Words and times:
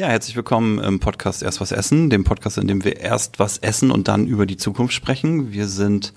Ja, 0.00 0.06
herzlich 0.06 0.34
willkommen 0.34 0.78
im 0.78 0.98
Podcast 0.98 1.42
Erst 1.42 1.60
was 1.60 1.72
essen, 1.72 2.08
dem 2.08 2.24
Podcast, 2.24 2.56
in 2.56 2.66
dem 2.66 2.84
wir 2.84 3.00
erst 3.00 3.38
was 3.38 3.58
essen 3.58 3.90
und 3.90 4.08
dann 4.08 4.26
über 4.26 4.46
die 4.46 4.56
Zukunft 4.56 4.94
sprechen. 4.94 5.52
Wir 5.52 5.68
sind 5.68 6.14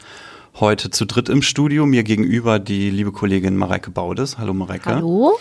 heute 0.57 0.89
zu 0.89 1.03
dritt 1.03 1.27
im 1.27 1.41
Studio. 1.41 1.85
Mir 1.85 2.03
gegenüber 2.03 2.59
die 2.59 2.89
liebe 2.89 3.11
Kollegin 3.11 3.57
Mareike 3.57 3.91
Baudes. 3.91 4.37
Hallo 4.37 4.53
Mareike. 4.53 4.85
Hallo. 4.85 5.37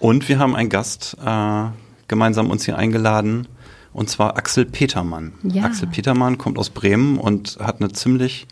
Und 0.00 0.28
wir 0.28 0.40
haben 0.40 0.56
einen 0.56 0.68
Gast 0.68 1.16
äh, 1.24 1.66
gemeinsam 2.08 2.50
uns 2.50 2.64
hier 2.64 2.76
eingeladen, 2.76 3.46
und 3.92 4.10
zwar 4.10 4.36
Axel 4.36 4.64
Petermann. 4.64 5.34
Ja. 5.44 5.62
Axel 5.62 5.86
Petermann 5.86 6.38
kommt 6.38 6.58
aus 6.58 6.70
Bremen 6.70 7.18
und 7.18 7.58
hat 7.60 7.80
eine 7.80 7.92
ziemlich 7.92 8.48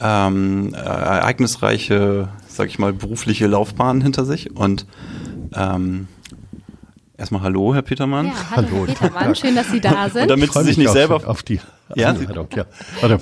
ähm, 0.00 0.74
äh, 0.74 0.78
ereignisreiche, 0.78 2.28
sag 2.48 2.66
ich 2.66 2.80
mal, 2.80 2.92
berufliche 2.92 3.46
Laufbahn 3.46 4.00
hinter 4.00 4.24
sich. 4.24 4.56
Und 4.56 4.84
ähm, 5.54 6.08
erstmal 7.16 7.42
Hallo, 7.42 7.74
Herr 7.74 7.82
Petermann. 7.82 8.26
Ja, 8.26 8.32
hallo, 8.56 8.68
Hallo, 8.70 8.86
Herr 8.86 8.94
Petermann, 8.94 9.24
Tag. 9.24 9.36
schön, 9.36 9.54
dass 9.54 9.70
Sie 9.70 9.80
da 9.82 10.04
Und 10.04 10.12
sind. 10.12 10.30
damit 10.30 10.50
Freu 10.50 10.60
Sie 10.60 10.66
sich 10.68 10.76
mich 10.78 10.86
nicht 10.86 10.92
selber 10.92 11.28
auf 11.28 11.42
die 11.42 11.60
Ja, 11.94 12.10
Einladung, 12.10 12.48
ja. 12.54 12.64
Oder 13.02 13.18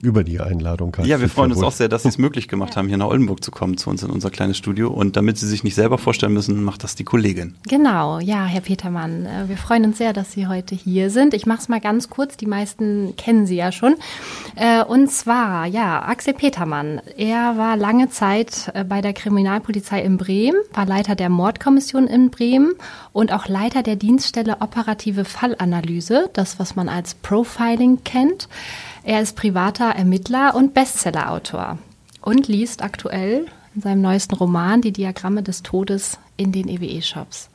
über 0.00 0.24
die 0.24 0.40
Einladung. 0.40 0.96
heißt 0.96 1.06
Ja, 1.06 1.20
wir 1.20 1.28
freuen 1.28 1.52
uns 1.52 1.62
auch 1.62 1.72
sehr, 1.72 1.88
dass 1.88 2.04
Sie 2.04 2.08
es 2.08 2.16
möglich 2.16 2.48
gemacht 2.48 2.76
haben, 2.76 2.88
hier 2.88 2.96
nach 2.96 3.08
Oldenburg 3.08 3.44
zu 3.44 3.50
kommen, 3.50 3.76
zu 3.76 3.90
uns 3.90 4.02
in 4.02 4.10
unser 4.10 4.30
kleines 4.30 4.56
Studio. 4.56 4.88
Und 4.90 5.16
damit 5.16 5.36
Sie 5.36 5.46
sich 5.46 5.64
nicht 5.64 5.74
selber 5.74 5.98
vorstellen 5.98 6.32
müssen, 6.32 6.64
macht 6.64 6.82
das 6.82 6.94
die 6.94 7.04
Kollegin. 7.04 7.56
Genau, 7.68 8.18
ja, 8.18 8.46
Herr 8.46 8.62
Petermann, 8.62 9.26
äh, 9.26 9.48
wir 9.48 9.58
freuen 9.58 9.84
uns 9.84 9.98
sehr, 9.98 10.14
dass 10.14 10.32
Sie 10.32 10.46
heute 10.46 10.74
hier 10.74 11.10
sind. 11.10 11.34
Ich 11.34 11.44
mache 11.44 11.58
es 11.60 11.68
mal 11.68 11.80
ganz 11.80 12.08
kurz, 12.08 12.38
die 12.38 12.46
meisten 12.46 13.14
kennen 13.16 13.46
Sie 13.46 13.56
ja 13.56 13.70
schon. 13.70 13.96
Äh, 14.56 14.82
Und 14.82 15.10
zwar, 15.10 15.66
ja, 15.66 16.02
Axel 16.02 16.32
Petermann, 16.32 17.02
er 17.18 17.58
war 17.58 17.76
lange 17.76 18.08
Zeit 18.08 18.70
äh, 18.72 18.84
bei 18.84 19.02
der 19.02 19.12
Kriminalpolizei 19.12 20.00
in 20.02 20.16
Bremen, 20.16 20.56
war 20.72 20.86
Leiter 20.86 21.16
der 21.16 21.28
Mordkommission 21.28 22.06
in 22.06 22.30
Bremen 22.30 22.72
und 23.12 23.30
auch 23.32 23.46
Leiter 23.46 23.82
der 23.82 23.96
Dienststelle 23.96 24.56
Operative 24.60 25.26
Fallanalyse, 25.26 26.30
das, 26.32 26.58
was 26.58 26.76
man 26.76 26.88
als 26.88 27.14
Profiling 27.14 28.04
kennt. 28.04 28.48
Er 29.04 29.20
ist 29.20 29.36
privater 29.36 29.86
Ermittler 29.90 30.54
und 30.54 30.74
Bestsellerautor 30.74 31.78
und 32.20 32.48
liest 32.48 32.82
aktuell 32.82 33.46
in 33.74 33.80
seinem 33.82 34.00
neuesten 34.02 34.34
Roman 34.34 34.80
Die 34.80 34.92
Diagramme 34.92 35.42
des 35.42 35.62
Todes 35.62 36.18
in 36.36 36.52
den 36.52 36.68
EWE-Shops. 36.68 37.48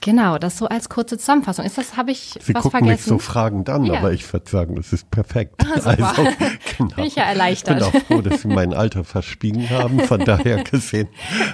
Genau, 0.00 0.38
das 0.38 0.58
so 0.58 0.68
als 0.68 0.88
kurze 0.88 1.18
Zusammenfassung. 1.18 1.64
Ist 1.64 1.76
das, 1.76 1.96
habe 1.96 2.12
ich 2.12 2.34
Sie 2.40 2.54
was 2.54 2.62
gucken 2.62 2.80
mich 2.82 2.88
vergessen? 2.90 3.08
so 3.08 3.18
fragend 3.18 3.68
an, 3.68 3.84
Ja. 3.84 3.94
aber 3.98 4.12
ich 4.12 4.30
würde 4.32 4.48
sagen, 4.48 4.76
das 4.76 4.92
ist 4.92 5.10
perfekt. 5.10 5.60
super. 5.74 5.86
Also, 5.88 6.22
genau. 6.76 6.94
Bin 6.94 7.04
ich 7.06 7.16
ja 7.16 7.24
Ich 7.24 7.28
erleichtert. 7.30 7.78
bin 7.78 7.84
auch 7.84 8.06
froh, 8.06 8.20
dass 8.20 8.42
Sie 8.42 8.48
mein 8.48 8.74
Alter 8.74 9.02
verspiegen 9.02 9.68
haben. 9.70 9.98
Von 10.00 10.20
daher 10.24 10.62
gesehen 10.62 11.08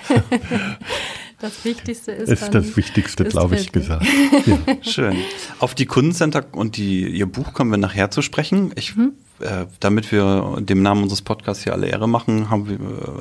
Das 1.45 1.63
Wichtigste 1.65 2.11
ist, 2.13 2.31
ist 2.31 2.43
dann, 2.43 2.53
das 2.53 2.75
Wichtigste, 2.75 3.25
glaube 3.25 3.57
ich, 3.57 3.71
gesagt. 3.71 4.07
Ja. 4.47 4.59
Schön. 4.81 5.17
Auf 5.59 5.75
die 5.75 5.85
Kundencenter 5.85 6.43
und 6.53 6.79
die, 6.79 7.07
Ihr 7.07 7.27
Buch 7.27 7.53
kommen 7.53 7.71
wir 7.71 7.77
nachher 7.77 8.11
zu 8.11 8.23
sprechen. 8.23 8.73
Ich, 8.77 8.97
Mhm. 8.97 9.13
äh, 9.41 9.67
damit 9.81 10.11
wir 10.11 10.57
dem 10.61 10.81
Namen 10.83 11.03
unseres 11.03 11.21
Podcasts 11.21 11.63
hier 11.65 11.75
alle 11.75 11.87
Ehre 11.89 12.09
machen, 12.09 12.49
haben 12.49 12.67
wir, 12.67 12.77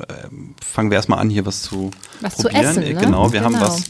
äh, 0.08 0.28
fangen 0.64 0.90
wir 0.90 0.96
erstmal 0.96 1.18
an, 1.18 1.28
hier 1.28 1.44
was 1.44 1.60
zu 1.62 1.90
Was 2.22 2.36
zu 2.36 2.44
probieren. 2.44 2.64
essen, 2.64 2.82
Äh, 2.82 2.94
ne? 2.94 3.00
Genau, 3.00 3.30
wir 3.32 3.42
haben 3.42 3.52
Genau. 3.54 3.66
was 3.66 3.82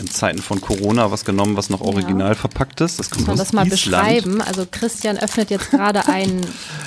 in 0.00 0.08
Zeiten 0.10 0.42
von 0.42 0.60
Corona 0.60 1.12
was 1.12 1.24
genommen, 1.24 1.56
was 1.56 1.70
noch 1.70 1.80
original 1.80 2.34
verpackt 2.34 2.80
ist. 2.80 2.98
Das 2.98 3.10
kommt 3.10 3.28
Muss 3.28 3.28
man 3.28 3.36
das 3.38 3.52
mal 3.52 3.66
Island. 3.68 3.70
beschreiben? 3.70 4.40
Also 4.42 4.66
Christian 4.68 5.16
öffnet 5.18 5.50
jetzt 5.50 5.70
gerade 5.70 6.08
ein, 6.08 6.40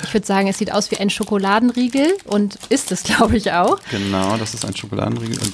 ich 0.04 0.12
würde 0.12 0.26
sagen, 0.26 0.48
es 0.48 0.58
sieht 0.58 0.70
aus 0.72 0.90
wie 0.90 0.98
ein 0.98 1.08
Schokoladenriegel 1.08 2.08
und 2.26 2.58
ist 2.68 2.92
es, 2.92 3.04
glaube 3.04 3.38
ich, 3.38 3.52
auch. 3.52 3.78
Genau, 3.90 4.36
das 4.36 4.52
ist 4.52 4.66
ein 4.66 4.76
Schokoladenriegel. 4.76 5.38
Und 5.38 5.52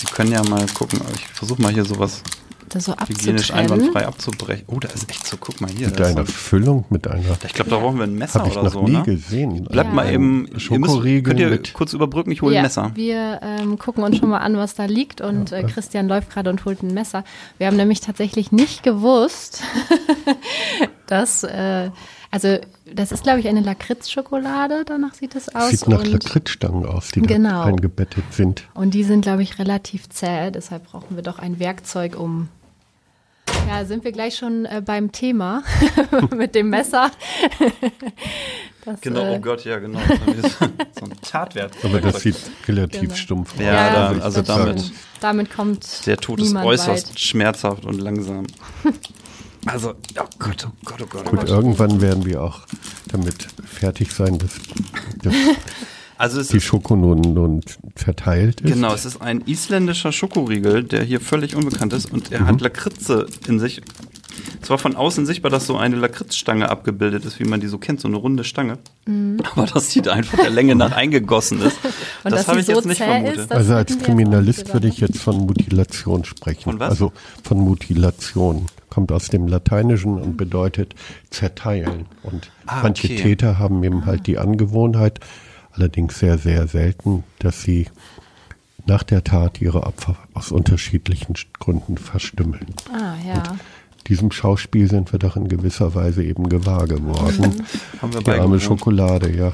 Sie 0.00 0.06
können 0.06 0.32
ja 0.32 0.42
mal 0.48 0.64
gucken, 0.74 1.00
ich 1.14 1.26
versuche 1.28 1.60
mal 1.60 1.72
hier 1.72 1.84
sowas 1.84 2.22
Das 2.68 2.84
so 2.86 2.94
hygienisch 3.06 3.52
einwandfrei 3.52 4.06
abzubrechen. 4.06 4.64
Oh, 4.68 4.78
da 4.80 4.88
ist 4.88 5.10
echt 5.10 5.26
so, 5.26 5.36
guck 5.38 5.60
mal 5.60 5.68
hier. 5.70 5.88
Mit 5.88 6.00
einer 6.00 6.24
so- 6.26 6.32
Füllung, 6.32 6.84
mit 6.88 7.06
einer. 7.06 7.20
ich 7.44 7.52
glaube, 7.52 7.70
da 7.70 7.76
brauchen 7.78 7.98
wir 7.98 8.04
ein 8.04 8.14
Messer 8.14 8.38
Habe 8.40 8.48
ich 8.48 8.54
oder 8.54 8.64
noch 8.64 8.72
so, 8.72 8.82
nie 8.84 8.92
ne? 8.92 9.02
gesehen. 9.02 9.64
Bleibt 9.64 9.88
Ja. 9.90 9.94
mal 9.94 10.10
eben, 10.12 10.46
ihr 10.46 10.78
müsst, 10.78 11.02
könnt 11.24 11.38
ihr 11.40 11.48
mit- 11.50 11.74
kurz 11.74 11.92
überbrücken, 11.92 12.30
ich 12.30 12.40
hole 12.42 12.54
ja, 12.54 12.60
ein 12.60 12.64
Messer. 12.66 12.92
Wir 12.94 13.40
ähm, 13.42 13.78
gucken 13.78 14.04
uns 14.04 14.16
schon 14.18 14.30
mal 14.30 14.38
an, 14.38 14.56
was 14.56 14.74
da 14.74 14.84
liegt 14.86 15.20
und 15.20 15.52
äh, 15.52 15.64
Christian 15.64 16.08
läuft 16.08 16.30
gerade 16.30 16.48
und 16.50 16.64
holt 16.64 16.82
ein 16.82 16.94
Messer. 16.94 17.24
Wir 17.58 17.66
haben 17.66 17.76
nämlich 17.76 18.00
tatsächlich 18.00 18.52
nicht 18.52 18.82
gewusst, 18.82 19.62
dass, 21.06 21.42
äh, 21.44 21.90
also 22.30 22.58
das 22.94 23.12
ist, 23.12 23.22
glaube 23.22 23.40
ich, 23.40 23.48
eine 23.48 23.60
Lakritzschokolade, 23.60 24.84
danach 24.86 25.14
sieht 25.14 25.34
es 25.36 25.54
aus. 25.54 25.70
Sieht 25.70 25.88
nach 25.88 26.04
Lakritzstangen 26.04 26.86
aus, 26.86 27.08
die 27.08 27.22
Genau. 27.22 27.48
da 27.50 27.64
eingebettet 27.64 28.24
sind. 28.32 28.64
und 28.74 28.94
die 28.94 29.04
sind, 29.04 29.22
glaube 29.22 29.42
ich, 29.42 29.58
relativ 29.58 30.08
zäh, 30.08 30.50
deshalb 30.50 30.84
brauchen 30.90 31.16
wir 31.16 31.22
doch 31.22 31.38
ein 31.38 31.58
Werkzeug, 31.58 32.18
um. 32.18 32.48
Ja, 33.68 33.84
sind 33.84 34.04
wir 34.04 34.12
gleich 34.12 34.36
schon 34.36 34.64
äh, 34.64 34.82
beim 34.84 35.12
Thema 35.12 35.62
mit 36.34 36.54
dem 36.54 36.70
Messer. 36.70 37.10
Das, 38.84 38.98
Genau, 39.02 39.20
äh, 39.20 39.36
oh 39.36 39.40
Gott, 39.40 39.64
ja, 39.66 39.78
genau. 39.78 39.98
So 40.98 41.04
ein 41.04 41.12
Tatwert. 41.20 41.72
Aber 41.82 42.00
das 42.00 42.20
sieht 42.22 42.36
relativ 42.66 43.00
Genau. 43.02 43.14
stumpf 43.14 43.52
aus. 43.54 43.60
Ja, 43.60 43.72
Ja, 43.74 44.12
da, 44.14 44.20
also 44.22 44.40
damit. 44.40 44.90
Damit 45.20 45.52
kommt 45.54 46.06
der 46.06 46.16
Tod 46.16 46.40
ist 46.40 46.54
äußerst 46.56 47.10
weit. 47.10 47.20
schmerzhaft 47.20 47.84
und 47.84 48.00
langsam. 48.00 48.46
Also, 49.66 49.90
oh 49.90 50.24
Gott, 50.38 50.66
oh 50.68 50.72
Gott, 50.84 51.02
oh 51.02 51.06
Gott. 51.06 51.22
Oh 51.26 51.30
Gut, 51.30 51.40
Gott. 51.40 51.48
irgendwann 51.48 52.00
werden 52.00 52.24
wir 52.24 52.42
auch 52.42 52.60
damit 53.08 53.46
fertig 53.64 54.12
sein, 54.12 54.38
dass, 54.38 54.50
dass 55.22 55.34
Also 56.18 56.38
es 56.40 56.48
die 56.48 56.58
ist, 56.58 56.64
Schoko 56.64 56.96
nun, 56.96 57.20
nun 57.22 57.62
verteilt 57.96 58.60
ist. 58.60 58.74
genau, 58.74 58.92
es 58.92 59.06
ist 59.06 59.22
ein 59.22 59.40
isländischer 59.46 60.12
Schokoriegel, 60.12 60.84
der 60.84 61.02
hier 61.02 61.18
völlig 61.18 61.56
unbekannt 61.56 61.94
ist 61.94 62.12
und 62.12 62.30
er 62.30 62.42
Mhm. 62.42 62.46
hat 62.46 62.60
Lakritze 62.60 63.26
in 63.48 63.58
sich. 63.58 63.80
Es 64.62 64.70
war 64.70 64.78
von 64.78 64.94
außen 64.96 65.26
sichtbar, 65.26 65.50
dass 65.50 65.66
so 65.66 65.76
eine 65.76 65.96
Lakritzstange 65.96 66.68
abgebildet 66.68 67.24
ist, 67.24 67.40
wie 67.40 67.44
man 67.44 67.60
die 67.60 67.66
so 67.66 67.78
kennt, 67.78 68.00
so 68.00 68.08
eine 68.08 68.16
runde 68.16 68.44
Stange. 68.44 68.78
Aber 69.54 69.66
das 69.66 69.90
sieht 69.90 70.06
einfach 70.08 70.38
der 70.38 70.50
Länge 70.50 70.74
nach 70.76 70.92
eingegossen 70.92 71.60
ist. 71.62 71.82
Mhm. 71.82 71.88
Und 72.24 72.30
das 72.32 72.40
dass 72.40 72.48
habe 72.48 72.60
ich 72.60 72.66
jetzt 72.66 72.82
so 72.82 72.88
nicht 72.88 72.98
zäh 72.98 73.04
vermutet. 73.04 73.36
ist, 73.38 73.52
Also 73.52 73.74
als 73.74 73.90
jetzt 73.92 74.04
Kriminalist 74.04 74.58
nicht 74.60 74.72
würde 74.74 74.88
ich 74.88 74.98
jetzt 75.00 75.18
von 75.18 75.38
Mutilation 75.38 76.24
sprechen. 76.24 76.62
Von 76.64 76.80
was? 76.80 76.90
Also 76.90 77.12
von 77.42 77.58
Mutilation. 77.58 78.66
Kommt 78.90 79.12
aus 79.12 79.28
dem 79.28 79.46
Lateinischen 79.46 80.18
und 80.20 80.36
bedeutet 80.36 80.94
zerteilen. 81.30 82.06
Und 82.22 82.50
Ah, 82.66 82.80
manche 82.82 83.06
okay. 83.06 83.16
Täter 83.22 83.58
haben 83.58 83.82
eben 83.84 84.04
halt 84.04 84.26
die 84.26 84.36
Angewohnheit, 84.38 85.20
allerdings 85.72 86.18
sehr, 86.18 86.38
sehr 86.38 86.66
selten, 86.66 87.22
dass 87.38 87.62
sie 87.62 87.86
nach 88.86 89.02
der 89.04 89.22
Tat 89.22 89.60
ihre 89.60 89.84
Opfer 89.84 90.16
aus 90.34 90.50
unterschiedlichen 90.50 91.34
Gründen 91.60 91.98
verstümmeln. 91.98 92.66
Ah, 92.92 93.14
ja. 93.26 93.42
Diesem 94.08 94.30
Schauspiel 94.32 94.88
sind 94.88 95.12
wir 95.12 95.18
doch 95.18 95.36
in 95.36 95.48
gewisser 95.48 95.94
Weise 95.94 96.24
eben 96.24 96.48
gewahr 96.48 96.86
geworden. 96.86 97.62
Haben 98.02 98.14
wir 98.14 98.20
Die 98.22 98.30
arme. 98.30 98.58
Schokolade, 98.60 99.30
ja. 99.36 99.52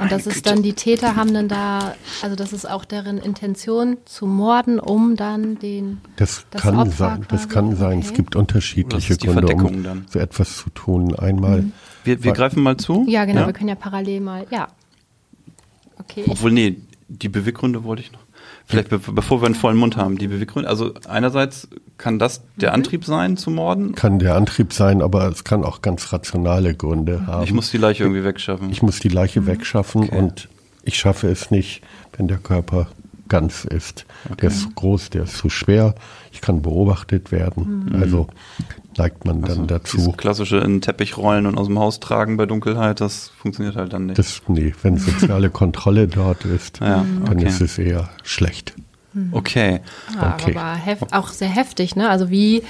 Und 0.00 0.12
das 0.12 0.26
ist 0.26 0.46
dann, 0.46 0.62
die 0.62 0.74
Täter 0.74 1.16
haben 1.16 1.34
dann 1.34 1.48
da, 1.48 1.94
also 2.22 2.36
das 2.36 2.52
ist 2.52 2.68
auch 2.70 2.84
deren 2.84 3.18
Intention 3.18 3.96
zu 4.04 4.26
morden, 4.26 4.78
um 4.78 5.16
dann 5.16 5.58
den. 5.58 5.98
Das, 6.16 6.44
Das 6.50 6.62
kann 6.62 6.76
Opfer 6.78 6.90
sein. 6.92 7.26
Das 7.28 7.48
kann 7.48 7.74
sein. 7.76 7.98
Es 7.98 8.12
gibt 8.14 8.36
unterschiedliche 8.36 9.16
Gründe, 9.16 9.54
um 9.54 9.82
dann. 9.82 10.06
so 10.08 10.18
etwas 10.20 10.56
zu 10.58 10.70
tun. 10.70 11.14
Einmal, 11.16 11.64
Wir, 12.04 12.22
wir 12.22 12.30
Weil- 12.30 12.36
greifen 12.36 12.62
mal 12.62 12.76
zu. 12.76 13.04
Ja, 13.08 13.24
genau, 13.24 13.46
wir 13.46 13.52
können 13.52 13.68
ja 13.70 13.74
parallel 13.74 14.20
mal, 14.20 14.46
ja. 14.50 14.68
Okay, 15.98 16.24
Obwohl, 16.28 16.52
nee, 16.52 16.76
die 17.08 17.28
Beweggründe 17.28 17.82
wollte 17.82 18.02
ich 18.02 18.12
noch. 18.12 18.20
Vielleicht 18.68 18.90
be 18.90 18.98
bevor 18.98 19.40
wir 19.40 19.46
einen 19.46 19.54
vollen 19.54 19.78
Mund 19.78 19.96
haben, 19.96 20.18
die 20.18 20.28
Beweggründe. 20.28 20.68
Also 20.68 20.92
einerseits 21.08 21.68
kann 21.96 22.18
das 22.18 22.42
der 22.56 22.74
Antrieb 22.74 23.04
sein 23.06 23.36
zu 23.38 23.50
morden. 23.50 23.94
kann 23.94 24.18
der 24.18 24.36
Antrieb 24.36 24.72
sein, 24.74 25.00
aber 25.00 25.26
es 25.28 25.42
kann 25.42 25.64
auch 25.64 25.80
ganz 25.80 26.12
rationale 26.12 26.74
Gründe 26.74 27.26
haben. 27.26 27.44
Ich 27.44 27.52
muss 27.54 27.70
die 27.70 27.78
Leiche 27.78 28.04
irgendwie 28.04 28.24
wegschaffen. 28.24 28.70
ich 28.70 28.82
muss 28.82 29.00
die 29.00 29.08
Leiche 29.08 29.46
wegschaffen 29.46 30.02
Okay. 30.04 30.18
und 30.18 30.48
ich 30.84 30.96
schaffe 30.98 31.28
es 31.28 31.50
nicht, 31.50 31.82
wenn 32.16 32.28
der 32.28 32.38
Körper 32.38 32.88
ganz 33.28 33.64
ist. 33.64 34.04
Der 34.40 34.48
ist 34.50 34.62
zu 34.62 34.70
groß, 34.70 35.10
der 35.10 35.24
ist 35.24 35.36
zu 35.38 35.48
schwer. 35.50 35.94
Ich 36.32 36.40
kann 36.40 36.62
beobachtet 36.62 37.32
werden. 37.32 37.96
Also 38.00 38.28
neigt 38.96 39.24
man 39.24 39.42
dann 39.42 39.66
dazu. 39.66 39.96
Dieses 39.96 40.16
klassische 40.16 40.58
in 40.58 40.80
Teppich 40.80 41.16
rollen 41.16 41.46
und 41.46 41.56
aus 41.56 41.66
dem 41.66 41.78
Haus 41.78 42.00
tragen 42.00 42.36
bei 42.36 42.46
Dunkelheit, 42.46 43.00
das 43.00 43.28
funktioniert 43.28 43.76
halt 43.76 43.92
dann 43.92 44.06
nicht. 44.06 44.18
Das, 44.18 44.42
nee, 44.48 44.74
wenn 44.82 44.96
soziale 44.98 45.50
Kontrolle 45.50 46.08
dort 46.08 46.44
ist, 46.44 46.80
Ja, 46.80 47.04
dann 47.24 47.36
okay. 47.36 47.46
ist 47.46 47.60
es 47.60 47.78
eher 47.78 48.08
schlecht. 48.24 48.74
okay. 49.32 49.80
ja, 50.14 50.34
okay. 50.34 50.56
aber 50.56 50.78
auch 51.18 51.28
sehr 51.28 51.48
heftig, 51.48 51.96
ne? 51.96 52.08
Also 52.10 52.30
wie 52.30 52.62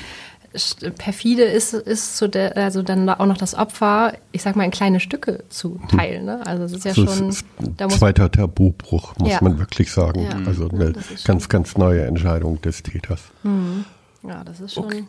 perfide 0.96 1.42
ist, 1.44 1.74
ist 1.74 2.16
zu 2.16 2.28
der, 2.28 2.56
also 2.56 2.82
dann 2.82 3.08
auch 3.08 3.26
noch 3.26 3.36
das 3.36 3.54
Opfer, 3.54 4.14
ich 4.32 4.42
sag 4.42 4.56
mal, 4.56 4.64
in 4.64 4.70
kleine 4.70 4.98
Stücke 5.00 5.44
zu 5.48 5.80
teilen, 5.94 6.24
ne? 6.24 6.40
Also 6.46 6.64
es 6.64 6.72
ist 6.72 6.84
ja 6.84 6.94
So, 6.94 7.06
schon, 7.06 7.28
ist 7.28 7.44
ein 7.60 7.76
da 7.76 7.84
muss 7.86 7.98
zweiter 7.98 8.30
Tabubruch, 8.30 9.16
muss 9.18 9.30
Ja. 9.30 9.38
man 9.42 9.58
wirklich 9.58 9.90
sagen. 9.92 10.22
Ja. 10.24 10.38
Also 10.46 10.68
eine 10.70 10.94
ganz, 11.24 11.48
ganz 11.48 11.76
neue 11.76 12.04
Entscheidung 12.06 12.60
des 12.62 12.82
Täters. 12.82 13.20
Ja, 14.26 14.42
das 14.44 14.60
ist 14.60 14.74
schon. 14.74 14.84
Okay. 14.86 15.04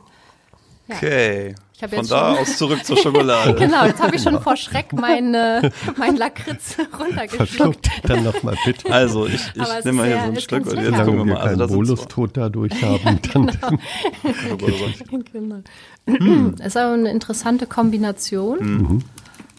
Ich 0.88 0.96
hab 0.96 1.69
Von 1.88 2.00
jetzt 2.00 2.12
da 2.12 2.36
schon- 2.36 2.42
aus 2.44 2.58
zurück 2.58 2.86
zur 2.86 2.98
Schokolade. 3.04 3.56
Genau, 3.56 3.86
jetzt 3.86 4.02
habe 4.02 4.16
ich 4.16 4.22
schon 4.22 4.42
vor 4.42 4.58
Schreck 4.58 4.92
mein, 4.94 5.34
äh, 5.34 5.70
mein 5.98 6.16
Lakritz 6.18 6.76
runtergeschluckt. 7.00 7.38
Verschluckt, 7.50 7.90
dann 8.04 8.24
nochmal 8.24 8.56
bitte. 8.66 8.92
Also 8.92 9.26
ich, 9.28 9.36
ich 9.56 9.86
nehme 9.86 9.94
mal 10.00 10.08
hier 10.08 10.24
so 10.26 10.32
ist 10.34 10.44
Stück 10.44 10.66
und 10.66 10.78
jetzt 10.82 10.98
gucken 10.98 11.18
wir 11.20 11.26
mal. 11.26 11.38
Also 11.38 11.58
keinen 11.68 11.70
Bolustod 11.76 12.32
dadurch 12.36 12.74
haben, 12.84 13.20
dann 13.34 13.46
Gott. 13.46 13.58
Genau. 15.32 15.62
Ist 16.66 16.78
aber 16.78 16.94
eine 16.94 17.12
interessante 17.12 17.66
Kombination. 17.68 19.04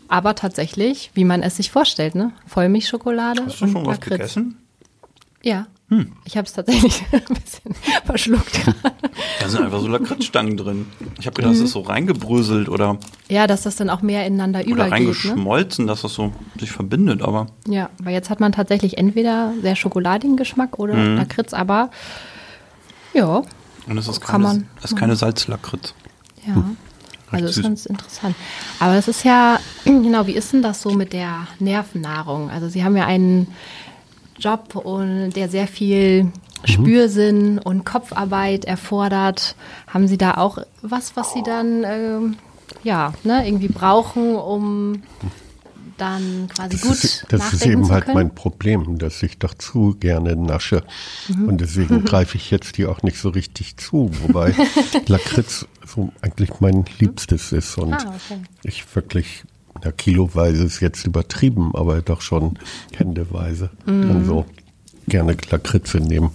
Aber 0.08 0.34
tatsächlich, 0.34 1.10
wie 1.14 1.24
man 1.24 1.42
es 1.42 1.56
sich 1.56 1.70
vorstellt, 1.70 2.14
ne? 2.16 2.32
Vollmilchschokolade 2.46 3.44
Hast 3.46 3.60
du 3.60 3.64
und 3.66 3.72
schon 3.72 3.86
was 3.86 3.96
Lakritz. 3.98 4.10
gegessen? 4.18 4.58
Ja. 5.42 5.66
Ich 6.24 6.36
habe 6.36 6.46
es 6.46 6.52
tatsächlich 6.52 7.02
ein 7.12 7.22
bisschen 7.34 7.74
verschluckt 8.04 8.52
gerade. 8.52 8.76
Da 9.40 9.48
sind 9.48 9.62
einfach 9.64 9.80
so 9.80 9.88
Lakritzstangen 9.88 10.56
drin. 10.56 10.86
Ich 11.18 11.26
habe 11.26 11.34
gedacht, 11.34 11.52
das 11.52 11.60
ist 11.60 11.72
so 11.72 11.80
reingebröselt 11.80 12.68
oder, 12.68 12.98
Ja, 13.28 13.46
dass 13.48 13.62
das 13.62 13.74
dann 13.76 13.90
auch 13.90 14.00
mehr 14.00 14.24
ineinander 14.26 14.60
oder 14.60 14.68
übergeht. 14.68 14.86
Ne? 14.86 14.92
reingeschmolzen, 14.92 15.86
dass 15.88 16.02
das 16.02 16.14
so 16.14 16.32
sich 16.58 16.70
verbindet, 16.70 17.22
aber 17.22 17.48
Ja, 17.66 17.90
weil 18.02 18.12
jetzt 18.12 18.30
hat 18.30 18.38
man 18.38 18.52
tatsächlich 18.52 18.98
entweder 18.98 19.52
sehr 19.62 19.74
schokoladigen 19.74 20.36
Geschmack 20.36 20.78
oder 20.78 20.94
Lakritz, 20.94 21.52
aber 21.54 21.90
ja, 23.12 23.42
und 23.86 23.98
es 23.98 24.06
ist 24.06 24.20
Kann 24.20 24.42
keine, 24.42 24.44
man 24.44 24.68
es 24.78 24.92
ist 24.92 24.96
keine 24.96 25.16
Salzlakritz. 25.16 25.94
ja. 26.46 26.54
Also 27.32 27.46
ist 27.46 27.62
ganz 27.62 27.86
interessant. 27.86 28.34
Aber 28.80 28.94
das 28.94 29.06
ist 29.06 29.24
ja, 29.24 29.60
genau, 29.84 30.26
wie 30.26 30.32
ist 30.32 30.52
denn 30.52 30.62
das 30.62 30.82
so 30.82 30.90
mit 30.90 31.12
der 31.12 31.46
Nervennahrung? 31.60 32.50
Also 32.50 32.68
Sie 32.68 32.82
haben 32.82 32.96
ja 32.96 33.06
einen 33.06 33.46
Job, 34.40 34.74
und 34.76 35.32
der 35.32 35.48
sehr 35.48 35.66
viel 35.66 36.32
Spürsinn 36.64 37.58
und 37.58 37.84
Kopfarbeit 37.84 38.64
erfordert. 38.64 39.54
Haben 39.86 40.08
Sie 40.08 40.18
da 40.18 40.34
auch 40.34 40.58
was, 40.82 41.16
was 41.16 41.32
Sie 41.32 41.42
dann 41.42 41.84
ähm, 41.84 42.36
ja, 42.82 43.12
ne, 43.24 43.46
irgendwie 43.46 43.68
brauchen, 43.68 44.36
um 44.36 45.02
dann 45.96 46.48
quasi 46.48 46.70
Das 46.70 46.80
gut 46.82 47.04
ist, 47.04 47.26
das 47.28 47.52
ist 47.52 47.66
eben 47.66 47.90
halt 47.90 48.08
mein 48.14 48.34
Problem, 48.34 48.98
dass 48.98 49.22
ich 49.22 49.38
doch 49.38 49.52
zu 49.54 49.96
gerne 50.00 50.34
nasche. 50.34 50.82
Mhm. 51.28 51.48
Und 51.48 51.60
deswegen 51.60 52.04
greife 52.06 52.36
ich 52.36 52.50
jetzt 52.50 52.76
hier 52.76 52.90
auch 52.90 53.02
nicht 53.02 53.18
so 53.18 53.28
richtig 53.28 53.76
zu, 53.76 54.10
wobei 54.22 54.54
Lakritz 55.08 55.66
so 55.86 56.10
eigentlich 56.22 56.60
mein 56.60 56.84
Liebstes 56.98 57.52
ist. 57.52 57.76
Und 57.76 57.94
Ah, 57.94 58.14
okay. 58.14 58.40
ich 58.62 58.84
wirklich, 58.94 59.44
na, 59.84 59.92
kiloweise 59.92 60.64
ist 60.64 60.80
jetzt 60.80 61.06
übertrieben, 61.06 61.70
aber 61.74 62.02
doch 62.02 62.20
schon 62.20 62.58
händeweise 62.96 63.70
Mhm. 63.86 64.08
dann 64.08 64.24
so 64.24 64.46
gerne 65.08 65.36
Lakritze 65.50 65.98
nehmen. 65.98 66.30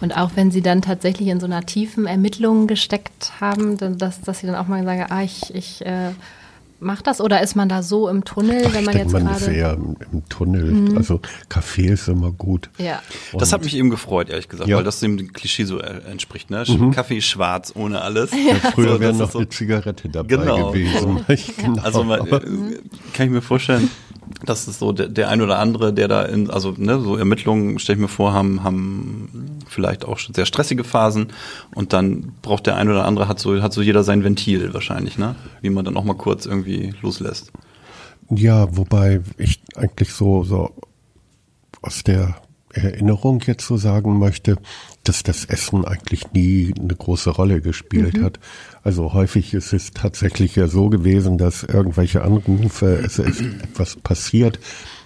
Und 0.00 0.16
auch 0.16 0.30
wenn 0.34 0.50
Sie 0.50 0.62
dann 0.62 0.82
tatsächlich 0.82 1.28
in 1.28 1.40
so 1.40 1.46
einer 1.46 1.66
tiefen 1.66 2.06
Ermittlung 2.06 2.66
gesteckt 2.66 3.32
haben, 3.40 3.76
dass, 3.98 4.20
dass 4.20 4.38
Sie 4.40 4.46
dann 4.46 4.56
auch 4.56 4.68
mal 4.68 4.84
sagen, 4.84 5.06
ah, 5.10 5.22
ich, 5.22 5.54
ich 5.54 5.84
äh, 5.84 6.10
mache 6.80 7.02
das 7.02 7.20
oder 7.20 7.40
ist 7.42 7.54
man 7.56 7.68
da 7.68 7.82
so 7.82 8.08
im 8.08 8.24
Tunnel, 8.24 8.64
Ach, 8.68 8.74
wenn 8.74 8.84
man 8.84 8.96
jetzt 8.96 9.12
man 9.12 9.26
ist 9.28 9.38
gerade. 9.40 9.50
Mhm. 9.50 9.56
eher 9.56 9.72
im, 9.74 9.96
im 10.12 10.28
Tunnel. 10.28 10.96
Also 10.96 11.20
Kaffee 11.48 11.86
ist 11.86 12.08
immer 12.08 12.30
gut. 12.32 12.68
Ja. 12.78 13.00
Das 13.32 13.52
hat 13.52 13.62
mich 13.64 13.76
eben 13.76 13.90
gefreut, 13.90 14.28
ehrlich 14.28 14.48
gesagt, 14.48 14.68
Ja. 14.68 14.76
weil 14.76 14.84
das 14.84 15.00
dem 15.00 15.32
Klischee 15.32 15.64
so 15.64 15.78
äh, 15.80 16.00
entspricht. 16.10 16.50
Ne? 16.50 16.64
Kaffee 16.94 17.20
schwarz 17.20 17.72
ohne 17.74 18.00
alles. 18.02 18.30
Ja, 18.32 18.56
früher 18.72 18.94
So, 18.94 19.00
wäre 19.00 19.12
noch 19.14 19.26
ist 19.26 19.32
so- 19.32 19.38
eine 19.38 19.48
Zigarette 19.48 20.08
dabei 20.08 20.28
Genau. 20.36 20.70
gewesen. 20.72 21.24
genau. 21.56 21.82
Also 21.82 22.04
man, 22.04 22.20
äh, 22.26 22.40
kann 23.12 23.26
ich 23.26 23.30
mir 23.30 23.42
vorstellen, 23.42 23.90
dass 24.44 24.66
es 24.66 24.78
so 24.78 24.92
der, 24.92 25.08
der 25.08 25.28
ein 25.28 25.40
oder 25.40 25.58
andere, 25.58 25.92
der 25.92 26.08
da 26.08 26.22
in, 26.22 26.50
also 26.50 26.74
ne, 26.76 27.00
so 27.00 27.16
Ermittlungen, 27.16 27.78
stelle 27.78 27.96
ich 27.96 28.02
mir 28.02 28.08
vor, 28.08 28.32
haben, 28.32 28.62
haben 28.62 29.60
vielleicht 29.68 30.04
auch 30.04 30.18
sehr 30.18 30.46
stressige 30.46 30.84
Phasen 30.84 31.28
und 31.74 31.92
dann 31.92 32.32
braucht 32.42 32.66
der 32.66 32.76
ein 32.76 32.88
oder 32.88 33.04
andere, 33.04 33.28
hat 33.28 33.38
so, 33.38 33.62
hat 33.62 33.72
so 33.72 33.82
jeder 33.82 34.04
sein 34.04 34.24
Ventil 34.24 34.74
wahrscheinlich, 34.74 35.18
ne? 35.18 35.34
Wie 35.60 35.70
man 35.70 35.84
dann 35.84 35.96
auch 35.96 36.04
mal 36.04 36.14
kurz 36.16 36.46
irgendwie 36.46 36.94
loslässt. 37.02 37.52
Ja, 38.30 38.74
wobei 38.76 39.20
ich 39.36 39.60
eigentlich 39.76 40.12
so, 40.12 40.44
so 40.44 40.70
aus 41.82 42.02
der 42.02 42.36
Erinnerung 42.72 43.40
jetzt 43.46 43.66
so 43.66 43.76
sagen 43.76 44.18
möchte, 44.18 44.56
dass 45.04 45.22
das 45.22 45.44
Essen 45.44 45.84
eigentlich 45.84 46.32
nie 46.32 46.74
eine 46.78 46.94
große 46.94 47.30
Rolle 47.30 47.60
gespielt 47.60 48.20
hat. 48.22 48.40
Also 48.82 49.12
häufig 49.12 49.54
ist 49.54 49.72
es 49.72 49.92
tatsächlich 49.92 50.56
ja 50.56 50.66
so 50.66 50.88
gewesen, 50.88 51.38
dass 51.38 51.62
irgendwelche 51.62 52.22
Anrufe, 52.22 53.00
es 53.04 53.18
ist 53.18 53.40
etwas 53.40 53.96
passiert, 53.96 54.58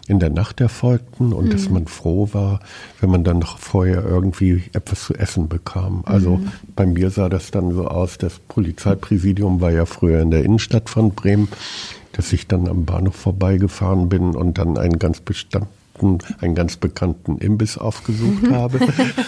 in 0.09 0.19
der 0.19 0.31
Nacht 0.31 0.61
erfolgten 0.61 1.35
und 1.35 1.53
dass 1.53 1.69
man 1.69 1.87
froh 1.87 2.31
war, 2.33 2.61
wenn 3.01 3.11
man 3.11 3.25
dann 3.25 3.39
noch 3.39 3.59
vorher 3.59 4.05
irgendwie 4.05 4.65
etwas 4.73 5.05
zu 5.05 5.15
essen 5.15 5.49
bekam. 5.49 6.03
Also 6.07 6.41
bei 6.75 6.87
mir 6.87 7.11
sah 7.11 7.29
das 7.29 7.51
dann 7.51 7.75
so 7.75 7.87
aus, 7.87 8.17
das 8.17 8.39
Polizeipräsidium 8.39 9.61
war 9.61 9.71
ja 9.71 9.85
früher 9.85 10.21
in 10.23 10.31
der 10.31 10.45
Innenstadt 10.45 10.89
von 10.89 11.11
Bremen, 11.11 11.49
dass 12.13 12.33
ich 12.33 12.47
dann 12.47 12.69
am 12.69 12.87
Bahnhof 12.87 13.17
vorbeigefahren 13.17 14.09
bin 14.09 14.35
und 14.35 14.57
dann 14.57 14.79
einen 14.79 14.99
ganz 14.99 15.21
bestimmten 15.21 15.69
einen 16.41 16.55
ganz 16.55 16.77
bekannten 16.77 17.39
Imbiss 17.39 17.79
aufgesucht 17.79 18.51
habe, 18.51 18.81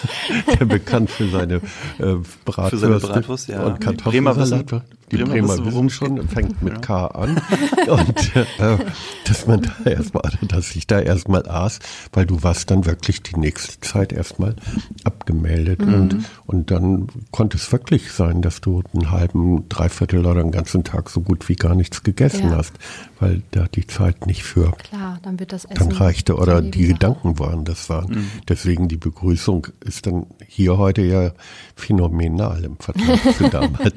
der 0.58 0.64
bekannt 0.64 1.10
für 1.10 1.28
seine 1.28 1.56
äh, 1.98 2.16
Bratwürste 2.44 2.78
seine 2.78 2.98
Bratwurst, 2.98 3.48
ja. 3.48 3.64
und 3.64 3.80
Kartoffelsalat 3.80 4.66
Bremer 4.66 4.70
war. 4.70 4.84
Die 5.10 5.16
Bremer 5.16 5.30
Bremer 5.32 5.48
wissen, 5.48 5.66
wissen 5.66 5.90
schon, 5.90 6.28
fängt 6.28 6.62
mit 6.62 6.82
K 6.82 7.06
an. 7.06 7.40
Und 7.88 8.36
äh, 8.36 8.78
dass 9.24 9.46
man 9.46 9.62
da 9.62 9.90
erstmal, 9.90 10.22
dass 10.42 10.76
ich 10.76 10.86
da 10.86 11.00
erstmal 11.00 11.48
aß, 11.48 11.80
weil 12.12 12.26
du 12.26 12.42
warst 12.44 12.70
dann 12.70 12.86
wirklich 12.86 13.22
die 13.22 13.36
nächste 13.36 13.80
Zeit 13.80 14.12
erstmal 14.12 14.54
abgemeldet. 15.02 15.82
Und, 15.82 16.24
und 16.46 16.70
dann 16.70 17.08
konnte 17.32 17.56
es 17.56 17.72
wirklich 17.72 18.12
sein, 18.12 18.40
dass 18.40 18.60
du 18.60 18.82
einen 18.94 19.10
halben, 19.10 19.68
dreiviertel 19.68 20.24
oder 20.26 20.40
einen 20.40 20.52
ganzen 20.52 20.84
Tag 20.84 21.10
so 21.10 21.20
gut 21.22 21.48
wie 21.48 21.56
gar 21.56 21.74
nichts 21.74 22.04
gegessen 22.04 22.50
Ja. 22.50 22.58
hast, 22.58 22.74
weil 23.20 23.42
da 23.52 23.66
die 23.72 23.86
Zeit 23.86 24.26
nicht 24.26 24.42
für 24.42 24.72
Klar, 24.72 25.18
dann 25.22 25.38
wird 25.38 25.52
das 25.52 25.64
Essen. 25.66 25.90
dann 25.90 25.92
reichte 25.92 26.36
oder 26.36 26.60
die 26.62 26.66
Nebensache. 26.80 26.92
Gedanken 26.94 27.38
waren 27.38 27.64
das 27.64 27.88
waren. 27.90 28.26
Deswegen 28.48 28.88
die 28.88 28.96
Begrüßung 28.96 29.66
ist 29.84 30.06
dann 30.06 30.26
hier 30.46 30.78
heute 30.78 31.02
ja 31.02 31.30
phänomenal 31.76 32.64
im 32.64 32.76
Vergleich 32.78 33.20
zu 33.36 33.48
damals. 33.48 33.94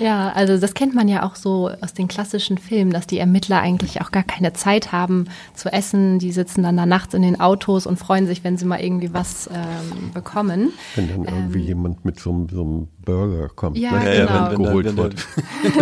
Ja, 0.00 0.30
also 0.30 0.58
das 0.58 0.74
kennt 0.74 0.94
man 0.94 1.08
ja 1.08 1.24
auch 1.24 1.34
so 1.34 1.70
aus 1.80 1.92
den 1.92 2.06
klassischen 2.06 2.56
Filmen, 2.58 2.92
dass 2.92 3.06
die 3.06 3.18
Ermittler 3.18 3.60
eigentlich 3.60 4.00
auch 4.00 4.12
gar 4.12 4.22
keine 4.22 4.52
Zeit 4.52 4.92
haben 4.92 5.24
zu 5.54 5.72
essen. 5.72 6.18
Die 6.20 6.30
sitzen 6.30 6.62
dann 6.62 6.76
da 6.76 6.86
nachts 6.86 7.14
in 7.14 7.22
den 7.22 7.40
Autos 7.40 7.86
und 7.86 7.98
freuen 7.98 8.26
sich, 8.26 8.44
wenn 8.44 8.56
sie 8.56 8.64
mal 8.64 8.80
irgendwie 8.80 9.12
was 9.12 9.48
ähm, 9.52 10.12
bekommen. 10.14 10.70
Wenn 10.94 11.08
dann 11.08 11.24
irgendwie 11.24 11.60
jemand 11.60 12.04
mit 12.04 12.20
so, 12.20 12.30
einem- 12.30 12.48
so 12.48 12.62
einem 12.62 12.88
Burger 13.08 13.48
kommt, 13.54 13.78
Ja, 13.78 13.92
ne, 13.92 14.18
Ja, 14.18 14.26
dann 14.26 14.50
wenn- 14.52 14.58
wenn 14.58 14.64
geholt 14.66 14.96
wird. 14.96 15.14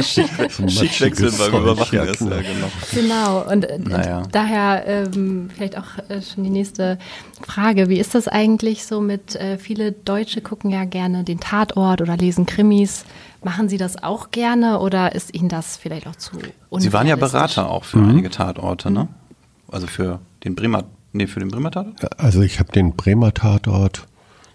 Schichtwechsel 0.05 1.33
beim 1.33 1.63
Überwachen 1.63 1.97
ja, 1.97 2.05
ist. 2.05 2.19
genau. 2.21 2.35
Ja, 2.37 2.43
genau. 2.43 2.69
Genau, 2.95 3.53
und 3.53 3.65
äh, 3.65 3.79
Naja. 3.79 4.23
daher 4.31 4.85
ähm, 4.87 5.51
vielleicht 5.55 5.77
auch 5.77 5.99
äh, 6.09 6.23
schon 6.23 6.45
die 6.45 6.51
nächste 6.51 6.99
Frage. 7.43 7.89
Wie 7.89 7.99
ist 7.99 8.15
das 8.15 8.29
eigentlich 8.29 8.87
so 8.87 9.01
mit, 9.01 9.35
äh, 9.37 9.59
viele 9.59 9.91
Deutsche 9.93 10.41
gucken 10.41 10.71
ja 10.71 10.85
gerne 10.85 11.25
den 11.25 11.41
Tatort 11.41 12.01
oder 12.01 12.17
lesen 12.17 12.47
Krimis. 12.47 13.05
Machen 13.43 13.69
Sie 13.69 13.77
das 13.79 14.03
auch 14.03 14.31
gerne 14.31 14.79
oder 14.81 15.15
ist 15.15 15.35
Ihnen 15.35 15.49
das 15.49 15.77
vielleicht 15.77 16.07
auch 16.07 16.17
zu 16.17 16.39
Sie 16.79 16.93
waren 16.93 17.07
ja? 17.07 17.17
Berater 17.17 17.71
auch 17.71 17.85
für 17.85 17.99
einige 17.99 18.31
Tatorte, 18.31 18.91
ne? 18.91 19.09
Also 19.71 19.87
für 19.89 20.21
den 20.45 20.55
Bremer, 20.55 20.85
nee, 21.13 21.27
für 21.27 21.41
den 21.41 21.49
Bremer 21.51 21.71
Tatort? 21.71 22.21
Also 22.21 22.41
ich 22.43 22.59
habe 22.61 22.71
den 22.73 22.95
Bremer 22.95 23.35
Tatort 23.35 24.07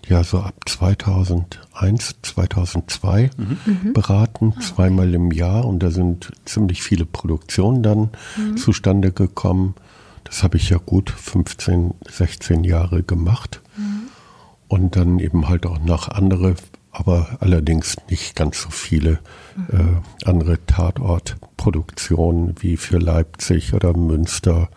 ja 0.08 0.24
so 0.24 0.39
ab 0.39 0.55
2001, 0.65 2.15
2002 2.22 3.29
beraten, 3.93 4.53
zweimal 4.62 5.13
im 5.13 5.31
Jahr. 5.31 5.65
Und 5.65 5.79
da 5.79 5.91
sind 5.91 6.31
ziemlich 6.46 6.81
viele 6.84 7.05
Produktionen 7.05 7.84
dann 7.84 8.10
zustande 8.55 9.12
gekommen. 9.12 9.75
Das 10.24 10.43
habe 10.43 10.58
ich 10.58 10.70
ja 10.70 10.77
gut 10.77 11.10
15, 11.10 11.93
16 12.10 12.63
Jahre 12.63 13.03
gemacht. 13.03 13.62
Und 14.67 14.96
dann 14.96 15.20
eben 15.20 15.50
halt 15.50 15.65
auch 15.65 15.79
noch 15.79 16.08
andere, 16.08 16.55
aber 16.91 17.38
allerdings 17.41 17.98
nicht 18.10 18.36
ganz 18.36 18.62
so 18.62 18.70
viele 18.70 19.20
äh, 19.72 20.25
andere 20.25 20.65
Tatortproduktionen 20.65 22.55
wie 22.60 22.77
für 22.77 22.98
Leipzig 22.98 23.74
oder 23.74 23.96
Münster. 23.96 24.70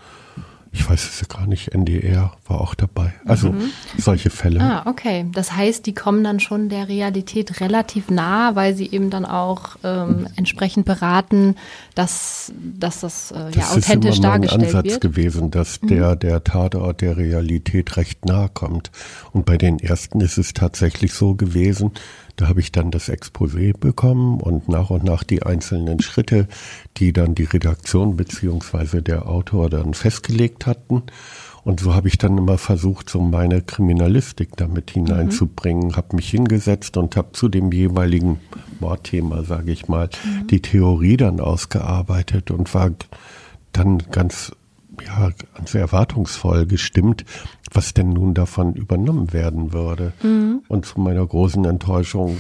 Ich 0.77 0.91
weiß 0.91 1.05
es 1.09 1.21
ja 1.21 1.29
gar 1.29 1.47
nicht, 1.47 1.69
NDR 1.73 2.33
war 2.49 2.61
auch 2.61 2.75
dabei. 2.75 3.15
Also 3.25 3.55
solche 3.97 4.29
Fälle. 4.29 4.61
Ah, 4.61 4.83
okay. 4.87 5.25
Das 5.33 5.53
heißt, 5.53 5.87
die 5.87 5.95
kommen 5.95 6.25
dann 6.25 6.41
schon 6.41 6.69
der 6.69 6.89
Realität 6.89 7.61
relativ 7.61 8.11
nah, 8.11 8.57
weil 8.57 8.75
sie 8.75 8.91
eben 8.91 9.09
dann 9.09 9.25
auch 9.25 9.77
ähm, 9.85 10.27
entsprechend 10.35 10.85
beraten, 10.85 11.55
dass, 11.95 12.53
dass 12.61 13.01
das 13.01 13.31
äh, 13.31 13.37
ja 13.37 13.51
Das 13.53 13.77
ist 13.77 13.87
authentisch 13.87 14.19
immer 14.19 14.29
mein 14.31 14.43
dargestellt 14.43 14.65
Ansatz 14.75 14.85
wird. 14.87 15.01
gewesen, 15.01 15.51
dass 15.53 15.79
der, 15.81 16.17
der 16.17 16.43
Tatort 16.43 17.01
der 17.03 17.17
Realität 17.17 17.97
recht 17.97 18.27
nahe 18.27 18.49
kommt. 18.53 18.91
Und 19.31 19.47
bei 19.47 19.57
den 19.57 19.79
ersten 19.79 20.21
ist 20.21 20.39
es 20.39 20.55
tatsächlich 20.55 21.13
so 21.15 21.37
gewesen, 21.37 21.93
da 22.37 22.49
habe 22.49 22.61
ich 22.61 22.73
dann 22.73 22.91
das 22.91 23.09
Exposé 23.09 23.77
bekommen 23.77 24.41
und 24.41 24.69
nach 24.69 24.91
und 24.91 25.05
nach 25.05 25.23
die 25.23 25.43
einzelnen 25.43 26.01
Schritte, 26.01 26.49
die 26.97 27.13
dann 27.13 27.35
die 27.35 27.45
Redaktion 27.45 28.17
beziehungsweise 28.17 29.03
der 29.03 29.29
Autor 29.29 29.71
dann 29.71 29.95
festgelegt 29.95 30.67
hatten. 30.67 31.05
Und 31.65 31.81
so 31.81 31.95
habe 31.95 32.09
ich 32.09 32.19
dann 32.19 32.37
immer 32.37 32.59
versucht, 32.59 33.09
so 33.09 33.21
meine 33.21 33.63
Kriminalistik 33.63 34.57
damit 34.57 34.91
hineinzubringen, 34.91 35.89
mhm. 35.89 35.97
habe 35.97 36.17
mich 36.17 36.29
hingesetzt 36.29 36.97
und 36.97 37.17
habe 37.17 37.33
zu 37.33 37.49
dem 37.49 37.73
jeweiligen 37.73 38.39
Mordthema, 38.81 39.45
sage 39.45 39.73
ich 39.73 39.89
mal, 39.89 40.11
mhm. 40.25 40.47
die 40.49 40.61
Theorie 40.61 41.17
dann 41.17 41.41
ausgearbeitet 41.41 42.51
und 42.51 42.73
war 42.75 42.91
dann 43.73 43.99
ganz 44.11 44.53
ja, 45.05 45.31
ganz 45.55 45.75
erwartungsvoll 45.75 46.67
gestimmt, 46.67 47.25
was 47.73 47.95
denn 47.95 48.11
nun 48.11 48.35
davon 48.35 48.75
übernommen 48.75 49.33
werden 49.33 49.73
würde. 49.73 50.13
Mhm. 50.23 50.63
Und 50.69 50.87
zu 50.87 51.01
meiner 51.01 51.27
großen 51.27 51.65
Enttäuschung 51.65 52.39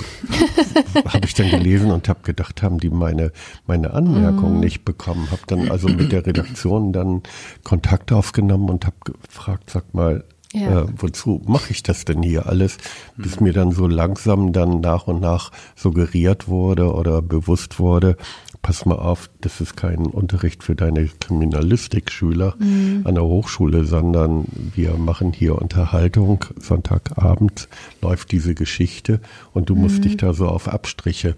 habe 1.06 1.26
ich 1.26 1.34
dann 1.34 1.50
gelesen 1.50 1.90
und 1.90 2.08
habe 2.08 2.20
gedacht, 2.22 2.62
haben 2.62 2.78
die 2.78 2.90
meine, 2.90 3.32
meine 3.66 3.92
Anmerkung 3.92 4.54
mhm. 4.54 4.60
nicht 4.60 4.84
bekommen. 4.84 5.30
Habe 5.30 5.42
dann 5.46 5.70
also 5.70 5.88
mit 5.88 6.12
der 6.12 6.26
Redaktion 6.26 6.92
dann 6.92 7.22
Kontakt 7.62 8.12
aufgenommen 8.12 8.70
und 8.70 8.86
habe 8.86 8.96
gefragt, 9.04 9.70
sag 9.70 9.94
mal, 9.94 10.24
ja. 10.54 10.82
Äh, 10.82 10.86
wozu 10.96 11.42
mache 11.46 11.72
ich 11.72 11.82
das 11.82 12.04
denn 12.04 12.22
hier 12.22 12.46
alles? 12.46 12.78
Bis 13.16 13.40
mhm. 13.40 13.46
mir 13.46 13.52
dann 13.52 13.72
so 13.72 13.86
langsam 13.86 14.52
dann 14.52 14.80
nach 14.80 15.06
und 15.08 15.20
nach 15.20 15.50
suggeriert 15.74 16.48
wurde 16.48 16.92
oder 16.94 17.20
bewusst 17.22 17.78
wurde, 17.78 18.16
pass 18.62 18.86
mal 18.86 18.96
auf, 18.96 19.28
das 19.40 19.60
ist 19.60 19.76
kein 19.76 20.06
Unterricht 20.06 20.62
für 20.64 20.74
deine 20.74 21.06
Kriminalistikschüler 21.06 22.54
mhm. 22.58 23.02
an 23.04 23.14
der 23.14 23.24
Hochschule, 23.24 23.84
sondern 23.84 24.46
wir 24.74 24.94
machen 24.94 25.32
hier 25.32 25.60
Unterhaltung. 25.60 26.44
Sonntagabend 26.58 27.68
läuft 28.00 28.32
diese 28.32 28.54
Geschichte 28.54 29.20
und 29.52 29.68
du 29.68 29.74
mhm. 29.74 29.82
musst 29.82 30.04
dich 30.04 30.16
da 30.16 30.32
so 30.32 30.48
auf 30.48 30.68
Abstriche 30.68 31.36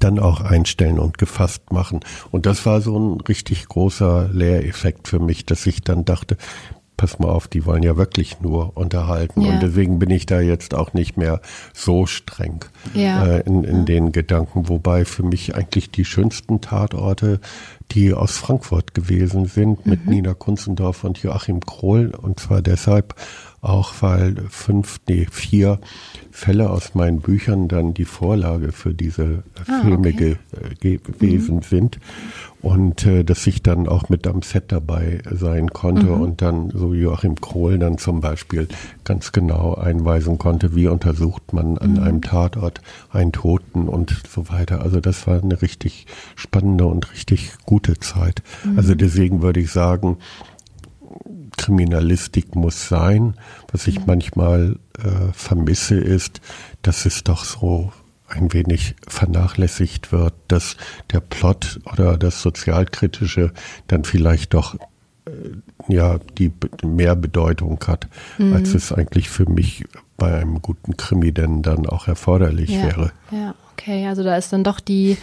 dann 0.00 0.18
auch 0.18 0.40
einstellen 0.40 0.98
und 0.98 1.18
gefasst 1.18 1.72
machen. 1.72 2.00
Und 2.30 2.46
das 2.46 2.66
war 2.66 2.80
so 2.80 2.98
ein 2.98 3.20
richtig 3.22 3.68
großer 3.68 4.28
Lehreffekt 4.32 5.08
für 5.08 5.20
mich, 5.20 5.46
dass 5.46 5.66
ich 5.66 5.82
dann 5.82 6.04
dachte, 6.04 6.36
pass 7.04 7.18
mal 7.18 7.28
auf, 7.28 7.48
die 7.48 7.66
wollen 7.66 7.82
ja 7.82 7.98
wirklich 7.98 8.40
nur 8.40 8.78
unterhalten. 8.78 9.42
Ja. 9.42 9.52
Und 9.52 9.62
deswegen 9.62 9.98
bin 9.98 10.08
ich 10.08 10.24
da 10.24 10.40
jetzt 10.40 10.72
auch 10.72 10.94
nicht 10.94 11.18
mehr 11.18 11.42
so 11.74 12.06
streng 12.06 12.64
ja. 12.94 13.26
äh, 13.26 13.40
in, 13.40 13.62
in 13.62 13.78
ja. 13.78 13.82
den 13.82 14.12
Gedanken. 14.12 14.70
Wobei 14.70 15.04
für 15.04 15.22
mich 15.22 15.54
eigentlich 15.54 15.90
die 15.90 16.06
schönsten 16.06 16.62
Tatorte, 16.62 17.40
die 17.90 18.14
aus 18.14 18.38
Frankfurt 18.38 18.94
gewesen 18.94 19.44
sind, 19.44 19.84
mhm. 19.84 19.90
mit 19.90 20.06
Nina 20.06 20.32
Kunzendorf 20.32 21.04
und 21.04 21.18
Joachim 21.18 21.60
Krohl. 21.60 22.14
Und 22.16 22.40
zwar 22.40 22.62
deshalb 22.62 23.14
auch, 23.64 23.94
weil 24.00 24.36
fünf, 24.48 25.00
nee, 25.08 25.26
vier 25.30 25.78
Fälle 26.30 26.70
aus 26.70 26.94
meinen 26.94 27.20
Büchern 27.20 27.68
dann 27.68 27.94
die 27.94 28.04
Vorlage 28.04 28.72
für 28.72 28.92
diese 28.92 29.44
ah, 29.66 29.82
Filme 29.82 30.08
okay. 30.08 30.36
ge, 30.80 30.94
äh, 30.94 30.98
gewesen 30.98 31.56
mhm. 31.56 31.62
sind 31.62 31.98
und 32.64 33.06
äh, 33.06 33.24
dass 33.24 33.46
ich 33.46 33.62
dann 33.62 33.86
auch 33.86 34.08
mit 34.08 34.26
am 34.26 34.40
Set 34.40 34.72
dabei 34.72 35.20
sein 35.30 35.68
konnte 35.68 36.06
mhm. 36.06 36.20
und 36.20 36.42
dann 36.42 36.70
so 36.70 36.94
Joachim 36.94 37.40
Krohl 37.40 37.78
dann 37.78 37.98
zum 37.98 38.20
Beispiel 38.20 38.68
ganz 39.04 39.32
genau 39.32 39.74
einweisen 39.74 40.38
konnte, 40.38 40.74
wie 40.74 40.88
untersucht 40.88 41.52
man 41.52 41.76
an 41.76 41.92
mhm. 41.92 42.02
einem 42.02 42.22
Tatort 42.22 42.80
einen 43.10 43.32
Toten 43.32 43.86
und 43.86 44.22
so 44.34 44.48
weiter. 44.48 44.80
Also 44.80 45.00
das 45.00 45.26
war 45.26 45.42
eine 45.42 45.60
richtig 45.60 46.06
spannende 46.36 46.86
und 46.86 47.12
richtig 47.12 47.52
gute 47.66 48.00
Zeit. 48.00 48.42
Mhm. 48.64 48.78
Also 48.78 48.94
deswegen 48.94 49.42
würde 49.42 49.60
ich 49.60 49.70
sagen, 49.70 50.16
Kriminalistik 51.56 52.54
muss 52.54 52.88
sein. 52.88 53.34
Was 53.72 53.86
ich 53.86 54.00
mhm. 54.00 54.04
manchmal 54.06 54.76
äh, 54.98 55.32
vermisse, 55.32 55.96
ist, 55.96 56.40
dass 56.82 57.06
es 57.06 57.24
doch 57.24 57.44
so 57.44 57.92
ein 58.28 58.52
wenig 58.52 58.94
vernachlässigt 59.06 60.12
wird, 60.12 60.34
dass 60.48 60.76
der 61.12 61.20
Plot 61.20 61.80
oder 61.92 62.16
das 62.16 62.42
Sozialkritische 62.42 63.52
dann 63.86 64.04
vielleicht 64.04 64.54
doch 64.54 64.74
äh, 65.26 65.30
ja 65.88 66.18
die 66.38 66.52
mehr 66.82 67.16
Bedeutung 67.16 67.78
hat, 67.86 68.08
mhm. 68.38 68.54
als 68.54 68.74
es 68.74 68.92
eigentlich 68.92 69.28
für 69.28 69.48
mich 69.48 69.84
bei 70.16 70.34
einem 70.34 70.62
guten 70.62 70.96
Krimi 70.96 71.32
denn 71.32 71.62
dann 71.62 71.86
auch 71.86 72.08
erforderlich 72.08 72.70
ja, 72.70 72.82
wäre. 72.84 73.12
Ja, 73.30 73.54
okay, 73.72 74.06
also 74.06 74.22
da 74.22 74.36
ist 74.36 74.52
dann 74.52 74.64
doch 74.64 74.80
die 74.80 75.16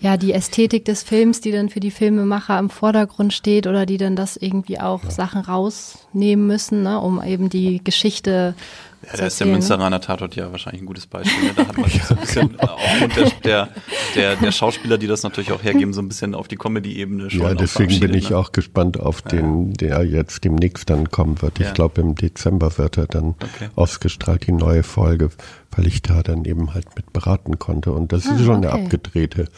ja 0.00 0.16
die 0.16 0.32
Ästhetik 0.32 0.84
des 0.84 1.02
Films, 1.02 1.40
die 1.40 1.52
dann 1.52 1.68
für 1.68 1.80
die 1.80 1.90
Filmemacher 1.90 2.58
im 2.58 2.70
Vordergrund 2.70 3.32
steht 3.32 3.66
oder 3.66 3.86
die 3.86 3.96
dann 3.96 4.16
das 4.16 4.36
irgendwie 4.36 4.78
auch 4.80 5.04
ja. 5.04 5.10
Sachen 5.10 5.40
rausnehmen 5.40 6.46
müssen, 6.46 6.82
ne, 6.82 7.00
um 7.00 7.22
eben 7.22 7.48
die 7.48 7.82
Geschichte 7.82 8.54
ja, 9.02 9.18
da 9.18 9.26
ist 9.26 9.38
der 9.38 9.46
Münsteraner 9.46 10.00
Tatort 10.00 10.34
ja 10.34 10.50
wahrscheinlich 10.50 10.82
ein 10.82 10.86
gutes 10.86 11.06
Beispiel. 11.06 11.44
Ne? 11.44 11.52
Da 11.54 11.68
hat 11.68 11.78
man 11.78 11.88
so 11.90 12.14
ein 12.14 12.20
bisschen 12.20 12.60
aufgrund 12.60 13.16
der, 13.16 13.30
der, 13.44 13.68
der, 14.16 14.36
der, 14.36 14.52
Schauspieler, 14.52 14.98
die 14.98 15.06
das 15.06 15.22
natürlich 15.22 15.52
auch 15.52 15.62
hergeben, 15.62 15.92
so 15.92 16.00
ein 16.00 16.08
bisschen 16.08 16.34
auf 16.34 16.48
die 16.48 16.56
Comedy-Ebene 16.56 17.30
schon. 17.30 17.42
Ja, 17.42 17.54
deswegen 17.54 18.00
bin 18.00 18.14
ich 18.14 18.30
ne? 18.30 18.38
auch 18.38 18.52
gespannt 18.52 18.98
auf 18.98 19.22
den, 19.22 19.74
der 19.74 20.02
jetzt 20.02 20.44
demnächst 20.44 20.90
dann 20.90 21.10
kommen 21.10 21.40
wird. 21.40 21.60
Ich 21.60 21.66
ja. 21.66 21.72
glaube, 21.72 22.00
im 22.00 22.16
Dezember 22.16 22.78
wird 22.78 22.96
er 22.96 23.06
dann 23.06 23.36
okay. 23.40 23.68
ausgestrahlt, 23.76 24.46
die 24.46 24.52
neue 24.52 24.82
Folge, 24.82 25.30
weil 25.76 25.86
ich 25.86 26.02
da 26.02 26.22
dann 26.22 26.44
eben 26.44 26.74
halt 26.74 26.96
mit 26.96 27.12
beraten 27.12 27.58
konnte. 27.60 27.92
Und 27.92 28.12
das 28.12 28.26
ah, 28.26 28.34
ist 28.34 28.44
schon 28.44 28.56
okay. 28.56 28.68
eine 28.68 28.84
abgedrehte 28.84 29.48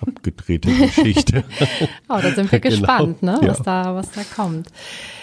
abgedrehte 0.00 0.72
Geschichte. 0.72 1.44
oh, 2.08 2.18
da 2.20 2.32
sind 2.32 2.50
wir 2.50 2.60
genau. 2.60 2.76
gespannt, 2.76 3.22
ne? 3.22 3.38
was, 3.42 3.58
ja. 3.58 3.64
da, 3.64 3.94
was 3.94 4.10
da 4.10 4.22
kommt. 4.34 4.68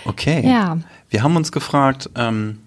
Okay. 0.05 0.47
Ja. 0.47 0.77
Wir 1.09 1.23
haben 1.23 1.35
uns 1.35 1.51
gefragt, 1.51 2.09
ähm, 2.15 2.59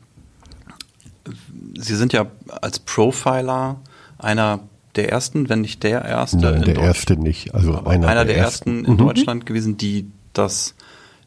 Sie 1.76 1.94
sind 1.94 2.12
ja 2.12 2.26
als 2.60 2.80
Profiler 2.80 3.76
einer 4.18 4.60
der 4.96 5.12
ersten, 5.12 5.48
wenn 5.48 5.60
nicht 5.60 5.82
der 5.82 6.04
erste. 6.04 6.38
Nein, 6.38 6.62
der 6.62 6.76
erste 6.76 7.16
nicht. 7.16 7.54
Also 7.54 7.84
einer, 7.84 8.08
einer 8.08 8.24
der, 8.24 8.34
der, 8.34 8.36
ersten, 8.38 8.84
in 8.84 8.92
mhm. 8.92 8.98
Deutschland 8.98 9.46
gewesen, 9.46 9.76
die 9.76 10.10
das, 10.32 10.74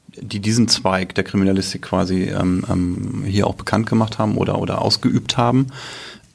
die 0.08 0.40
diesen 0.40 0.68
Zweig 0.68 1.16
der 1.16 1.24
Kriminalistik 1.24 1.84
quasi 1.84 2.24
ähm, 2.24 2.66
ähm, 2.70 3.24
hier 3.26 3.48
auch 3.48 3.56
bekannt 3.56 3.88
gemacht 3.88 4.20
haben 4.20 4.38
oder, 4.38 4.60
oder 4.60 4.82
ausgeübt 4.82 5.38
haben. 5.38 5.68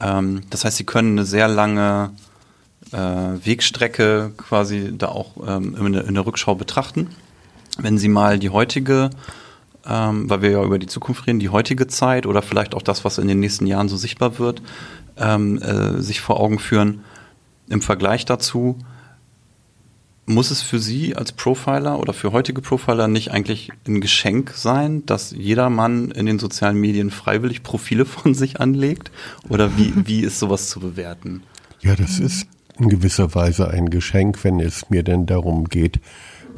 Ähm, 0.00 0.42
das 0.50 0.64
heißt, 0.64 0.78
sie 0.78 0.84
können 0.84 1.12
eine 1.12 1.26
sehr 1.26 1.48
lange 1.48 2.10
äh, 2.10 2.25
Wegstrecke 2.96 4.32
quasi 4.36 4.92
da 4.96 5.08
auch 5.08 5.32
ähm, 5.46 5.76
in, 5.76 5.92
der, 5.92 6.06
in 6.06 6.14
der 6.14 6.26
Rückschau 6.26 6.54
betrachten. 6.54 7.08
Wenn 7.78 7.98
Sie 7.98 8.08
mal 8.08 8.38
die 8.38 8.50
heutige 8.50 9.10
ähm, 9.88 10.28
weil 10.28 10.42
wir 10.42 10.50
ja 10.50 10.64
über 10.64 10.78
die 10.78 10.86
Zukunft 10.86 11.26
reden, 11.26 11.38
die 11.38 11.48
heutige 11.48 11.86
Zeit 11.86 12.26
oder 12.26 12.42
vielleicht 12.42 12.74
auch 12.74 12.82
das, 12.82 13.04
was 13.04 13.18
in 13.18 13.28
den 13.28 13.40
nächsten 13.40 13.66
Jahren 13.66 13.88
so 13.88 13.96
sichtbar 13.96 14.38
wird, 14.38 14.62
ähm, 15.16 15.60
äh, 15.62 16.02
sich 16.02 16.20
vor 16.20 16.40
Augen 16.40 16.58
führen. 16.58 17.04
Im 17.68 17.82
Vergleich 17.82 18.24
dazu, 18.24 18.78
muss 20.28 20.50
es 20.50 20.60
für 20.60 20.80
Sie 20.80 21.14
als 21.14 21.30
Profiler 21.30 22.00
oder 22.00 22.12
für 22.12 22.32
heutige 22.32 22.60
Profiler 22.60 23.06
nicht 23.06 23.30
eigentlich 23.30 23.70
ein 23.86 24.00
Geschenk 24.00 24.52
sein, 24.56 25.06
dass 25.06 25.30
jeder 25.30 25.70
Mann 25.70 26.10
in 26.10 26.26
den 26.26 26.40
sozialen 26.40 26.76
Medien 26.78 27.12
freiwillig 27.12 27.62
Profile 27.62 28.04
von 28.04 28.34
sich 28.34 28.60
anlegt? 28.60 29.12
Oder 29.48 29.76
wie, 29.76 29.92
wie 30.06 30.20
ist 30.20 30.40
sowas 30.40 30.68
zu 30.68 30.80
bewerten? 30.80 31.44
Ja, 31.80 31.94
das 31.94 32.18
ist 32.18 32.48
in 32.78 32.88
gewisser 32.88 33.34
Weise 33.34 33.70
ein 33.70 33.90
Geschenk, 33.90 34.44
wenn 34.44 34.60
es 34.60 34.90
mir 34.90 35.02
denn 35.02 35.26
darum 35.26 35.68
geht, 35.68 36.00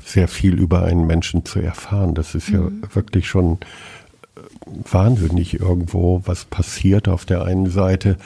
sehr 0.05 0.29
viel 0.29 0.55
über 0.59 0.85
einen 0.85 1.07
Menschen 1.07 1.45
zu 1.45 1.61
erfahren. 1.61 2.15
Das 2.15 2.35
ist 2.35 2.49
ja 2.49 2.61
mhm. 2.61 2.83
wirklich 2.93 3.29
schon 3.29 3.59
wahnsinnig 4.91 5.61
irgendwo, 5.61 6.23
was 6.25 6.45
passiert. 6.45 7.09
Auf 7.09 7.25
der 7.25 7.43
einen 7.43 7.71
Seite 7.71 8.17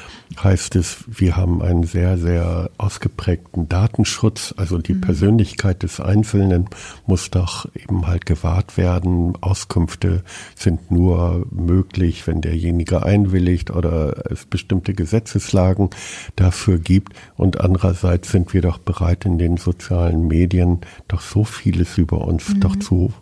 heißt 0.42 0.76
es, 0.76 1.04
wir 1.06 1.36
haben 1.36 1.62
einen 1.62 1.84
sehr, 1.84 2.18
sehr 2.18 2.70
ausgeprägten 2.78 3.68
Datenschutz. 3.68 4.54
Also 4.56 4.78
die 4.78 4.94
mhm. 4.94 5.00
Persönlichkeit 5.00 5.82
des 5.82 6.00
Einzelnen 6.00 6.68
muss 7.06 7.30
doch 7.30 7.66
eben 7.74 8.06
halt 8.06 8.26
gewahrt 8.26 8.76
werden. 8.76 9.36
Auskünfte 9.40 10.22
sind 10.54 10.90
nur 10.90 11.46
möglich, 11.50 12.26
wenn 12.26 12.40
derjenige 12.40 13.04
einwilligt 13.04 13.70
oder 13.70 14.30
es 14.30 14.44
bestimmte 14.44 14.94
Gesetzeslagen 14.94 15.90
dafür 16.36 16.78
gibt. 16.78 17.14
Und 17.36 17.60
andererseits 17.60 18.30
sind 18.30 18.52
wir 18.54 18.62
doch 18.62 18.78
bereit, 18.78 19.24
in 19.24 19.38
den 19.38 19.56
sozialen 19.56 20.26
Medien 20.28 20.80
doch 21.08 21.20
so 21.20 21.44
vieles 21.44 21.98
über 21.98 22.22
uns 22.22 22.48
mhm. 22.48 22.60
doch 22.60 22.76
zu 22.76 23.12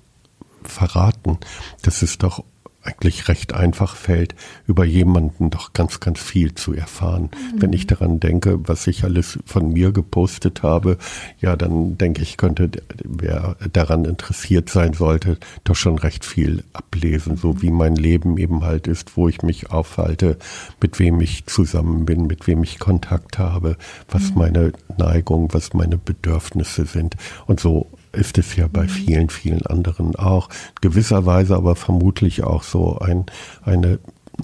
verraten. 0.62 1.38
Das 1.82 2.02
ist 2.02 2.22
doch 2.22 2.44
eigentlich 2.82 3.28
recht 3.28 3.52
einfach 3.52 3.94
fällt, 3.94 4.34
über 4.66 4.84
jemanden 4.84 5.50
doch 5.50 5.72
ganz, 5.72 6.00
ganz 6.00 6.18
viel 6.18 6.54
zu 6.54 6.72
erfahren. 6.72 7.30
Mhm. 7.32 7.62
Wenn 7.62 7.72
ich 7.72 7.86
daran 7.86 8.20
denke, 8.20 8.58
was 8.66 8.86
ich 8.86 9.04
alles 9.04 9.38
von 9.44 9.72
mir 9.72 9.92
gepostet 9.92 10.62
habe, 10.62 10.96
ja, 11.40 11.56
dann 11.56 11.98
denke 11.98 12.22
ich, 12.22 12.36
könnte, 12.38 12.70
wer 13.04 13.56
daran 13.72 14.06
interessiert 14.06 14.70
sein 14.70 14.94
sollte, 14.94 15.36
doch 15.64 15.76
schon 15.76 15.98
recht 15.98 16.24
viel 16.24 16.64
ablesen, 16.72 17.36
so 17.36 17.52
mhm. 17.52 17.62
wie 17.62 17.70
mein 17.70 17.96
Leben 17.96 18.38
eben 18.38 18.62
halt 18.64 18.86
ist, 18.86 19.16
wo 19.16 19.28
ich 19.28 19.42
mich 19.42 19.70
aufhalte, 19.70 20.38
mit 20.80 20.98
wem 20.98 21.20
ich 21.20 21.44
zusammen 21.46 22.06
bin, 22.06 22.26
mit 22.26 22.46
wem 22.46 22.62
ich 22.62 22.78
Kontakt 22.78 23.38
habe, 23.38 23.76
was 24.08 24.30
mhm. 24.30 24.38
meine 24.38 24.72
Neigung, 24.96 25.52
was 25.52 25.74
meine 25.74 25.98
Bedürfnisse 25.98 26.86
sind. 26.86 27.16
Und 27.46 27.60
so 27.60 27.90
ist 28.12 28.38
es 28.38 28.56
ja 28.56 28.68
bei 28.68 28.82
mhm. 28.82 28.88
vielen, 28.88 29.30
vielen 29.30 29.66
anderen 29.66 30.16
auch. 30.16 30.48
Gewisserweise 30.80 31.56
aber 31.56 31.76
vermutlich 31.76 32.42
auch 32.42 32.62
so 32.62 32.98
ein, 32.98 33.26
eine, 33.62 33.98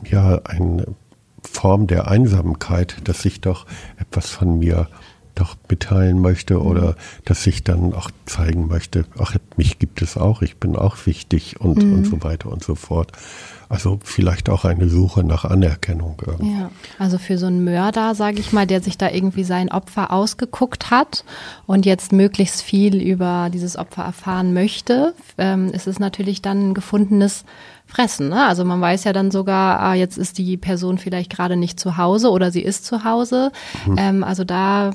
ja, 0.04 0.40
eine 0.44 0.86
Form 1.42 1.86
der 1.86 2.08
Einsamkeit, 2.08 2.96
dass 3.04 3.24
ich 3.24 3.40
doch 3.40 3.66
etwas 3.98 4.30
von 4.30 4.58
mir 4.58 4.88
doch 5.34 5.56
mitteilen 5.68 6.20
möchte 6.20 6.62
oder 6.62 6.96
dass 7.24 7.46
ich 7.46 7.62
dann 7.62 7.92
auch 7.92 8.10
zeigen 8.24 8.68
möchte, 8.68 9.04
ach, 9.18 9.36
mich 9.56 9.78
gibt 9.78 10.02
es 10.02 10.16
auch, 10.16 10.42
ich 10.42 10.56
bin 10.56 10.76
auch 10.76 10.96
wichtig 11.06 11.60
und, 11.60 11.82
mhm. 11.82 11.94
und 11.94 12.04
so 12.06 12.22
weiter 12.22 12.50
und 12.50 12.64
so 12.64 12.74
fort. 12.74 13.12
Also 13.68 13.98
vielleicht 14.02 14.48
auch 14.48 14.64
eine 14.64 14.88
Suche 14.88 15.24
nach 15.24 15.44
Anerkennung. 15.44 16.20
Irgendwie. 16.24 16.52
Ja, 16.52 16.70
also 16.98 17.18
für 17.18 17.36
so 17.36 17.46
einen 17.46 17.64
Mörder, 17.64 18.14
sage 18.14 18.38
ich 18.38 18.52
mal, 18.52 18.66
der 18.66 18.80
sich 18.80 18.96
da 18.96 19.10
irgendwie 19.10 19.44
sein 19.44 19.70
Opfer 19.70 20.12
ausgeguckt 20.12 20.90
hat 20.90 21.24
und 21.66 21.84
jetzt 21.84 22.12
möglichst 22.12 22.62
viel 22.62 23.02
über 23.02 23.50
dieses 23.52 23.76
Opfer 23.76 24.04
erfahren 24.04 24.54
möchte, 24.54 25.14
ähm, 25.38 25.72
ist 25.72 25.86
es 25.86 25.98
natürlich 25.98 26.42
dann 26.42 26.70
ein 26.70 26.74
gefundenes 26.74 27.44
Fressen. 27.86 28.28
Ne? 28.28 28.46
Also 28.46 28.64
man 28.64 28.80
weiß 28.80 29.04
ja 29.04 29.12
dann 29.12 29.30
sogar, 29.30 29.80
ah, 29.80 29.94
jetzt 29.94 30.16
ist 30.16 30.38
die 30.38 30.56
Person 30.56 30.98
vielleicht 30.98 31.30
gerade 31.30 31.56
nicht 31.56 31.80
zu 31.80 31.96
Hause 31.96 32.30
oder 32.30 32.50
sie 32.50 32.62
ist 32.62 32.84
zu 32.84 33.04
Hause. 33.04 33.50
Mhm. 33.86 33.96
Ähm, 33.98 34.24
also 34.24 34.44
da 34.44 34.92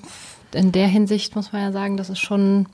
in 0.53 0.71
der 0.71 0.87
Hinsicht 0.87 1.35
muss 1.35 1.51
man 1.51 1.61
ja 1.61 1.71
sagen, 1.71 1.97
das 1.97 2.09
ist 2.09 2.19
schon 2.19 2.67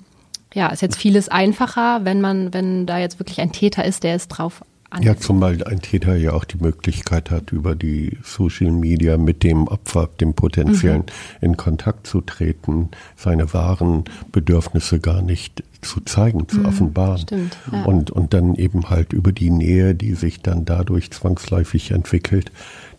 ja, 0.54 0.68
ist 0.68 0.82
jetzt 0.82 0.98
vieles 0.98 1.30
einfacher, 1.30 2.06
wenn 2.06 2.22
man, 2.22 2.54
wenn 2.54 2.86
da 2.86 2.98
jetzt 2.98 3.20
wirklich 3.20 3.42
ein 3.42 3.52
Täter 3.52 3.84
ist, 3.84 4.04
der 4.04 4.16
ist 4.16 4.30
drauf 4.30 4.64
ja, 5.02 5.18
zumal 5.18 5.64
ein 5.64 5.82
Täter 5.82 6.16
ja 6.16 6.32
auch 6.34 6.46
die 6.46 6.58
Möglichkeit 6.58 7.30
hat, 7.30 7.52
über 7.52 7.76
die 7.76 8.18
Social 8.24 8.72
Media 8.72 9.18
mit 9.18 9.44
dem 9.44 9.68
Opfer, 9.68 10.10
dem 10.20 10.34
potenziellen, 10.34 11.02
mhm. 11.02 11.06
in 11.42 11.58
Kontakt 11.58 12.08
zu 12.08 12.22
treten, 12.22 12.90
seine 13.16 13.54
wahren 13.54 14.06
Bedürfnisse 14.32 15.00
gar 15.00 15.22
nicht 15.22 15.64
zu 15.82 16.02
zeigen, 16.02 16.48
zu 16.48 16.60
mhm, 16.60 16.66
offenbaren. 16.66 17.20
Stimmt, 17.20 17.58
ja. 17.72 17.84
und, 17.84 18.12
und 18.12 18.34
dann 18.34 18.56
eben 18.56 18.90
halt 18.90 19.14
über 19.14 19.32
die 19.32 19.50
Nähe, 19.50 19.94
die 19.94 20.14
sich 20.14 20.42
dann 20.42 20.66
dadurch 20.66 21.12
zwangsläufig 21.12 21.92
entwickelt, 21.92 22.52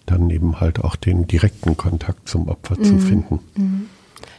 dann 0.04 0.30
eben 0.30 0.60
halt 0.60 0.80
auch 0.80 0.96
den 0.96 1.26
direkten 1.26 1.76
Kontakt 1.76 2.28
zum 2.28 2.48
Opfer 2.48 2.76
mhm. 2.78 2.84
zu 2.84 2.98
finden. 2.98 3.40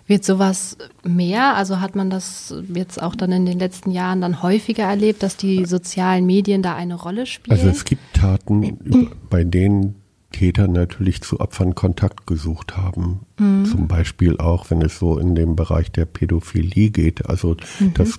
Wird 0.10 0.26
sowas 0.26 0.76
mehr? 1.04 1.56
Also 1.56 1.82
hat 1.82 1.96
man 1.96 2.10
das 2.10 2.52
jetzt 2.74 3.00
auch 3.00 3.16
dann 3.16 3.32
in 3.32 3.46
den 3.46 3.60
letzten 3.60 3.92
Jahren 3.92 4.22
dann 4.22 4.42
häufiger 4.42 4.86
erlebt, 4.86 5.22
dass 5.22 5.38
die 5.38 5.66
sozialen 5.66 6.26
Medien 6.26 6.64
da 6.64 6.76
eine 6.76 6.96
Rolle 6.96 7.28
spielen? 7.28 7.56
Also 7.56 7.70
es 7.70 7.86
gibt 7.86 8.02
Taten, 8.16 9.08
bei 9.30 9.44
denen 9.44 9.94
Täter 10.32 10.68
natürlich 10.68 11.22
zu 11.22 11.40
Opfern 11.40 11.76
Kontakt 11.76 12.26
gesucht 12.26 12.76
haben. 12.76 13.20
Mhm. 13.38 13.66
Zum 13.66 13.88
Beispiel 13.88 14.40
auch, 14.40 14.72
wenn 14.72 14.82
es 14.82 14.98
so 14.98 15.20
in 15.20 15.36
dem 15.36 15.56
Bereich 15.56 15.92
der 15.92 16.06
Pädophilie 16.06 16.90
geht, 16.90 17.30
also 17.30 17.56
mhm. 17.80 17.94
dass 17.94 18.16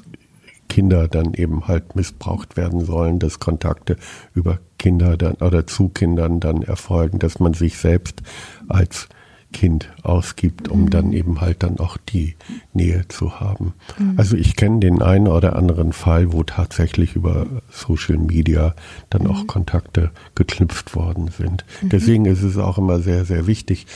Kinder 0.68 1.08
dann 1.08 1.34
eben 1.34 1.66
halt 1.66 1.96
missbraucht 1.96 2.56
werden 2.56 2.84
sollen, 2.84 3.18
dass 3.18 3.40
Kontakte 3.40 3.96
über 4.32 4.60
Kinder 4.78 5.16
dann 5.16 5.34
oder 5.34 5.66
zu 5.66 5.88
Kindern 5.88 6.38
dann 6.38 6.62
erfolgen, 6.62 7.18
dass 7.18 7.40
man 7.40 7.54
sich 7.54 7.78
selbst 7.78 8.22
als 8.68 9.08
Kind 9.52 9.90
ausgibt, 10.02 10.68
um 10.68 10.82
mhm. 10.82 10.90
dann 10.90 11.12
eben 11.12 11.40
halt 11.40 11.62
dann 11.62 11.80
auch 11.80 11.96
die 11.96 12.36
Nähe 12.72 13.08
zu 13.08 13.40
haben. 13.40 13.74
Mhm. 13.98 14.14
Also 14.16 14.36
ich 14.36 14.56
kenne 14.56 14.80
den 14.80 15.02
einen 15.02 15.26
oder 15.28 15.56
anderen 15.56 15.92
Fall, 15.92 16.32
wo 16.32 16.42
tatsächlich 16.42 17.16
über 17.16 17.46
Social 17.70 18.18
Media 18.18 18.74
dann 19.10 19.24
mhm. 19.24 19.30
auch 19.30 19.46
Kontakte 19.46 20.10
geknüpft 20.34 20.94
worden 20.94 21.28
sind. 21.36 21.64
Mhm. 21.82 21.88
Deswegen 21.88 22.24
ist 22.26 22.42
es 22.42 22.58
auch 22.58 22.78
immer 22.78 23.00
sehr, 23.00 23.24
sehr 23.24 23.46
wichtig, 23.46 23.86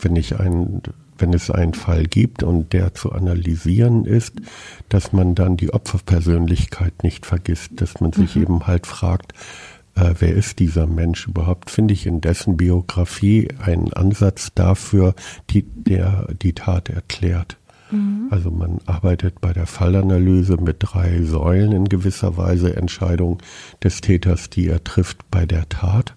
wenn 0.00 0.16
ich 0.16 0.38
einen 0.38 0.82
wenn 1.16 1.32
es 1.32 1.48
einen 1.48 1.74
Fall 1.74 2.04
gibt 2.06 2.42
und 2.42 2.72
der 2.72 2.94
zu 2.94 3.12
analysieren 3.12 4.04
ist, 4.04 4.34
dass 4.88 5.12
man 5.12 5.36
dann 5.36 5.56
die 5.56 5.72
Opferpersönlichkeit 5.72 7.04
nicht 7.04 7.24
vergisst, 7.24 7.80
dass 7.80 8.00
man 8.00 8.12
sich 8.12 8.34
mhm. 8.34 8.42
eben 8.42 8.66
halt 8.66 8.86
fragt, 8.86 9.32
äh, 9.94 10.14
wer 10.18 10.34
ist 10.34 10.58
dieser 10.58 10.86
Mensch 10.86 11.26
überhaupt, 11.26 11.70
finde 11.70 11.94
ich 11.94 12.06
in 12.06 12.20
dessen 12.20 12.56
Biografie 12.56 13.48
einen 13.58 13.92
Ansatz 13.92 14.50
dafür, 14.54 15.14
die, 15.50 15.62
der 15.62 16.28
die 16.42 16.52
Tat 16.52 16.88
erklärt. 16.88 17.56
Mhm. 17.90 18.28
Also 18.30 18.50
man 18.50 18.78
arbeitet 18.86 19.40
bei 19.40 19.52
der 19.52 19.66
Fallanalyse 19.66 20.56
mit 20.56 20.76
drei 20.80 21.22
Säulen 21.22 21.72
in 21.72 21.84
gewisser 21.84 22.36
Weise, 22.36 22.76
Entscheidung 22.76 23.38
des 23.82 24.00
Täters, 24.00 24.50
die 24.50 24.68
er 24.68 24.82
trifft 24.82 25.30
bei 25.30 25.46
der 25.46 25.68
Tat. 25.68 26.14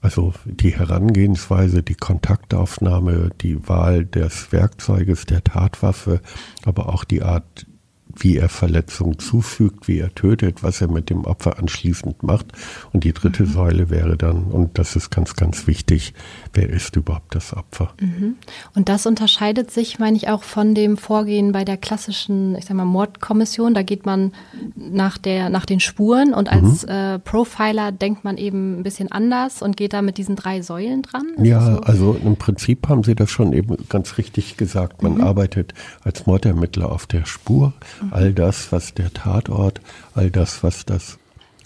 Also 0.00 0.34
die 0.44 0.76
Herangehensweise, 0.76 1.82
die 1.82 1.94
Kontaktaufnahme, 1.94 3.30
die 3.40 3.66
Wahl 3.68 4.04
des 4.04 4.52
Werkzeuges, 4.52 5.24
der 5.24 5.42
Tatwaffe, 5.42 6.20
aber 6.64 6.90
auch 6.90 7.04
die 7.04 7.22
Art 7.22 7.66
wie 8.16 8.36
er 8.36 8.48
Verletzungen 8.48 9.18
zufügt, 9.18 9.88
wie 9.88 9.98
er 9.98 10.14
tötet, 10.14 10.62
was 10.62 10.80
er 10.80 10.88
mit 10.88 11.10
dem 11.10 11.24
Opfer 11.24 11.58
anschließend 11.58 12.22
macht. 12.22 12.46
Und 12.92 13.04
die 13.04 13.12
dritte 13.12 13.44
mhm. 13.44 13.52
Säule 13.52 13.90
wäre 13.90 14.16
dann, 14.16 14.44
und 14.44 14.78
das 14.78 14.96
ist 14.96 15.10
ganz, 15.10 15.36
ganz 15.36 15.66
wichtig, 15.66 16.14
wer 16.52 16.68
ist 16.68 16.96
überhaupt 16.96 17.34
das 17.34 17.54
Opfer? 17.54 17.92
Mhm. 18.00 18.36
Und 18.74 18.88
das 18.88 19.06
unterscheidet 19.06 19.70
sich, 19.70 19.98
meine 19.98 20.16
ich, 20.16 20.28
auch 20.28 20.42
von 20.42 20.74
dem 20.74 20.96
Vorgehen 20.96 21.52
bei 21.52 21.64
der 21.64 21.76
klassischen, 21.76 22.56
ich 22.56 22.64
sag 22.64 22.76
mal, 22.76 22.84
Mordkommission. 22.84 23.74
Da 23.74 23.82
geht 23.82 24.06
man 24.06 24.32
nach 24.76 25.18
der, 25.18 25.50
nach 25.50 25.66
den 25.66 25.80
Spuren 25.80 26.34
und 26.34 26.50
als 26.50 26.84
mhm. 26.84 26.90
äh, 26.90 27.18
Profiler 27.18 27.92
denkt 27.92 28.24
man 28.24 28.36
eben 28.36 28.80
ein 28.80 28.82
bisschen 28.82 29.10
anders 29.10 29.62
und 29.62 29.76
geht 29.76 29.92
da 29.92 30.02
mit 30.02 30.18
diesen 30.18 30.36
drei 30.36 30.62
Säulen 30.62 31.02
dran. 31.02 31.26
Ist 31.36 31.46
ja, 31.46 31.74
so? 31.74 31.80
also 31.80 32.20
im 32.24 32.36
Prinzip 32.36 32.88
haben 32.88 33.02
Sie 33.02 33.14
das 33.14 33.30
schon 33.30 33.52
eben 33.52 33.76
ganz 33.88 34.18
richtig 34.18 34.56
gesagt. 34.56 35.02
Man 35.02 35.14
mhm. 35.14 35.20
arbeitet 35.22 35.74
als 36.02 36.26
Mordermittler 36.26 36.90
auf 36.90 37.06
der 37.06 37.26
Spur 37.26 37.72
all 38.10 38.32
das, 38.32 38.72
was 38.72 38.94
der 38.94 39.12
Tatort, 39.12 39.80
all 40.14 40.30
das, 40.30 40.62
was 40.62 40.84
das 40.84 41.18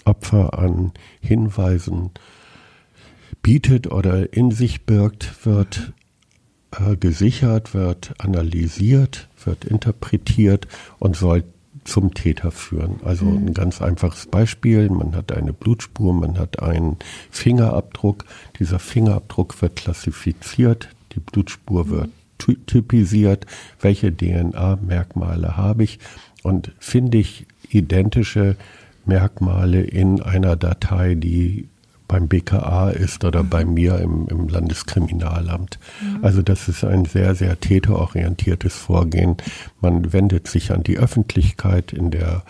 Opfer 0.05 0.57
an 0.57 0.91
Hinweisen 1.21 2.11
bietet 3.41 3.87
oder 3.91 4.33
in 4.33 4.51
sich 4.51 4.85
birgt, 4.85 5.45
wird 5.45 5.93
äh, 6.71 6.95
gesichert, 6.95 7.73
wird 7.73 8.13
analysiert, 8.19 9.27
wird 9.43 9.65
interpretiert 9.65 10.67
und 10.99 11.15
soll 11.15 11.43
zum 11.83 12.13
Täter 12.13 12.51
führen. 12.51 12.99
Also 13.03 13.25
mhm. 13.25 13.47
ein 13.47 13.53
ganz 13.53 13.81
einfaches 13.81 14.27
Beispiel, 14.27 14.89
man 14.89 15.15
hat 15.15 15.31
eine 15.31 15.53
Blutspur, 15.53 16.13
man 16.13 16.37
hat 16.37 16.61
einen 16.61 16.97
Fingerabdruck, 17.31 18.25
dieser 18.59 18.79
Fingerabdruck 18.79 19.61
wird 19.61 19.75
klassifiziert, 19.75 20.89
die 21.13 21.19
Blutspur 21.19 21.85
mhm. 21.85 21.89
wird 21.89 22.09
typisiert, 22.67 23.45
welche 23.81 24.15
DNA-Merkmale 24.15 25.57
habe 25.57 25.83
ich 25.83 25.99
und 26.43 26.71
finde 26.79 27.17
ich 27.17 27.45
identische 27.69 28.55
Merkmale 29.05 29.81
in 29.81 30.21
einer 30.21 30.55
Datei, 30.55 31.15
die 31.15 31.67
beim 32.07 32.27
BKA 32.27 32.89
ist 32.89 33.23
oder 33.23 33.43
mhm. 33.43 33.49
bei 33.49 33.63
mir 33.63 33.99
im, 33.99 34.27
im 34.27 34.49
Landeskriminalamt. 34.49 35.79
Mhm. 36.01 36.25
Also 36.25 36.41
das 36.41 36.67
ist 36.67 36.83
ein 36.83 37.05
sehr, 37.05 37.35
sehr 37.35 37.59
täterorientiertes 37.59 38.75
Vorgehen. 38.75 39.37
Man 39.79 40.11
wendet 40.11 40.47
sich 40.47 40.71
an 40.71 40.83
die 40.83 40.97
Öffentlichkeit 40.97 41.93
in 41.93 42.11
der 42.11 42.43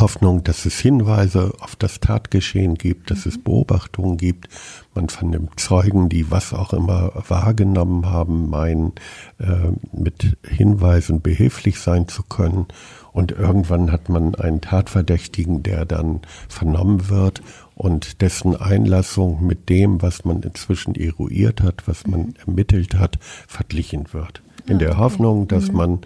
Hoffnung, 0.00 0.44
dass 0.44 0.66
es 0.66 0.78
Hinweise 0.78 1.52
auf 1.60 1.76
das 1.76 2.00
Tatgeschehen 2.00 2.74
gibt, 2.74 3.10
dass 3.10 3.26
es 3.26 3.38
mhm. 3.38 3.42
Beobachtungen 3.44 4.16
gibt. 4.16 4.48
Man 4.94 5.08
vernimmt 5.08 5.58
Zeugen, 5.60 6.08
die 6.08 6.30
was 6.30 6.52
auch 6.52 6.72
immer 6.72 7.12
wahrgenommen 7.28 8.06
haben, 8.06 8.48
meinen, 8.48 8.92
äh, 9.38 9.72
mit 9.92 10.36
Hinweisen 10.46 11.20
behilflich 11.20 11.80
sein 11.80 12.08
zu 12.08 12.22
können. 12.22 12.66
Und 13.12 13.32
irgendwann 13.32 13.92
hat 13.92 14.08
man 14.08 14.34
einen 14.34 14.60
Tatverdächtigen, 14.60 15.62
der 15.62 15.86
dann 15.86 16.20
vernommen 16.48 17.08
wird 17.08 17.42
und 17.74 18.20
dessen 18.20 18.56
Einlassung 18.56 19.46
mit 19.46 19.68
dem, 19.68 20.02
was 20.02 20.24
man 20.24 20.42
inzwischen 20.42 20.94
eruiert 20.94 21.62
hat, 21.62 21.86
was 21.86 22.06
man 22.06 22.20
mhm. 22.20 22.34
ermittelt 22.46 22.94
hat, 22.94 23.18
verglichen 23.46 24.12
wird. 24.12 24.42
In 24.66 24.78
der 24.78 24.98
Hoffnung, 24.98 25.46
dass 25.48 25.68
mhm. 25.68 25.76
man 25.76 25.98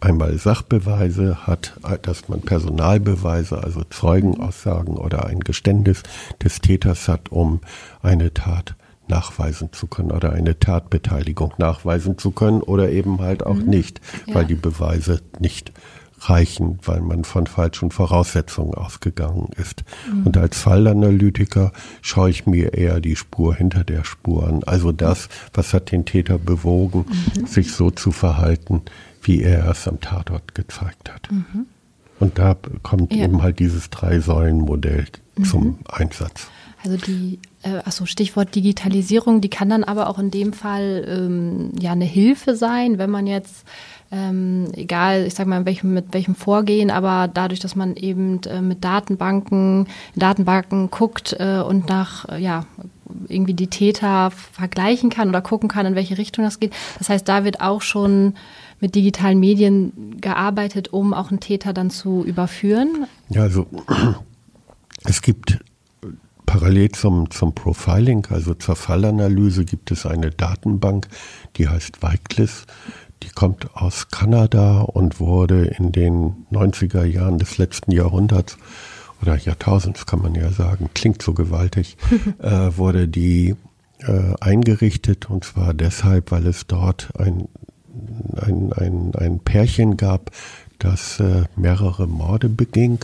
einmal 0.00 0.36
Sachbeweise 0.38 1.46
hat, 1.46 1.74
dass 2.02 2.28
man 2.28 2.40
Personalbeweise, 2.42 3.62
also 3.62 3.82
Zeugenaussagen 3.84 4.96
oder 4.96 5.26
ein 5.26 5.40
Geständnis 5.40 6.02
des 6.42 6.60
Täters 6.60 7.08
hat, 7.08 7.30
um 7.30 7.60
eine 8.02 8.32
Tat 8.32 8.76
nachweisen 9.08 9.72
zu 9.72 9.88
können 9.88 10.12
oder 10.12 10.32
eine 10.32 10.58
Tatbeteiligung 10.58 11.52
nachweisen 11.58 12.16
zu 12.16 12.30
können 12.30 12.62
oder 12.62 12.90
eben 12.90 13.20
halt 13.20 13.44
auch 13.44 13.54
mhm. 13.54 13.68
nicht, 13.68 14.00
weil 14.28 14.42
ja. 14.42 14.48
die 14.48 14.54
Beweise 14.54 15.20
nicht 15.40 15.72
reichen, 16.20 16.78
weil 16.84 17.00
man 17.00 17.24
von 17.24 17.46
falschen 17.46 17.90
Voraussetzungen 17.90 18.74
ausgegangen 18.74 19.48
ist. 19.56 19.84
Mhm. 20.10 20.26
Und 20.26 20.36
als 20.36 20.58
Fallanalytiker 20.58 21.72
schaue 22.02 22.30
ich 22.30 22.46
mir 22.46 22.74
eher 22.74 23.00
die 23.00 23.16
Spur 23.16 23.54
hinter 23.54 23.84
der 23.84 24.04
Spur 24.04 24.46
an. 24.46 24.62
Also 24.64 24.92
das, 24.92 25.28
was 25.54 25.72
hat 25.72 25.92
den 25.92 26.04
Täter 26.04 26.38
bewogen, 26.38 27.06
mhm. 27.36 27.46
sich 27.46 27.72
so 27.72 27.90
zu 27.90 28.12
verhalten, 28.12 28.82
wie 29.22 29.42
er 29.42 29.68
es 29.70 29.86
am 29.86 30.00
Tatort 30.00 30.54
gezeigt 30.54 31.12
hat. 31.12 31.30
Mhm. 31.30 31.66
Und 32.18 32.38
da 32.38 32.56
kommt 32.82 33.14
ja. 33.14 33.24
eben 33.24 33.42
halt 33.42 33.58
dieses 33.58 33.90
Drei-Säulen-Modell 33.90 35.06
mhm. 35.36 35.44
zum 35.44 35.78
Einsatz. 35.88 36.48
Also 36.82 36.96
die, 36.96 37.38
äh, 37.62 37.76
achso, 37.84 38.06
Stichwort 38.06 38.54
Digitalisierung, 38.54 39.40
die 39.40 39.50
kann 39.50 39.68
dann 39.68 39.84
aber 39.84 40.08
auch 40.08 40.18
in 40.18 40.30
dem 40.30 40.52
Fall 40.52 41.04
ähm, 41.06 41.72
ja 41.78 41.92
eine 41.92 42.06
Hilfe 42.06 42.56
sein, 42.56 42.96
wenn 42.98 43.10
man 43.10 43.26
jetzt 43.26 43.66
ähm, 44.12 44.68
egal, 44.74 45.24
ich 45.26 45.34
sag 45.34 45.46
mal, 45.46 45.64
welchem, 45.66 45.94
mit 45.94 46.12
welchem 46.12 46.34
Vorgehen, 46.34 46.90
aber 46.90 47.28
dadurch, 47.32 47.60
dass 47.60 47.76
man 47.76 47.94
eben 47.96 48.40
äh, 48.42 48.60
mit 48.60 48.82
Datenbanken, 48.82 49.86
Datenbanken 50.16 50.90
guckt 50.90 51.36
äh, 51.38 51.60
und 51.60 51.88
nach, 51.88 52.28
äh, 52.28 52.38
ja, 52.38 52.64
irgendwie 53.28 53.54
die 53.54 53.68
Täter 53.68 54.30
vergleichen 54.30 55.10
kann 55.10 55.28
oder 55.28 55.42
gucken 55.42 55.68
kann, 55.68 55.86
in 55.86 55.94
welche 55.94 56.18
Richtung 56.18 56.44
das 56.44 56.60
geht. 56.60 56.72
Das 56.98 57.08
heißt, 57.08 57.28
da 57.28 57.44
wird 57.44 57.60
auch 57.60 57.82
schon 57.82 58.34
mit 58.80 58.94
digitalen 58.94 59.38
Medien 59.38 60.16
gearbeitet, 60.20 60.92
um 60.92 61.14
auch 61.14 61.30
einen 61.30 61.40
Täter 61.40 61.72
dann 61.72 61.90
zu 61.90 62.24
überführen? 62.24 63.06
Ja, 63.28 63.42
also 63.42 63.66
es 65.04 65.22
gibt 65.22 65.58
parallel 66.46 66.90
zum, 66.90 67.30
zum 67.30 67.54
Profiling, 67.54 68.26
also 68.30 68.54
zur 68.54 68.76
Fallanalyse, 68.76 69.64
gibt 69.64 69.90
es 69.90 70.04
eine 70.06 70.30
Datenbank, 70.30 71.08
die 71.56 71.68
heißt 71.68 72.02
Wycliffe. 72.02 72.66
Die 73.22 73.28
kommt 73.28 73.76
aus 73.76 74.08
Kanada 74.08 74.80
und 74.80 75.20
wurde 75.20 75.66
in 75.66 75.92
den 75.92 76.46
90er 76.50 77.04
Jahren 77.04 77.38
des 77.38 77.58
letzten 77.58 77.92
Jahrhunderts 77.92 78.56
oder 79.22 79.36
Jahrtausends 79.36 80.06
kann 80.06 80.22
man 80.22 80.34
ja 80.34 80.50
sagen, 80.50 80.88
klingt 80.94 81.22
so 81.22 81.34
gewaltig, 81.34 81.96
äh, 82.38 82.70
wurde 82.76 83.06
die 83.06 83.54
äh, 84.00 84.34
eingerichtet 84.40 85.28
und 85.28 85.44
zwar 85.44 85.74
deshalb, 85.74 86.30
weil 86.30 86.46
es 86.46 86.66
dort 86.66 87.10
ein, 87.18 87.48
ein, 88.36 88.72
ein, 88.72 89.12
ein 89.16 89.38
Pärchen 89.40 89.96
gab, 89.96 90.30
das 90.78 91.20
äh, 91.20 91.44
mehrere 91.56 92.06
Morde 92.06 92.48
beging. 92.48 92.98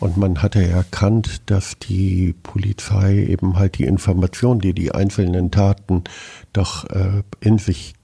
Und 0.00 0.16
man 0.16 0.42
hatte 0.42 0.66
erkannt, 0.66 1.42
dass 1.46 1.78
die 1.78 2.34
Polizei 2.42 3.26
eben 3.26 3.58
halt 3.58 3.78
die 3.78 3.84
Informationen, 3.84 4.60
die 4.60 4.72
die 4.72 4.92
einzelnen 4.92 5.50
Taten 5.50 6.04
doch 6.52 6.88
äh, 6.90 7.22
in 7.40 7.58
sich 7.58 7.94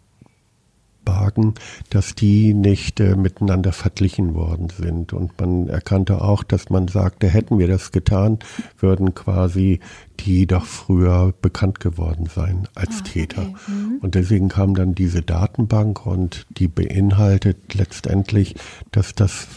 bargen, 1.04 1.54
dass 1.90 2.14
die 2.14 2.54
nicht 2.54 3.00
äh, 3.00 3.16
miteinander 3.16 3.72
verglichen 3.72 4.34
worden 4.34 4.68
sind. 4.70 5.12
Und 5.12 5.38
man 5.40 5.68
erkannte 5.68 6.22
auch, 6.22 6.42
dass 6.42 6.70
man 6.70 6.88
sagte, 6.88 7.28
hätten 7.28 7.58
wir 7.58 7.68
das 7.68 7.92
getan, 7.92 8.38
würden 8.78 9.14
quasi 9.14 9.80
die 10.20 10.46
doch 10.46 10.64
früher 10.64 11.34
bekannt 11.42 11.80
geworden 11.80 12.28
sein 12.32 12.68
als 12.74 13.00
ah, 13.00 13.04
Täter. 13.04 13.42
Okay. 13.42 13.72
Mhm. 13.72 13.98
Und 14.00 14.14
deswegen 14.14 14.48
kam 14.48 14.74
dann 14.74 14.94
diese 14.94 15.22
Datenbank 15.22 16.06
und 16.06 16.46
die 16.50 16.68
beinhaltet 16.68 17.74
letztendlich, 17.74 18.54
dass 18.92 19.14
das 19.14 19.48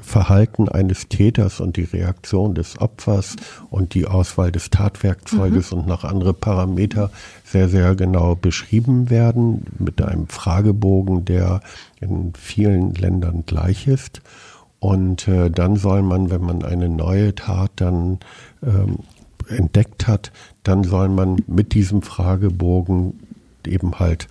Verhalten 0.00 0.68
eines 0.68 1.08
Täters 1.08 1.60
und 1.60 1.76
die 1.76 1.84
Reaktion 1.84 2.54
des 2.54 2.80
Opfers 2.80 3.36
und 3.70 3.94
die 3.94 4.06
Auswahl 4.06 4.52
des 4.52 4.70
Tatwerkzeuges 4.70 5.72
mhm. 5.72 5.78
und 5.78 5.86
noch 5.88 6.04
andere 6.04 6.34
Parameter 6.34 7.10
sehr, 7.44 7.68
sehr 7.68 7.94
genau 7.96 8.36
beschrieben 8.36 9.10
werden 9.10 9.64
mit 9.78 10.00
einem 10.00 10.28
Fragebogen, 10.28 11.24
der 11.24 11.60
in 12.00 12.32
vielen 12.34 12.94
Ländern 12.94 13.44
gleich 13.46 13.88
ist. 13.88 14.22
Und 14.78 15.26
äh, 15.26 15.50
dann 15.50 15.74
soll 15.74 16.02
man, 16.02 16.30
wenn 16.30 16.42
man 16.42 16.64
eine 16.64 16.88
neue 16.88 17.34
Tat 17.34 17.72
dann 17.76 18.20
ähm, 18.62 18.98
entdeckt 19.48 20.06
hat, 20.06 20.30
dann 20.62 20.84
soll 20.84 21.08
man 21.08 21.42
mit 21.48 21.74
diesem 21.74 22.02
Fragebogen 22.02 23.18
eben 23.66 23.98
halt 23.98 24.28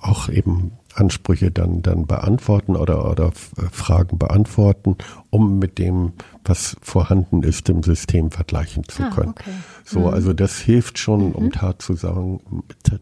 auch 0.00 0.28
eben 0.28 0.72
Ansprüche 0.98 1.50
dann, 1.50 1.82
dann 1.82 2.06
beantworten 2.06 2.76
oder, 2.76 3.10
oder 3.10 3.32
Fragen 3.32 4.18
beantworten, 4.18 4.96
um 5.30 5.58
mit 5.58 5.78
dem, 5.78 6.12
was 6.44 6.76
vorhanden 6.80 7.42
ist, 7.42 7.68
im 7.68 7.82
System 7.82 8.30
vergleichen 8.30 8.84
zu 8.88 9.02
ah, 9.02 9.10
können. 9.10 9.30
Okay. 9.30 9.50
So, 9.84 10.00
mhm. 10.00 10.06
also 10.06 10.32
das 10.32 10.58
hilft 10.58 10.98
schon, 10.98 11.32
um 11.32 11.46
mhm. 11.46 11.52
Tatzusammen 11.52 12.40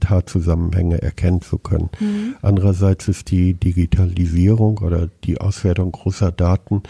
Tatzusammenhänge 0.00 1.00
erkennen 1.00 1.40
zu 1.42 1.58
können. 1.58 1.90
Mhm. 2.00 2.36
Andererseits 2.42 3.08
ist 3.08 3.30
die 3.30 3.54
Digitalisierung 3.54 4.78
oder 4.78 5.08
die 5.24 5.40
Auswertung 5.40 5.92
großer 5.92 6.32
Daten 6.32 6.82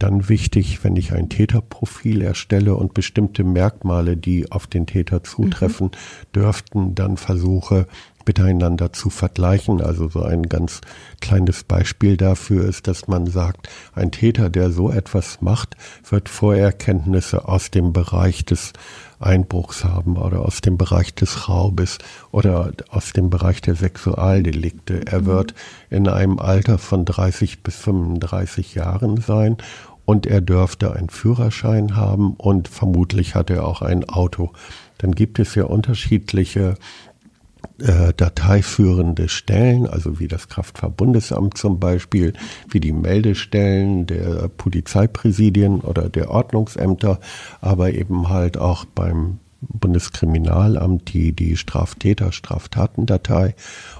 dann 0.00 0.28
wichtig, 0.28 0.82
wenn 0.82 0.96
ich 0.96 1.12
ein 1.12 1.28
Täterprofil 1.28 2.22
erstelle 2.22 2.74
und 2.74 2.94
bestimmte 2.94 3.44
Merkmale, 3.44 4.16
die 4.16 4.50
auf 4.50 4.66
den 4.66 4.86
Täter 4.86 5.22
zutreffen, 5.22 5.88
mhm. 5.88 6.32
dürften 6.34 6.94
dann 6.94 7.16
versuche, 7.16 7.86
miteinander 8.30 8.92
zu 8.92 9.10
vergleichen. 9.10 9.80
Also 9.80 10.08
so 10.08 10.22
ein 10.22 10.44
ganz 10.44 10.82
kleines 11.20 11.64
Beispiel 11.64 12.16
dafür 12.16 12.64
ist, 12.64 12.86
dass 12.86 13.08
man 13.08 13.26
sagt, 13.26 13.68
ein 13.92 14.12
Täter, 14.12 14.50
der 14.50 14.70
so 14.70 14.92
etwas 14.92 15.40
macht, 15.40 15.76
wird 16.08 16.28
Vorerkenntnisse 16.28 17.48
aus 17.48 17.72
dem 17.72 17.92
Bereich 17.92 18.44
des 18.44 18.72
Einbruchs 19.18 19.84
haben 19.84 20.16
oder 20.16 20.42
aus 20.42 20.60
dem 20.60 20.78
Bereich 20.78 21.12
des 21.12 21.48
Raubes 21.48 21.98
oder 22.30 22.70
aus 22.88 23.12
dem 23.12 23.30
Bereich 23.30 23.60
der 23.62 23.74
Sexualdelikte. 23.74 25.06
Er 25.06 25.22
mhm. 25.22 25.26
wird 25.26 25.54
in 25.90 26.06
einem 26.08 26.38
Alter 26.38 26.78
von 26.78 27.04
30 27.04 27.64
bis 27.64 27.74
35 27.74 28.76
Jahren 28.76 29.20
sein 29.20 29.56
und 30.04 30.26
er 30.26 30.40
dürfte 30.40 30.94
einen 30.94 31.10
Führerschein 31.10 31.96
haben 31.96 32.34
und 32.34 32.68
vermutlich 32.68 33.34
hat 33.34 33.50
er 33.50 33.66
auch 33.66 33.82
ein 33.82 34.08
Auto. 34.08 34.52
Dann 34.98 35.12
gibt 35.12 35.38
es 35.38 35.54
ja 35.54 35.64
unterschiedliche 35.64 36.74
äh, 37.80 38.12
dateiführende 38.16 39.28
Stellen, 39.28 39.86
also 39.86 40.18
wie 40.18 40.28
das 40.28 40.48
Kraftfahrtbundesamt 40.48 41.56
zum 41.56 41.80
Beispiel, 41.80 42.32
wie 42.68 42.80
die 42.80 42.92
Meldestellen 42.92 44.06
der 44.06 44.48
Polizeipräsidien 44.48 45.80
oder 45.80 46.08
der 46.08 46.30
Ordnungsämter, 46.30 47.20
aber 47.60 47.92
eben 47.92 48.28
halt 48.28 48.58
auch 48.58 48.84
beim 48.84 49.38
Bundeskriminalamt 49.60 51.12
die, 51.12 51.32
die 51.32 51.56
Straftäter, 51.56 52.32
Straftatendatei. 52.32 53.54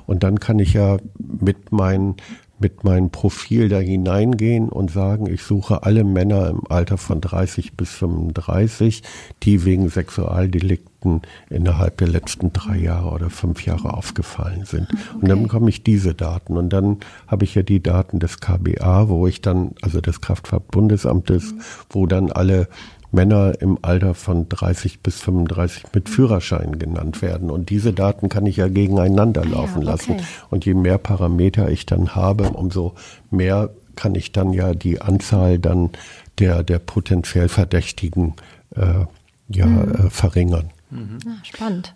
Und 0.06 0.22
dann 0.22 0.40
kann 0.40 0.58
ich 0.58 0.72
ja 0.72 0.96
mit 1.18 1.70
meinen 1.72 2.16
mit 2.60 2.84
meinem 2.84 3.10
Profil 3.10 3.68
da 3.68 3.78
hineingehen 3.78 4.68
und 4.68 4.90
sagen, 4.90 5.26
ich 5.26 5.42
suche 5.42 5.82
alle 5.82 6.04
Männer 6.04 6.48
im 6.48 6.62
Alter 6.68 6.98
von 6.98 7.20
30 7.20 7.72
bis 7.72 7.90
35, 7.90 9.02
die 9.42 9.64
wegen 9.64 9.88
Sexualdelikten 9.88 11.22
innerhalb 11.48 11.96
der 11.96 12.08
letzten 12.08 12.52
drei 12.52 12.76
Jahre 12.76 13.10
oder 13.10 13.30
fünf 13.30 13.64
Jahre 13.64 13.94
aufgefallen 13.94 14.64
sind. 14.66 14.88
Okay. 14.90 15.00
Und 15.22 15.28
dann 15.28 15.42
bekomme 15.42 15.70
ich 15.70 15.82
diese 15.82 16.14
Daten. 16.14 16.58
Und 16.58 16.70
dann 16.70 16.98
habe 17.26 17.44
ich 17.44 17.54
ja 17.54 17.62
die 17.62 17.82
Daten 17.82 18.18
des 18.18 18.40
KBA, 18.40 19.08
wo 19.08 19.26
ich 19.26 19.40
dann, 19.40 19.72
also 19.80 20.00
des 20.02 20.20
Kraftfahrtbundesamtes, 20.20 21.54
mhm. 21.54 21.60
wo 21.88 22.06
dann 22.06 22.30
alle 22.30 22.68
Männer 23.12 23.60
im 23.60 23.78
Alter 23.82 24.14
von 24.14 24.48
30 24.48 25.00
bis 25.00 25.20
35 25.20 25.84
mit 25.92 26.08
Führerschein 26.08 26.78
genannt 26.78 27.22
werden. 27.22 27.50
Und 27.50 27.70
diese 27.70 27.92
Daten 27.92 28.28
kann 28.28 28.46
ich 28.46 28.56
ja 28.56 28.68
gegeneinander 28.68 29.44
laufen 29.44 29.82
ja, 29.82 29.94
okay. 29.94 30.12
lassen. 30.12 30.26
Und 30.48 30.64
je 30.64 30.74
mehr 30.74 30.98
Parameter 30.98 31.70
ich 31.70 31.86
dann 31.86 32.14
habe, 32.14 32.50
umso 32.50 32.94
mehr 33.30 33.70
kann 33.96 34.14
ich 34.14 34.32
dann 34.32 34.52
ja 34.52 34.74
die 34.74 35.00
Anzahl 35.00 35.58
dann 35.58 35.90
der, 36.38 36.62
der 36.62 36.78
potenziell 36.78 37.48
Verdächtigen 37.48 38.34
äh, 38.76 39.04
ja, 39.48 39.66
mhm. 39.66 40.06
äh, 40.06 40.10
verringern. 40.10 40.70
Mhm. 40.90 41.18
Ja, 41.24 41.32
spannend. 41.42 41.94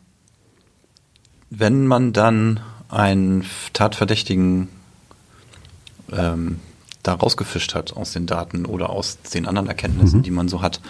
Wenn 1.51 1.87
man 1.87 2.13
dann 2.13 2.61
einen 2.89 3.45
Tatverdächtigen 3.73 4.69
ähm, 6.13 6.61
da 7.05 7.15
rausgefischt 7.15 7.75
hat 7.75 7.97
aus 7.97 8.13
den 8.13 8.27
Daten 8.27 8.67
oder 8.67 8.91
aus 8.91 9.19
den 9.21 9.47
anderen 9.47 9.69
Erkenntnissen, 9.69 10.19
mhm. 10.19 10.23
die 10.25 10.31
man 10.31 10.49
so 10.49 10.63
hat. 10.63 10.81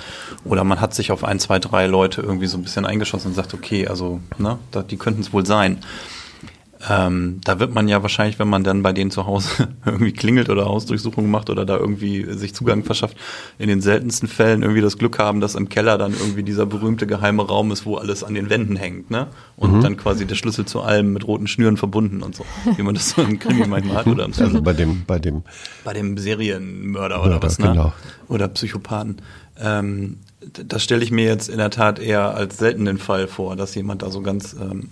Oder 0.44 0.64
man 0.64 0.80
hat 0.80 0.94
sich 0.94 1.12
auf 1.12 1.24
ein, 1.24 1.38
zwei, 1.38 1.58
drei 1.58 1.86
Leute 1.86 2.22
irgendwie 2.22 2.46
so 2.46 2.56
ein 2.56 2.62
bisschen 2.62 2.86
eingeschossen 2.86 3.28
und 3.28 3.34
sagt, 3.34 3.52
okay, 3.52 3.86
also, 3.86 4.20
ne, 4.38 4.58
die 4.90 4.96
könnten 4.96 5.20
es 5.20 5.32
wohl 5.32 5.44
sein. 5.44 5.78
Ähm, 6.88 7.40
da 7.44 7.60
wird 7.60 7.74
man 7.74 7.88
ja 7.88 8.02
wahrscheinlich, 8.02 8.38
wenn 8.38 8.48
man 8.48 8.62
dann 8.62 8.82
bei 8.82 8.92
denen 8.92 9.10
zu 9.10 9.26
Hause 9.26 9.68
irgendwie 9.86 10.12
klingelt 10.12 10.50
oder 10.50 10.66
Hausdurchsuchung 10.66 11.30
macht 11.30 11.48
oder 11.48 11.64
da 11.64 11.76
irgendwie 11.76 12.26
sich 12.34 12.54
Zugang 12.54 12.84
verschafft, 12.84 13.16
in 13.58 13.68
den 13.68 13.80
seltensten 13.80 14.28
Fällen 14.28 14.62
irgendwie 14.62 14.82
das 14.82 14.98
Glück 14.98 15.18
haben, 15.18 15.40
dass 15.40 15.54
im 15.54 15.68
Keller 15.68 15.96
dann 15.96 16.12
irgendwie 16.12 16.42
dieser 16.42 16.66
berühmte 16.66 17.06
geheime 17.06 17.46
Raum 17.46 17.72
ist, 17.72 17.86
wo 17.86 17.96
alles 17.96 18.22
an 18.22 18.34
den 18.34 18.50
Wänden 18.50 18.76
hängt, 18.76 19.10
ne? 19.10 19.28
Und 19.56 19.72
mhm. 19.72 19.80
dann 19.80 19.96
quasi 19.96 20.26
der 20.26 20.34
Schlüssel 20.34 20.66
zu 20.66 20.82
allem 20.82 21.12
mit 21.12 21.26
roten 21.26 21.46
Schnüren 21.46 21.76
verbunden 21.76 22.22
und 22.22 22.34
so, 22.34 22.44
wie 22.76 22.82
man 22.82 22.94
das 22.94 23.10
so 23.10 23.22
im 23.22 23.38
Krimi 23.38 23.66
manchmal 23.68 23.96
hat 23.98 24.06
oder 24.06 24.24
im 24.24 24.32
Also 24.38 24.60
bei 24.60 24.72
dem, 24.74 25.04
bei 25.06 25.18
dem, 25.18 25.42
bei 25.84 25.94
dem 25.94 26.18
Serienmörder 26.18 27.24
oder 27.24 27.42
was, 27.42 27.58
ne? 27.58 27.68
Genau. 27.68 27.92
Oder 28.28 28.48
Psychopathen. 28.48 29.22
Ähm, 29.58 30.18
das 30.52 30.82
stelle 30.82 31.02
ich 31.02 31.10
mir 31.10 31.24
jetzt 31.24 31.48
in 31.48 31.58
der 31.58 31.70
Tat 31.70 31.98
eher 31.98 32.34
als 32.34 32.58
seltenen 32.58 32.98
Fall 32.98 33.26
vor, 33.28 33.56
dass 33.56 33.74
jemand 33.74 34.02
da 34.02 34.10
so 34.10 34.20
ganz 34.20 34.54
ähm, 34.54 34.90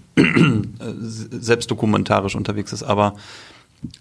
selbstdokumentarisch 0.96 2.34
unterwegs 2.34 2.72
ist. 2.72 2.82
Aber 2.82 3.14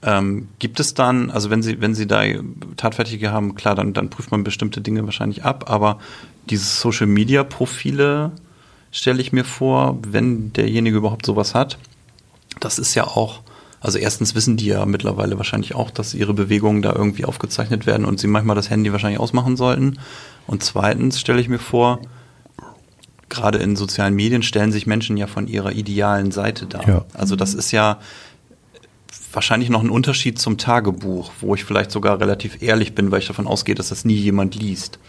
ähm, 0.04 0.48
gibt 0.60 0.80
es 0.80 0.94
dann, 0.94 1.32
also 1.32 1.50
wenn 1.50 1.64
Sie, 1.64 1.82
wenn 1.82 1.96
Sie 1.96 2.08
da 2.08 2.24
Tatverdächtige 2.78 3.32
haben, 3.32 3.56
klar, 3.56 3.76
dann, 3.76 3.94
dann 3.94 4.10
prüft 4.10 4.32
man 4.32 4.44
bestimmte 4.44 4.82
Dinge 4.82 5.06
wahrscheinlich 5.06 5.44
ab, 5.44 5.70
aber 5.70 6.00
diese 6.50 6.66
Social 6.66 7.08
Media 7.08 7.44
Profile 7.44 8.32
stelle 8.92 9.22
ich 9.22 9.32
mir 9.32 9.46
vor, 9.46 9.98
wenn 10.06 10.54
derjenige 10.54 10.98
überhaupt 10.98 11.26
sowas 11.26 11.56
hat, 11.56 11.78
das 12.60 12.78
ist 12.78 12.94
ja 12.94 13.06
auch, 13.06 13.42
also 13.82 13.98
erstens 13.98 14.36
wissen 14.36 14.58
die 14.58 14.68
ja 14.68 14.86
mittlerweile 14.86 15.38
wahrscheinlich 15.38 15.74
auch, 15.74 15.90
dass 15.90 16.14
ihre 16.14 16.36
Bewegungen 16.36 16.84
da 16.84 16.94
irgendwie 16.94 17.26
aufgezeichnet 17.26 17.88
werden 17.88 18.06
und 18.06 18.20
sie 18.20 18.28
manchmal 18.28 18.56
das 18.56 18.70
Handy 18.70 18.92
wahrscheinlich 18.92 19.20
ausmachen 19.20 19.58
sollten. 19.58 19.98
Und 20.46 20.64
zweitens 20.64 21.20
stelle 21.20 21.42
ich 21.42 21.50
mir 21.50 21.60
vor, 21.60 22.00
gerade 23.28 23.58
in 23.58 23.76
sozialen 23.76 24.14
Medien 24.14 24.44
stellen 24.44 24.72
sich 24.72 24.86
Menschen 24.86 25.18
ja 25.18 25.26
von 25.26 25.48
ihrer 25.48 25.72
idealen 25.72 26.32
Seite 26.32 26.68
dar. 26.68 26.88
Ja. 26.88 27.06
Also 27.14 27.36
das 27.36 27.56
ist 27.56 27.72
ja 27.72 28.00
wahrscheinlich 29.34 29.70
noch 29.70 29.82
ein 29.82 29.90
Unterschied 29.90 30.38
zum 30.38 30.60
Tagebuch, 30.60 31.32
wo 31.40 31.56
ich 31.56 31.64
vielleicht 31.64 31.90
sogar 31.90 32.20
relativ 32.20 32.62
ehrlich 32.62 32.94
bin, 32.94 33.10
weil 33.10 33.20
ich 33.20 33.28
davon 33.28 33.48
ausgehe, 33.48 33.74
dass 33.74 33.90
das 33.90 34.06
nie 34.06 34.16
jemand 34.16 34.54
liest. 34.54 35.00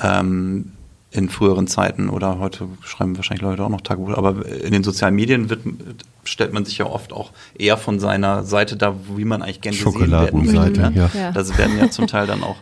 Ähm, 0.00 0.72
in 1.16 1.28
früheren 1.28 1.66
Zeiten 1.66 2.08
oder 2.08 2.38
heute 2.38 2.68
schreiben 2.82 3.16
wahrscheinlich 3.16 3.42
Leute 3.42 3.64
auch 3.64 3.68
noch 3.68 3.80
Tagebuch, 3.80 4.16
aber 4.16 4.46
in 4.46 4.72
den 4.72 4.84
sozialen 4.84 5.14
Medien 5.14 5.50
wird, 5.50 5.60
stellt 6.24 6.52
man 6.52 6.64
sich 6.64 6.78
ja 6.78 6.86
oft 6.86 7.12
auch 7.12 7.32
eher 7.58 7.76
von 7.76 7.98
seiner 7.98 8.44
Seite 8.44 8.76
da, 8.76 8.94
wie 9.16 9.24
man 9.24 9.42
eigentlich 9.42 9.60
gerne 9.60 9.78
gesehen 9.78 10.10
werden 10.10 10.44
möchte. 10.44 10.80
Ne? 10.80 10.92
Ja. 10.94 11.10
ja. 11.14 11.32
Das 11.32 11.56
werden 11.56 11.78
ja 11.78 11.90
zum 11.90 12.06
Teil 12.06 12.26
dann 12.26 12.42
auch 12.42 12.56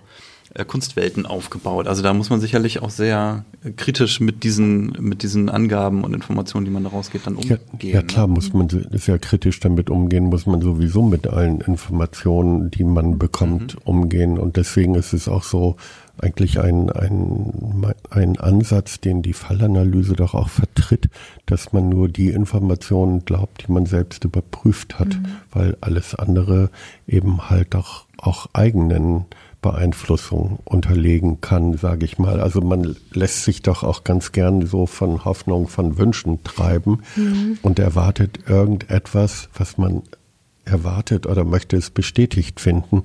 äh, 0.55 0.65
Kunstwelten 0.65 1.27
aufgebaut. 1.27 1.89
Also 1.89 2.03
da 2.03 2.15
muss 2.15 2.31
man 2.31 2.41
sicherlich 2.41 2.81
auch 2.81 2.91
sehr 2.91 3.45
kritisch 3.77 4.21
mit 4.21 4.45
diesen, 4.45 4.97
mit 5.01 5.23
diesen 5.25 5.49
Angaben 5.49 6.05
und 6.05 6.15
Informationen, 6.15 6.65
die 6.65 6.71
man 6.71 6.85
daraus 6.85 7.11
geht, 7.11 7.27
dann 7.27 7.35
umgehen. 7.35 7.59
Ja, 7.81 7.89
ja 7.89 8.03
klar, 8.03 8.29
ne? 8.29 8.35
muss 8.35 8.53
man 8.53 8.69
sehr 8.69 9.19
kritisch 9.19 9.59
damit 9.59 9.91
umgehen, 9.91 10.27
muss 10.27 10.47
man 10.47 10.61
sowieso 10.61 11.03
mit 11.03 11.27
allen 11.27 11.61
Informationen, 11.61 12.71
die 12.71 12.85
man 12.85 13.19
bekommt, 13.19 13.75
mhm. 13.75 13.81
umgehen. 13.85 14.39
Und 14.39 14.57
deswegen 14.57 14.95
ist 14.95 15.13
es 15.13 15.27
auch 15.27 15.43
so, 15.43 15.77
eigentlich 16.19 16.61
ein, 16.61 16.91
ein, 16.91 17.95
ein 18.11 18.39
Ansatz, 18.39 19.01
den 19.01 19.23
die 19.23 19.33
Fallanalyse 19.33 20.15
doch 20.15 20.35
auch 20.35 20.49
vertritt, 20.49 21.09
dass 21.47 21.73
man 21.73 21.89
nur 21.89 22.09
die 22.09 22.29
Informationen 22.29 23.25
glaubt, 23.25 23.67
die 23.67 23.73
man 23.73 23.87
selbst 23.87 24.25
überprüft 24.25 24.99
hat, 24.99 25.09
mhm. 25.09 25.27
weil 25.53 25.77
alles 25.81 26.15
andere 26.15 26.71
eben 27.07 27.51
halt 27.51 27.75
doch 27.75 28.07
auch 28.19 28.49
eigenen 28.53 29.27
Beeinflussung 29.65 30.59
unterlegen 30.65 31.41
kann, 31.41 31.79
sage 31.79 32.05
ich 32.05 32.19
mal. 32.19 32.39
Also 32.39 32.61
man 32.61 32.97
lässt 33.13 33.45
sich 33.45 33.63
doch 33.63 33.83
auch 33.83 34.05
ganz 34.05 34.33
gern 34.33 34.67
so 34.67 34.87
von 34.87 35.25
Hoffnung, 35.25 35.69
von 35.69 35.97
Wünschen 35.97 36.45
treiben 36.45 37.01
mhm. 37.17 37.59
und 37.63 37.79
erwartet 37.79 38.41
irgendetwas, 38.47 39.49
was 39.55 39.79
man 39.79 40.03
erwartet 40.65 41.27
oder 41.27 41.45
möchte 41.45 41.77
es 41.77 41.91
bestätigt 41.91 42.61
finden. 42.61 43.03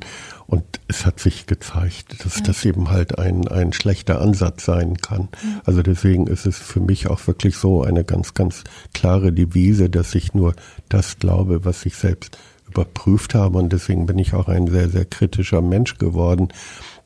Und 0.47 0.63
es 0.87 1.05
hat 1.05 1.19
sich 1.19 1.45
gezeigt, 1.45 2.23
dass 2.25 2.37
ja. 2.37 2.43
das 2.43 2.65
eben 2.65 2.89
halt 2.89 3.19
ein, 3.19 3.47
ein 3.47 3.73
schlechter 3.73 4.21
Ansatz 4.21 4.65
sein 4.65 4.97
kann. 4.97 5.29
Ja. 5.43 5.61
Also 5.65 5.81
deswegen 5.81 6.27
ist 6.27 6.45
es 6.45 6.57
für 6.57 6.79
mich 6.79 7.07
auch 7.07 7.25
wirklich 7.27 7.57
so 7.57 7.83
eine 7.83 8.03
ganz, 8.03 8.33
ganz 8.33 8.63
klare 8.93 9.31
Devise, 9.31 9.89
dass 9.89 10.15
ich 10.15 10.33
nur 10.33 10.55
das 10.89 11.19
glaube, 11.19 11.65
was 11.65 11.85
ich 11.85 11.95
selbst 11.95 12.37
überprüft 12.67 13.35
habe 13.35 13.57
und 13.57 13.73
deswegen 13.73 14.05
bin 14.05 14.19
ich 14.19 14.33
auch 14.33 14.47
ein 14.47 14.67
sehr, 14.67 14.89
sehr 14.89 15.05
kritischer 15.05 15.61
Mensch 15.61 15.97
geworden, 15.97 16.49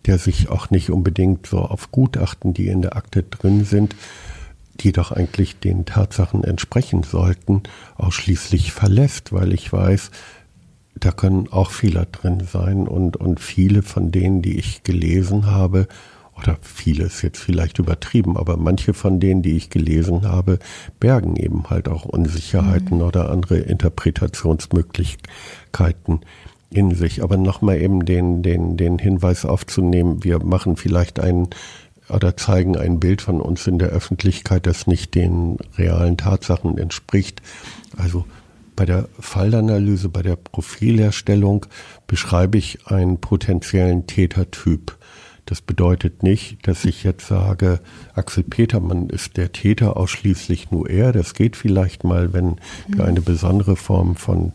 der 0.06 0.18
sich 0.18 0.50
auch 0.50 0.70
nicht 0.70 0.90
unbedingt 0.90 1.48
so 1.48 1.60
auf 1.60 1.92
Gutachten, 1.92 2.54
die 2.54 2.68
in 2.68 2.82
der 2.82 2.98
Akte 2.98 3.24
drin 3.24 3.64
sind, 3.64 3.96
die 4.76 4.92
doch 4.92 5.12
eigentlich 5.12 5.60
den 5.60 5.86
Tatsachen 5.86 6.44
entsprechen 6.44 7.04
sollten, 7.04 7.64
ausschließlich 7.96 8.74
verlässt, 8.74 9.32
weil 9.32 9.54
ich 9.54 9.72
weiß, 9.72 10.12
da 10.96 11.12
können 11.12 11.48
auch 11.52 11.72
Fehler 11.72 12.06
drin 12.06 12.44
sein 12.52 12.88
und, 12.88 13.18
und 13.18 13.40
viele 13.40 13.82
von 13.82 14.12
denen, 14.12 14.42
die 14.42 14.58
ich 14.58 14.84
gelesen 14.84 15.48
habe, 15.48 15.88
oder 16.38 16.58
viele 16.62 17.06
ist 17.06 17.22
jetzt 17.22 17.40
vielleicht 17.40 17.80
übertrieben, 17.80 18.38
aber 18.38 18.58
manche 18.58 18.94
von 18.94 19.20
denen, 19.20 19.42
die 19.44 19.56
ich 19.56 19.70
gelesen 19.70 20.28
habe, 20.28 20.60
bergen 21.00 21.36
eben 21.36 21.70
halt 21.70 21.88
auch 21.88 22.06
Unsicherheiten 22.06 22.98
mhm. 22.98 23.04
oder 23.04 23.30
andere 23.30 23.58
Interpretationsmöglichkeiten 23.58 26.22
in 26.72 26.96
sich. 26.96 27.22
Aber 27.22 27.38
nochmal 27.38 27.80
eben 27.80 28.04
den, 28.06 28.42
den, 28.42 28.78
den 28.78 28.98
Hinweis 28.98 29.46
aufzunehmen, 29.46 30.24
wir 30.24 30.44
machen 30.44 30.76
vielleicht 30.76 31.20
ein 31.20 31.50
oder 32.10 32.36
zeigen 32.36 32.76
ein 32.78 33.00
Bild 33.00 33.22
von 33.22 33.40
uns 33.40 33.66
in 33.66 33.80
der 33.80 33.88
Öffentlichkeit, 33.90 34.68
das 34.68 34.88
nicht 34.88 35.16
den 35.16 35.56
realen 35.78 36.18
Tatsachen 36.18 36.78
entspricht. 36.78 37.42
Also 37.96 38.26
bei 38.76 38.86
der 38.86 39.08
Fallanalyse, 39.20 40.10
bei 40.10 40.22
der 40.22 40.36
Profilherstellung 40.36 41.66
beschreibe 42.08 42.58
ich 42.58 42.88
einen 42.88 43.20
potenziellen 43.20 44.08
Tätertyp. 44.08 44.98
Das 45.46 45.62
bedeutet 45.62 46.24
nicht, 46.24 46.66
dass 46.68 46.86
ich 46.86 47.04
jetzt 47.04 47.28
sage, 47.28 47.82
Axel 48.14 48.44
Petermann 48.44 49.10
ist 49.10 49.36
der 49.36 49.52
Täter 49.52 49.98
ausschließlich 49.98 50.72
nur 50.72 50.90
er. 50.90 51.12
Das 51.12 51.34
geht 51.34 51.58
vielleicht 51.58 52.04
mal, 52.04 52.32
wenn 52.32 52.56
wir 52.88 53.04
eine 53.04 53.22
besondere 53.22 53.76
Form 53.76 54.16
von 54.16 54.54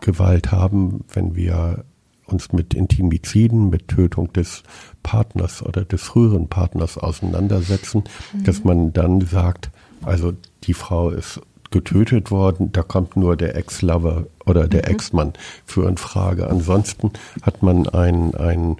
Gewalt 0.00 0.52
haben, 0.52 1.04
wenn 1.12 1.36
wir 1.36 1.84
uns 2.26 2.52
mit 2.52 2.74
Intimiziden, 2.74 3.70
mit 3.70 3.88
Tötung 3.88 4.32
des 4.32 4.62
Partners 5.02 5.62
oder 5.62 5.84
des 5.84 6.02
früheren 6.02 6.48
Partners 6.48 6.98
auseinandersetzen, 6.98 8.04
mhm. 8.32 8.44
dass 8.44 8.62
man 8.62 8.92
dann 8.92 9.22
sagt, 9.22 9.70
also 10.02 10.32
die 10.64 10.74
Frau 10.74 11.10
ist 11.10 11.40
getötet 11.70 12.30
worden, 12.30 12.72
da 12.72 12.82
kommt 12.82 13.16
nur 13.16 13.36
der 13.36 13.56
Ex-Lover 13.56 14.26
oder 14.44 14.66
der 14.66 14.88
mhm. 14.88 14.94
Ex-Mann 14.94 15.32
für 15.64 15.88
in 15.88 15.96
Frage. 15.96 16.48
Ansonsten 16.48 17.12
hat 17.42 17.62
man 17.62 17.88
ein, 17.88 18.34
ein 18.34 18.76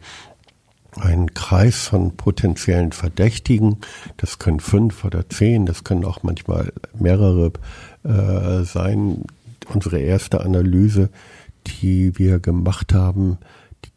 ein 0.98 1.35
Kreis 1.35 1.87
von 1.87 2.16
potenziellen 2.16 2.92
Verdächtigen. 2.92 3.79
Das 4.16 4.38
können 4.38 4.61
fünf 4.61 5.05
oder 5.05 5.29
zehn, 5.29 5.66
das 5.66 5.85
können 5.85 6.05
auch 6.05 6.22
manchmal 6.22 6.72
mehrere 6.98 7.53
äh, 8.03 8.64
sein. 8.64 9.24
Unsere 9.72 10.00
erste 10.00 10.40
Analyse, 10.40 11.11
die 11.66 12.18
wir 12.18 12.40
gemacht 12.40 12.92
haben, 12.92 13.38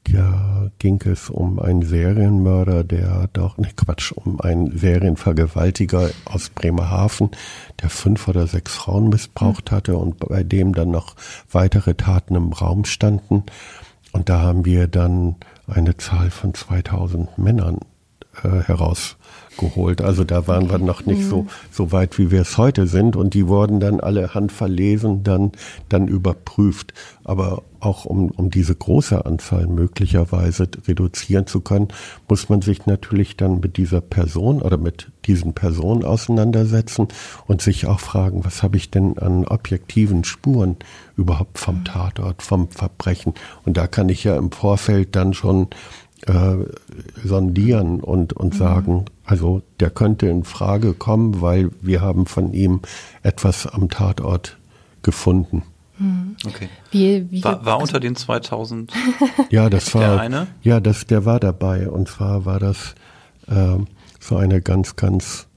da 0.03 0.69
ging 0.79 1.01
es 1.05 1.29
um 1.29 1.59
einen 1.59 1.83
Serienmörder, 1.83 2.83
der 2.83 3.29
doch, 3.33 3.57
ne 3.57 3.69
Quatsch, 3.75 4.11
um 4.11 4.39
einen 4.41 4.77
Serienvergewaltiger 4.77 6.09
aus 6.25 6.49
Bremerhaven, 6.49 7.31
der 7.81 7.89
fünf 7.89 8.27
oder 8.27 8.47
sechs 8.47 8.73
Frauen 8.75 9.09
missbraucht 9.09 9.69
hm. 9.69 9.75
hatte 9.75 9.97
und 9.97 10.19
bei 10.19 10.43
dem 10.43 10.73
dann 10.73 10.91
noch 10.91 11.15
weitere 11.51 11.95
Taten 11.95 12.35
im 12.35 12.51
Raum 12.53 12.85
standen. 12.85 13.43
Und 14.11 14.29
da 14.29 14.41
haben 14.41 14.65
wir 14.65 14.87
dann 14.87 15.35
eine 15.67 15.97
Zahl 15.97 16.29
von 16.29 16.53
2000 16.53 17.37
Männern 17.37 17.79
äh, 18.43 18.71
herausgeholt. 19.53 20.01
Also 20.01 20.23
da 20.23 20.47
waren 20.47 20.69
wir 20.69 20.77
noch 20.77 21.05
nicht 21.05 21.23
so, 21.23 21.43
mhm. 21.43 21.49
so 21.71 21.91
weit, 21.91 22.17
wie 22.17 22.31
wir 22.31 22.41
es 22.41 22.57
heute 22.57 22.87
sind. 22.87 23.15
Und 23.15 23.33
die 23.33 23.47
wurden 23.47 23.79
dann 23.79 23.99
alle 23.99 24.33
handverlesen, 24.33 25.23
dann, 25.23 25.51
dann 25.89 26.07
überprüft. 26.07 26.93
Aber 27.23 27.63
auch 27.79 28.05
um, 28.05 28.31
um 28.31 28.49
diese 28.49 28.75
große 28.75 29.25
Anzahl 29.25 29.67
möglicherweise 29.67 30.67
reduzieren 30.87 31.47
zu 31.47 31.61
können, 31.61 31.89
muss 32.29 32.49
man 32.49 32.61
sich 32.61 32.85
natürlich 32.85 33.35
dann 33.35 33.59
mit 33.59 33.77
dieser 33.77 34.01
Person 34.01 34.61
oder 34.61 34.77
mit 34.77 35.11
diesen 35.25 35.53
Personen 35.53 36.03
auseinandersetzen 36.03 37.07
und 37.45 37.61
sich 37.61 37.85
auch 37.85 37.99
fragen, 37.99 38.45
was 38.45 38.63
habe 38.63 38.77
ich 38.77 38.89
denn 38.89 39.17
an 39.17 39.45
objektiven 39.45 40.23
Spuren 40.23 40.77
überhaupt 41.15 41.59
vom 41.59 41.79
mhm. 41.79 41.85
Tatort, 41.85 42.41
vom 42.41 42.69
Verbrechen? 42.69 43.33
Und 43.65 43.77
da 43.77 43.87
kann 43.87 44.09
ich 44.09 44.23
ja 44.23 44.37
im 44.37 44.51
Vorfeld 44.51 45.15
dann 45.15 45.33
schon 45.33 45.67
äh, 46.27 46.55
sondieren 47.23 47.99
und, 47.99 48.33
und 48.33 48.53
mhm. 48.53 48.57
sagen, 48.57 49.05
also 49.25 49.61
der 49.79 49.89
könnte 49.89 50.27
in 50.27 50.43
Frage 50.43 50.93
kommen, 50.93 51.41
weil 51.41 51.69
wir 51.81 52.01
haben 52.01 52.25
von 52.25 52.53
ihm 52.53 52.81
etwas 53.21 53.67
am 53.67 53.89
Tatort 53.89 54.57
gefunden. 55.01 55.63
Mhm. 55.97 56.35
Okay. 56.45 56.69
Wie, 56.91 57.29
wie 57.31 57.43
war, 57.43 57.65
war 57.65 57.81
unter 57.81 57.99
den 57.99 58.15
2000 58.15 58.93
ja, 59.49 59.69
das 59.69 59.93
war, 59.95 60.01
der 60.01 60.19
eine? 60.19 60.47
Ja, 60.61 60.79
das, 60.79 61.05
der 61.05 61.25
war 61.25 61.39
dabei. 61.39 61.89
Und 61.89 62.07
zwar 62.07 62.45
war 62.45 62.59
das 62.59 62.95
äh, 63.47 63.77
so 64.19 64.37
eine 64.37 64.61
ganz, 64.61 64.95
ganz 64.95 65.47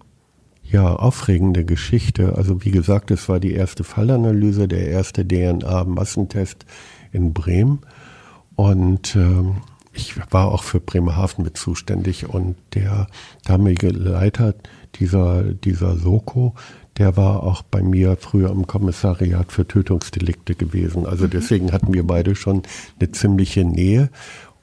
ja, 0.65 0.95
aufregende 0.95 1.65
Geschichte. 1.65 2.35
Also 2.37 2.65
wie 2.65 2.71
gesagt, 2.71 3.11
es 3.11 3.29
war 3.29 3.41
die 3.41 3.53
erste 3.53 3.85
Fallanalyse, 3.85 4.69
der 4.69 4.89
erste 4.89 5.27
DNA-Massentest 5.27 6.67
in 7.13 7.33
Bremen. 7.33 7.81
Und 8.57 9.15
ähm, 9.17 9.57
ich 9.97 10.15
war 10.31 10.53
auch 10.53 10.63
für 10.63 10.81
Bremerhaven 10.81 11.45
mit 11.45 11.57
zuständig 11.57 12.29
und 12.29 12.57
der 12.75 13.07
damalige 13.45 13.89
Leiter 13.89 14.55
dieser, 14.97 15.43
dieser 15.43 15.97
Soko, 15.97 16.55
der 16.99 17.17
war 17.17 17.43
auch 17.43 17.63
bei 17.63 17.83
mir 17.83 18.17
früher 18.17 18.51
im 18.51 18.67
Kommissariat 18.67 19.53
für 19.53 19.67
Tötungsdelikte 19.67 20.55
gewesen. 20.55 21.07
Also 21.07 21.25
mhm. 21.25 21.31
deswegen 21.31 21.73
hatten 21.73 21.93
wir 21.93 22.07
beide 22.07 22.35
schon 22.35 22.63
eine 22.99 23.13
ziemliche 23.13 23.65
Nähe. 23.65 24.11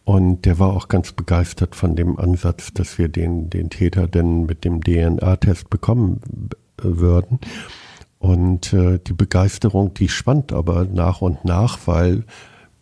Und 0.06 0.44
der 0.46 0.60
war 0.60 0.74
auch 0.74 0.90
ganz 0.90 1.14
begeistert 1.14 1.76
von 1.76 1.96
dem 1.96 2.20
Ansatz, 2.20 2.74
dass 2.74 2.98
wir 2.98 3.08
den, 3.08 3.50
den 3.50 3.70
Täter 3.70 4.08
denn 4.08 4.46
mit 4.46 4.66
dem 4.66 4.82
DNA-Test 4.84 5.70
bekommen 5.70 6.20
würden. 6.78 7.40
Und 8.20 8.74
äh, 8.74 9.00
die 9.00 9.14
Begeisterung, 9.14 9.94
die 9.94 10.10
schwand 10.10 10.52
aber 10.52 10.86
nach 10.86 11.22
und 11.22 11.46
nach, 11.46 11.80
weil 11.86 12.26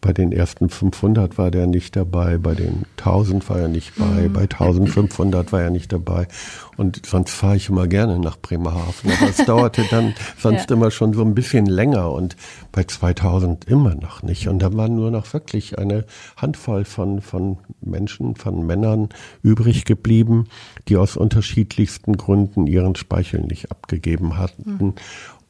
bei 0.01 0.13
den 0.13 0.31
ersten 0.31 0.67
500 0.67 1.37
war 1.37 1.51
der 1.51 1.67
nicht 1.67 1.95
dabei, 1.95 2.39
bei 2.39 2.55
den 2.55 2.85
1000 2.97 3.47
war 3.49 3.59
er 3.59 3.67
nicht 3.67 3.95
bei, 3.95 4.27
mhm. 4.27 4.33
bei 4.33 4.41
1500 4.41 5.51
war 5.51 5.61
er 5.61 5.69
nicht 5.69 5.93
dabei. 5.93 6.27
Und 6.75 7.05
sonst 7.05 7.29
fahre 7.29 7.55
ich 7.55 7.69
immer 7.69 7.87
gerne 7.87 8.17
nach 8.17 8.39
Bremerhaven. 8.39 9.11
Aber 9.11 9.29
es 9.29 9.37
dauerte 9.45 9.85
dann 9.91 10.15
sonst 10.39 10.71
ja. 10.71 10.75
immer 10.75 10.89
schon 10.89 11.13
so 11.13 11.21
ein 11.21 11.35
bisschen 11.35 11.67
länger 11.67 12.11
und 12.11 12.35
bei 12.71 12.83
2000 12.83 13.65
immer 13.65 13.93
noch 13.93 14.23
nicht. 14.23 14.47
Und 14.47 14.59
da 14.59 14.73
waren 14.73 14.95
nur 14.95 15.11
noch 15.11 15.31
wirklich 15.33 15.77
eine 15.77 16.05
Handvoll 16.35 16.83
von, 16.83 17.21
von 17.21 17.59
Menschen, 17.81 18.35
von 18.35 18.65
Männern 18.65 19.09
übrig 19.43 19.85
geblieben, 19.85 20.47
die 20.87 20.97
aus 20.97 21.15
unterschiedlichsten 21.15 22.17
Gründen 22.17 22.65
ihren 22.65 22.95
Speichel 22.95 23.41
nicht 23.41 23.71
abgegeben 23.71 24.39
hatten. 24.39 24.77
Mhm. 24.79 24.93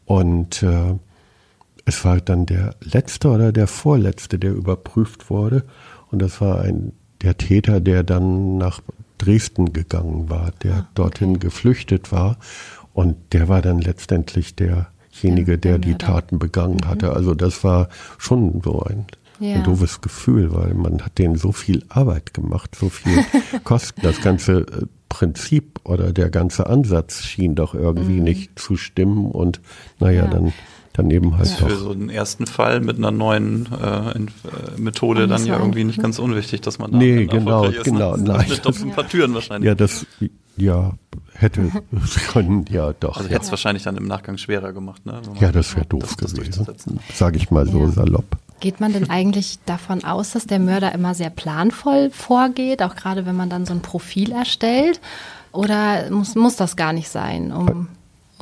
Und 0.06 0.62
äh, 0.64 0.96
es 1.86 2.04
war 2.06 2.22
dann 2.22 2.46
der 2.46 2.76
letzte 2.82 3.30
oder 3.30 3.52
der 3.52 3.68
vorletzte, 3.68 4.38
der 4.40 4.52
überprüft 4.54 5.30
wurde. 5.30 5.64
Und 6.12 6.22
das 6.22 6.42
war 6.42 6.62
ein, 6.62 6.94
der 7.22 7.38
Täter, 7.38 7.80
der 7.80 8.04
dann 8.04 8.58
nach 8.58 8.82
Dresden 9.18 9.74
gegangen 9.74 10.30
war, 10.30 10.52
der 10.64 10.74
Ah, 10.74 10.78
okay. 10.80 10.88
dorthin 10.96 11.40
geflüchtet 11.40 12.12
war. 12.12 12.38
Und 12.94 13.16
der 13.34 13.48
war 13.48 13.62
dann 13.62 13.80
letztendlich 13.80 14.56
derjenige, 14.56 15.58
der 15.58 15.78
die. 15.80 15.96
Taten 15.96 16.40
begangen 16.40 16.82
hatte. 16.86 17.14
Also 17.14 17.34
das 17.36 17.64
war 17.64 17.90
schon 18.18 18.62
so 18.64 18.82
ein, 18.82 19.06
Ja. 19.40 19.56
ein 19.56 19.64
doofes 19.64 20.02
Gefühl, 20.02 20.54
weil 20.54 20.74
man 20.74 21.02
hat 21.02 21.18
denen 21.20 21.36
so 21.36 21.52
viel 21.52 21.84
Arbeit 21.90 22.34
gemacht, 22.34 22.76
so 22.76 22.90
viel 22.90 23.24
Kosten. 23.64 24.02
Das 24.02 24.22
ganze 24.22 24.62
äh, 24.62 24.86
Prinzip 25.10 25.80
oder 25.84 26.14
der 26.14 26.30
ganze 26.30 26.68
Ansatz 26.68 27.24
schien 27.24 27.56
doch 27.56 27.74
irgendwie 27.76 28.20
nicht 28.22 28.58
zu 28.58 28.76
stimmen 28.78 29.30
und 29.32 29.60
naja, 30.00 30.26
Mhm. 30.26 30.32
Ja. 30.32 30.34
dann, 30.40 30.54
dann 30.94 31.10
eben 31.12 31.38
halt 31.38 31.48
Für 31.48 31.70
doch. 31.70 31.78
so 31.80 31.92
einen 31.92 32.10
ersten 32.10 32.46
Fall 32.48 32.82
mit 32.82 32.98
einer 32.98 33.12
neuen 33.12 33.68
äh, 33.72 34.10
äh, 34.12 34.26
Methode 34.78 35.22
dann 35.22 35.30
das 35.30 35.46
ja 35.48 35.58
irgendwie 35.58 35.84
nicht 35.86 36.02
ganz 36.02 36.20
unwichtig, 36.20 36.62
dass 36.62 36.80
man 36.80 36.92
da 36.92 36.98
Nee, 36.98 37.26
dann 37.28 37.40
genau, 37.46 37.66
ist, 37.66 37.84
genau, 37.84 38.18
Ne? 38.18 38.24
nein, 38.24 38.46
Das 38.50 38.62
das- 38.62 38.82
ein 38.84 38.92
paar 38.92 39.08
Türen 39.08 39.34
wahrscheinlich. 39.34 39.68
Ja, 39.68 39.76
das, 39.76 40.06
ja, 40.58 40.92
hätte 41.34 41.72
können, 42.32 42.66
ja 42.70 42.94
doch. 43.00 43.18
also 43.18 43.30
ja. 43.30 43.36
hätte 43.36 43.46
es 43.46 43.52
wahrscheinlich 43.52 43.84
dann 43.84 43.96
im 43.98 44.06
Nachgang 44.06 44.38
schwerer 44.38 44.74
gemacht. 44.74 45.06
Ne? 45.06 45.22
Ja, 45.40 45.52
das 45.52 45.76
wäre 45.76 45.86
doof 45.86 46.16
das- 46.20 46.34
das 46.34 46.34
gewesen, 46.34 46.66
sage 47.14 47.38
ich 47.38 47.52
mal 47.52 47.66
so 47.68 47.80
Ja. 47.86 47.90
salopp. 47.92 48.26
Geht 48.60 48.80
man 48.80 48.94
denn 48.94 49.10
eigentlich 49.10 49.58
davon 49.66 50.04
aus, 50.04 50.32
dass 50.32 50.46
der 50.46 50.60
Mörder 50.60 50.94
immer 50.94 51.16
sehr 51.16 51.32
planvoll 51.32 52.12
vorgeht, 52.12 52.84
auch 52.84 52.96
gerade 52.96 53.26
wenn 53.26 53.36
man 53.36 53.50
dann 53.50 53.66
so 53.66 53.74
ein 53.74 53.82
Profil 53.82 54.32
erstellt? 54.34 55.00
Oder 55.52 56.10
muss, 56.12 56.36
muss 56.36 56.58
das 56.58 56.76
gar 56.76 56.94
nicht 56.94 57.10
sein, 57.10 57.52
um, 57.52 57.88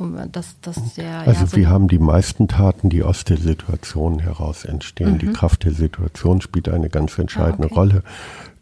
um 0.00 0.16
dass, 0.32 0.60
dass 0.60 0.94
der. 0.94 1.20
Also 1.20 1.40
ja, 1.42 1.46
so 1.46 1.56
wir 1.56 1.68
haben 1.68 1.88
die 1.88 1.98
meisten 1.98 2.48
Taten, 2.48 2.88
die 2.88 3.02
aus 3.02 3.24
der 3.24 3.36
Situation 3.36 4.18
heraus 4.18 4.64
entstehen. 4.64 5.18
Die 5.18 5.28
Kraft 5.32 5.64
der 5.64 5.72
Situation 5.72 6.40
spielt 6.40 6.68
eine 6.68 6.88
ganz 6.88 7.18
entscheidende 7.18 7.68
Mhm. 7.68 7.78
Ah, 7.78 7.80
okay. 7.82 7.92
Rolle. 7.94 8.02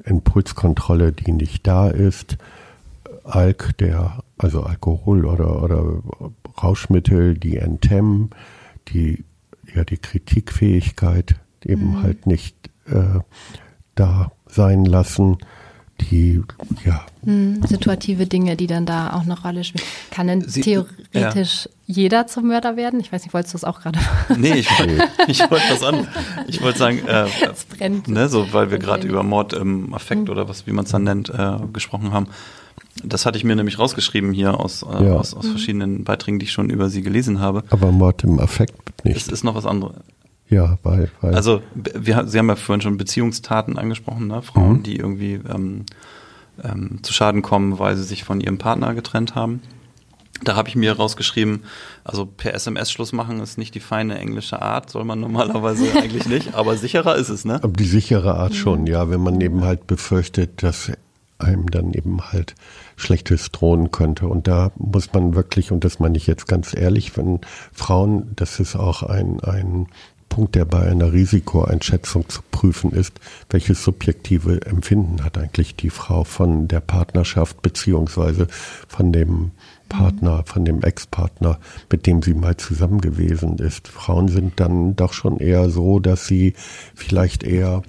Impulskontrolle, 0.04 1.12
die 1.12 1.32
nicht 1.32 1.66
da 1.66 1.88
ist, 1.88 2.38
Alk, 3.24 3.76
der, 3.78 4.22
also 4.38 4.62
Alkohol 4.62 5.26
oder, 5.26 5.62
oder 5.62 5.84
Rauschmittel, 6.62 7.34
die 7.34 7.58
enthemmen, 7.58 8.30
die, 8.88 9.24
ja, 9.74 9.84
die 9.84 9.98
Kritikfähigkeit 9.98 11.36
eben 11.64 11.90
Mhm. 11.90 12.02
halt 12.02 12.26
nicht 12.26 12.56
äh, 12.86 13.20
da 13.94 14.32
sein 14.46 14.84
lassen, 14.84 15.38
die, 16.00 16.42
ja, 16.84 17.04
Hm, 17.24 17.60
situative 17.66 18.26
Dinge, 18.26 18.56
die 18.56 18.66
dann 18.66 18.86
da 18.86 19.12
auch 19.14 19.22
eine 19.22 19.38
Rolle 19.38 19.64
spielen. 19.64 19.84
Kann 20.10 20.28
denn 20.28 20.48
Sie- 20.48 20.60
theoretisch 20.62 21.68
jeder 21.86 22.26
zum 22.26 22.46
Mörder 22.48 22.76
werden? 22.76 23.00
Ich 23.00 23.12
weiß 23.12 23.24
nicht, 23.24 23.34
wolltest 23.34 23.54
du 23.54 23.58
es 23.58 23.64
auch 23.64 23.80
gerade? 23.80 23.98
Nee, 24.36 24.54
ich, 24.54 24.68
ich 25.28 25.40
wollte 25.50 25.64
was 25.70 25.82
an. 25.82 26.06
Ich 26.46 26.62
wollte 26.62 26.78
sagen, 26.78 27.00
äh, 27.06 27.26
Es 27.50 27.64
brennt. 27.64 28.08
ne, 28.08 28.28
so 28.28 28.52
weil 28.52 28.70
wir 28.70 28.78
gerade 28.78 29.06
über 29.06 29.22
Mord 29.22 29.52
im 29.52 29.92
Affekt 29.94 30.30
oder 30.30 30.48
was, 30.48 30.66
wie 30.66 30.72
man 30.72 30.84
es 30.84 30.90
dann 30.92 31.04
nennt, 31.04 31.28
äh, 31.30 31.56
gesprochen 31.72 32.12
haben. 32.12 32.28
Das 33.04 33.26
hatte 33.26 33.38
ich 33.38 33.44
mir 33.44 33.54
nämlich 33.54 33.78
rausgeschrieben 33.78 34.32
hier 34.32 34.58
aus, 34.58 34.82
äh, 34.82 35.04
Ja. 35.04 35.14
aus, 35.14 35.34
aus 35.34 35.46
verschiedenen 35.46 36.04
Beiträgen, 36.04 36.38
die 36.38 36.44
ich 36.46 36.52
schon 36.52 36.70
über 36.70 36.88
sie 36.88 37.02
gelesen 37.02 37.40
habe. 37.40 37.62
aber 37.70 37.92
Mord 37.92 38.24
im 38.24 38.38
Affekt 38.40 38.74
Es 38.98 39.04
nicht. 39.04 39.28
ist 39.32 39.44
noch 39.44 39.54
was 39.54 39.66
anderes. 39.66 39.96
Ja, 40.48 40.78
weil, 40.82 41.10
weil 41.20 41.34
Also 41.34 41.62
wir, 41.74 42.26
Sie 42.26 42.38
haben 42.38 42.48
ja 42.48 42.56
vorhin 42.56 42.80
schon 42.80 42.96
Beziehungstaten 42.96 43.78
angesprochen, 43.78 44.28
ne? 44.28 44.42
Frauen, 44.42 44.82
die 44.82 44.96
irgendwie 44.96 45.34
ähm, 45.34 45.84
ähm, 46.62 47.00
zu 47.02 47.12
Schaden 47.12 47.42
kommen, 47.42 47.78
weil 47.78 47.96
sie 47.96 48.04
sich 48.04 48.24
von 48.24 48.40
ihrem 48.40 48.58
Partner 48.58 48.94
getrennt 48.94 49.34
haben. 49.34 49.60
Da 50.44 50.54
habe 50.54 50.68
ich 50.68 50.76
mir 50.76 50.92
rausgeschrieben, 50.92 51.64
also 52.04 52.24
per 52.24 52.54
SMS 52.54 52.92
Schluss 52.92 53.12
machen 53.12 53.40
ist 53.40 53.58
nicht 53.58 53.74
die 53.74 53.80
feine 53.80 54.18
englische 54.18 54.62
Art, 54.62 54.88
soll 54.88 55.04
man 55.04 55.18
normalerweise 55.18 55.92
eigentlich 55.96 56.26
nicht, 56.26 56.54
aber 56.54 56.76
sicherer 56.76 57.16
ist 57.16 57.28
es, 57.28 57.44
ne? 57.44 57.60
Die 57.64 57.84
sichere 57.84 58.36
Art 58.36 58.54
schon, 58.54 58.86
ja, 58.86 59.10
wenn 59.10 59.20
man 59.20 59.40
eben 59.40 59.64
halt 59.64 59.86
befürchtet, 59.88 60.62
dass 60.62 60.92
einem 61.38 61.70
dann 61.70 61.92
eben 61.92 62.20
halt 62.20 62.54
Schlechtes 62.96 63.50
drohen 63.52 63.90
könnte. 63.90 64.26
Und 64.26 64.48
da 64.48 64.72
muss 64.76 65.12
man 65.12 65.34
wirklich, 65.34 65.70
und 65.70 65.84
das 65.84 66.00
meine 66.00 66.16
ich 66.16 66.26
jetzt 66.26 66.46
ganz 66.48 66.74
ehrlich, 66.74 67.16
wenn 67.16 67.40
Frauen, 67.72 68.32
das 68.34 68.60
ist 68.60 68.76
auch 68.76 69.02
ein, 69.02 69.40
ein 69.40 69.86
Punkt, 70.28 70.54
der 70.54 70.64
bei 70.64 70.82
einer 70.82 71.12
Risikoeinschätzung 71.12 72.28
zu 72.28 72.42
prüfen 72.50 72.92
ist, 72.92 73.14
welches 73.50 73.82
subjektive 73.82 74.62
Empfinden 74.66 75.24
hat 75.24 75.38
eigentlich 75.38 75.76
die 75.76 75.90
Frau 75.90 76.24
von 76.24 76.68
der 76.68 76.80
Partnerschaft 76.80 77.62
beziehungsweise 77.62 78.48
von 78.86 79.12
dem 79.12 79.52
Partner, 79.88 80.42
von 80.44 80.64
dem 80.64 80.82
Ex-Partner, 80.82 81.58
mit 81.90 82.06
dem 82.06 82.22
sie 82.22 82.34
mal 82.34 82.56
zusammen 82.56 83.00
gewesen 83.00 83.58
ist. 83.58 83.88
Frauen 83.88 84.28
sind 84.28 84.60
dann 84.60 84.96
doch 84.96 85.12
schon 85.12 85.38
eher 85.38 85.70
so, 85.70 85.98
dass 85.98 86.26
sie 86.26 86.54
vielleicht 86.94 87.42
eher 87.42 87.82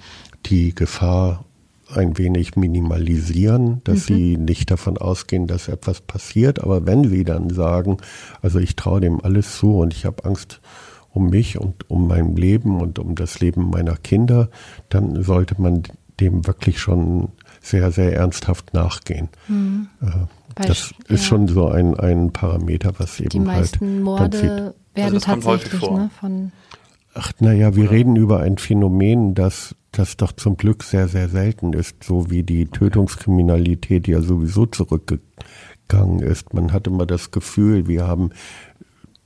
die 0.45 0.73
Gefahr 0.73 1.45
ein 1.93 2.17
wenig 2.17 2.56
minimalisieren, 2.56 3.82
dass 3.84 4.06
sie 4.06 4.38
nicht 4.38 4.69
davon 4.69 4.97
ausgehen, 4.97 5.47
dass 5.47 5.67
etwas 5.67 6.02
passiert. 6.02 6.62
Aber 6.62 6.86
wenn 6.86 7.10
sie 7.10 7.23
dann 7.23 7.49
sagen, 7.49 7.97
also 8.41 8.60
ich 8.60 8.75
traue 8.75 9.02
dem 9.02 9.23
alles 9.23 9.58
zu 9.58 9.80
und 9.80 9.93
ich 9.93 10.06
habe 10.06 10.23
Angst 10.25 10.62
um 11.11 11.29
mich 11.29 11.59
und 11.59 11.89
um 11.89 12.07
mein 12.07 12.35
Leben 12.35 12.79
und 12.79 12.99
um 12.99 13.15
das 13.15 13.39
Leben 13.39 13.69
meiner 13.69 13.95
Kinder, 13.95 14.49
dann 14.89 15.23
sollte 15.23 15.59
man 15.61 15.83
dem 16.19 16.45
wirklich 16.45 16.79
schon 16.79 17.29
sehr, 17.61 17.91
sehr 17.91 18.13
ernsthaft 18.15 18.73
nachgehen. 18.73 19.29
Äh, 19.49 20.05
Weil- 20.05 20.27
das 20.55 20.93
ist 21.07 21.09
ja. 21.09 21.17
schon 21.17 21.47
so 21.47 21.69
ein, 21.69 21.97
ein 21.99 22.31
Parameter, 22.31 22.93
was 22.97 23.19
eben 23.19 23.29
Die 23.29 23.39
meisten 23.39 24.05
halt 24.07 24.33
dann 24.33 24.39
sieht. 24.41 24.49
Morde 24.51 24.73
werden 24.95 25.13
das 25.13 25.25
kommt 25.25 25.45
häufig 25.45 25.71
tatsächlich 25.71 25.89
vor. 25.89 25.99
ne, 25.99 26.09
von. 26.19 26.51
Ach, 27.13 27.31
naja, 27.39 27.75
wir 27.75 27.89
reden 27.91 28.15
über 28.15 28.39
ein 28.41 28.57
Phänomen, 28.57 29.33
das, 29.35 29.75
das 29.91 30.17
doch 30.17 30.31
zum 30.33 30.57
Glück 30.57 30.83
sehr, 30.83 31.07
sehr 31.07 31.29
selten 31.29 31.73
ist, 31.73 32.03
so 32.03 32.29
wie 32.29 32.43
die 32.43 32.65
Tötungskriminalität 32.65 34.07
ja 34.07 34.21
sowieso 34.21 34.65
zurückgegangen 34.65 36.19
ist. 36.19 36.53
Man 36.53 36.71
hat 36.71 36.87
immer 36.87 37.05
das 37.05 37.31
Gefühl, 37.31 37.87
wir 37.87 38.07
haben 38.07 38.29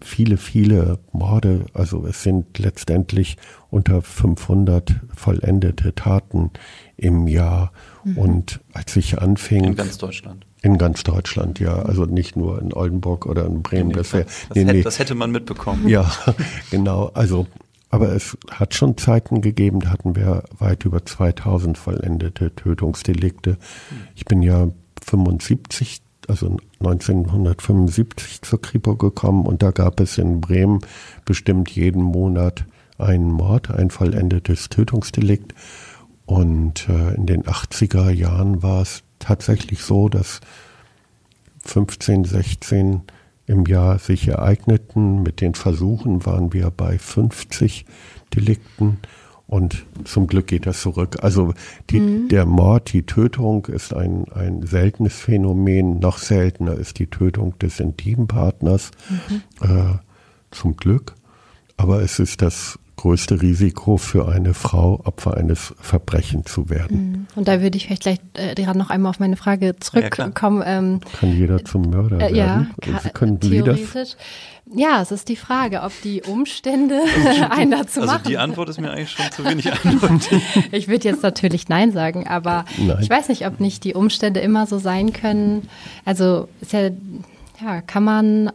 viele, 0.04 0.38
viele 0.38 1.00
Morde, 1.12 1.66
also 1.74 2.06
es 2.06 2.24
sind 2.24 2.60
letztendlich 2.60 3.38
unter 3.70 4.02
500 4.02 4.96
vollendete 5.16 5.96
Taten 5.96 6.52
im 6.98 7.28
Jahr. 7.28 7.72
Und 8.16 8.60
als 8.74 8.96
ich 8.96 9.20
anfing, 9.20 9.64
In 9.64 9.76
ganz 9.76 9.98
Deutschland. 9.98 10.46
in 10.62 10.78
ganz 10.78 11.04
Deutschland, 11.04 11.60
ja, 11.60 11.82
also 11.82 12.06
nicht 12.06 12.36
nur 12.36 12.62
in 12.62 12.74
Oldenburg 12.74 13.26
oder 13.26 13.46
in 13.46 13.64
Bremen, 13.64 13.88
Nee, 13.88 13.94
das, 13.96 14.14
wär, 14.14 14.26
das, 14.26 14.36
nee, 14.54 14.62
hätte, 14.62 14.74
nee. 14.74 14.82
das 14.84 15.00
hätte 15.00 15.16
man 15.16 15.32
mitbekommen. 15.32 15.88
Ja, 15.88 16.12
genau. 16.70 17.12
Also, 17.14 17.48
aber 17.90 18.10
es 18.14 18.38
hat 18.52 18.76
schon 18.76 18.98
Zeiten 18.98 19.42
gegeben, 19.42 19.80
da 19.80 19.90
hatten 19.90 20.16
wir 20.16 20.44
weit 20.60 20.84
über 20.86 21.06
2000 21.06 21.78
vollendete 21.78 22.54
Tötungsdelikte. 22.56 23.58
Ich 24.16 24.26
bin 24.26 24.42
ja 24.44 24.68
75, 25.02 26.02
also 26.30 26.58
1975 26.80 28.42
zur 28.42 28.62
Kripo 28.62 28.96
gekommen 28.96 29.46
und 29.46 29.64
da 29.64 29.72
gab 29.72 30.00
es 30.00 30.18
in 30.18 30.42
Bremen 30.42 30.80
bestimmt 31.26 31.70
jeden 31.72 32.02
Monat 32.02 32.66
einen 32.98 33.32
Mord, 33.32 33.72
ein 33.72 33.90
vollendetes 33.90 34.70
Tötungsdelikt. 34.70 35.54
Und 36.26 36.88
äh, 36.88 37.16
in 37.16 37.26
den 37.26 37.44
80er 37.44 38.10
Jahren 38.10 38.64
war 38.64 38.82
es 38.82 39.04
tatsächlich 39.20 39.82
so, 39.82 40.10
dass 40.10 40.40
15, 41.66 42.26
16 42.26 43.02
im 43.46 43.66
Jahr 43.66 44.00
sich 44.00 44.28
ereigneten. 44.28 45.24
Mit 45.24 45.42
den 45.42 45.54
Versuchen 45.54 46.26
waren 46.26 46.54
wir 46.54 46.70
bei 46.72 46.98
50 46.98 47.86
Delikten 48.34 49.00
und 49.48 49.86
zum 50.06 50.28
Glück 50.28 50.48
geht 50.48 50.66
das 50.66 50.82
zurück. 50.82 51.18
Also 51.22 51.54
die, 51.90 52.28
der 52.28 52.46
Mord, 52.46 52.94
die 52.94 53.04
Tötung 53.04 53.66
ist 53.66 53.94
ein, 53.94 54.26
ein 54.34 54.66
seltenes 54.66 55.16
Phänomen. 55.16 56.00
Noch 56.00 56.18
seltener 56.18 56.74
ist 56.74 57.00
die 57.00 57.08
Tötung 57.08 57.58
des 57.60 57.80
Intimpartners. 57.80 58.92
Äh, 59.62 59.96
zum 60.54 60.78
Glück. 60.78 61.16
Aber 61.78 62.02
es 62.02 62.20
ist 62.20 62.42
das 62.42 62.80
größte 63.04 63.42
Risiko 63.42 63.98
für 63.98 64.30
eine 64.30 64.54
Frau, 64.54 65.02
Opfer 65.04 65.36
eines 65.36 65.74
Verbrechens 65.82 66.50
zu 66.54 66.70
werden. 66.70 67.28
Und 67.36 67.50
da 67.50 67.62
würde 67.62 67.76
ich 67.76 67.86
vielleicht 67.88 68.04
gleich 68.04 68.20
äh, 68.36 68.56
gerade 68.56 68.80
noch 68.80 68.90
einmal 68.90 69.10
auf 69.10 69.20
meine 69.20 69.36
Frage 69.36 69.66
Ja, 69.68 69.74
zurückkommen. 69.80 70.64
ähm, 70.66 71.02
Kann 71.20 71.36
jeder 71.38 71.64
zum 71.66 71.82
Mörder 71.90 72.22
äh, 72.22 72.34
ja, 72.34 72.46
werden? 72.46 72.70
ka- 72.82 73.00
Sie 73.04 73.10
können 73.10 73.42
theoretisch. 73.42 74.12
Ja, 74.74 75.02
es 75.02 75.12
ist 75.12 75.28
die 75.28 75.36
Frage, 75.36 75.82
ob 75.82 75.92
die 76.04 76.22
Umstände 76.22 77.02
einen 77.50 77.72
dazu 77.72 78.00
Also 78.00 78.14
machen. 78.14 78.24
die 78.30 78.38
Antwort 78.38 78.70
ist 78.70 78.80
mir 78.80 78.92
eigentlich 78.92 79.12
schon 79.12 79.30
zu 79.32 79.44
wenig 79.44 79.70
eindeutig. 79.70 80.42
Ich 80.72 80.88
würde 80.88 81.10
jetzt 81.10 81.24
natürlich 81.24 81.68
Nein 81.68 81.92
sagen, 81.92 82.26
aber 82.28 82.64
Nein. 82.78 83.00
ich 83.02 83.10
weiß 83.10 83.28
nicht, 83.28 83.46
ob 83.46 83.60
nicht 83.60 83.84
die 83.84 83.96
Umstände 83.96 84.40
immer 84.40 84.66
so 84.66 84.80
sein 84.80 85.12
können. 85.12 85.68
Also 86.06 86.48
ist 86.62 86.72
ja, 86.72 86.90
ja, 87.62 87.82
kann 87.82 88.06
man 88.06 88.52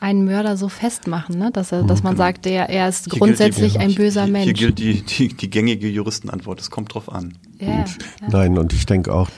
einen 0.00 0.24
Mörder 0.24 0.56
so 0.56 0.68
festmachen, 0.68 1.38
ne? 1.38 1.50
dass, 1.50 1.72
er, 1.72 1.82
dass 1.82 2.02
man 2.02 2.16
sagt, 2.16 2.44
der, 2.44 2.68
er 2.68 2.88
ist 2.88 3.10
Hier 3.10 3.18
grundsätzlich 3.18 3.72
die, 3.72 3.78
ein 3.78 3.94
böser 3.94 4.24
hier, 4.24 4.32
Mensch. 4.32 4.44
Hier 4.44 4.54
gilt 4.54 4.78
die, 4.78 5.02
die, 5.02 5.28
die 5.34 5.50
gängige 5.50 5.88
Juristenantwort, 5.88 6.60
es 6.60 6.70
kommt 6.70 6.94
drauf 6.94 7.12
an. 7.12 7.36
Ja, 7.58 7.80
und, 7.80 7.98
Nein, 8.32 8.58
und 8.58 8.72
ich 8.72 8.86
denke 8.86 9.12
auch, 9.12 9.28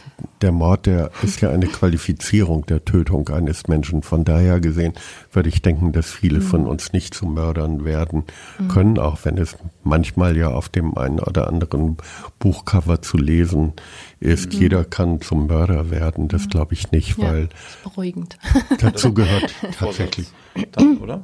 der 0.43 0.53
Mord, 0.53 0.85
der 0.85 1.11
ist 1.23 1.41
ja 1.41 1.51
eine 1.51 1.67
Qualifizierung 1.67 2.67
der 2.67 2.85
Tötung 2.85 3.29
eines 3.31 3.67
Menschen. 3.69 4.03
Von 4.03 4.25
daher 4.25 4.61
gesehen 4.61 4.93
würde 5.33 5.49
ich 5.49 5.63
denken, 5.63 5.93
dass 5.93 6.11
viele 6.11 6.41
mhm. 6.41 6.45
von 6.45 6.67
uns 6.67 6.93
nicht 6.93 7.15
zu 7.15 7.27
Mördern 7.27 7.85
werden 7.85 8.25
mhm. 8.59 8.69
können, 8.69 8.99
auch 8.99 9.19
wenn 9.25 9.39
es 9.39 9.57
manchmal 9.83 10.37
ja 10.37 10.49
auf 10.49 10.69
dem 10.69 10.97
einen 10.97 11.21
oder 11.21 11.49
anderen 11.49 11.97
Buchcover 12.39 13.01
zu 13.01 13.17
lesen 13.17 13.73
ist. 14.19 14.53
Mhm. 14.53 14.61
Jeder 14.61 14.85
kann 14.85 15.21
zum 15.23 15.47
Mörder 15.47 15.91
werden, 15.91 16.29
das 16.29 16.45
mhm. 16.45 16.51
glaube 16.51 16.75
ich 16.75 16.91
nicht, 16.93 17.19
weil 17.19 17.43
ja, 17.43 17.49
beruhigend. 17.85 18.39
dazu 18.81 19.15
gehört 19.15 19.55
tatsächlich. 19.79 20.29
Dann, 20.73 20.99
oder? 20.99 21.23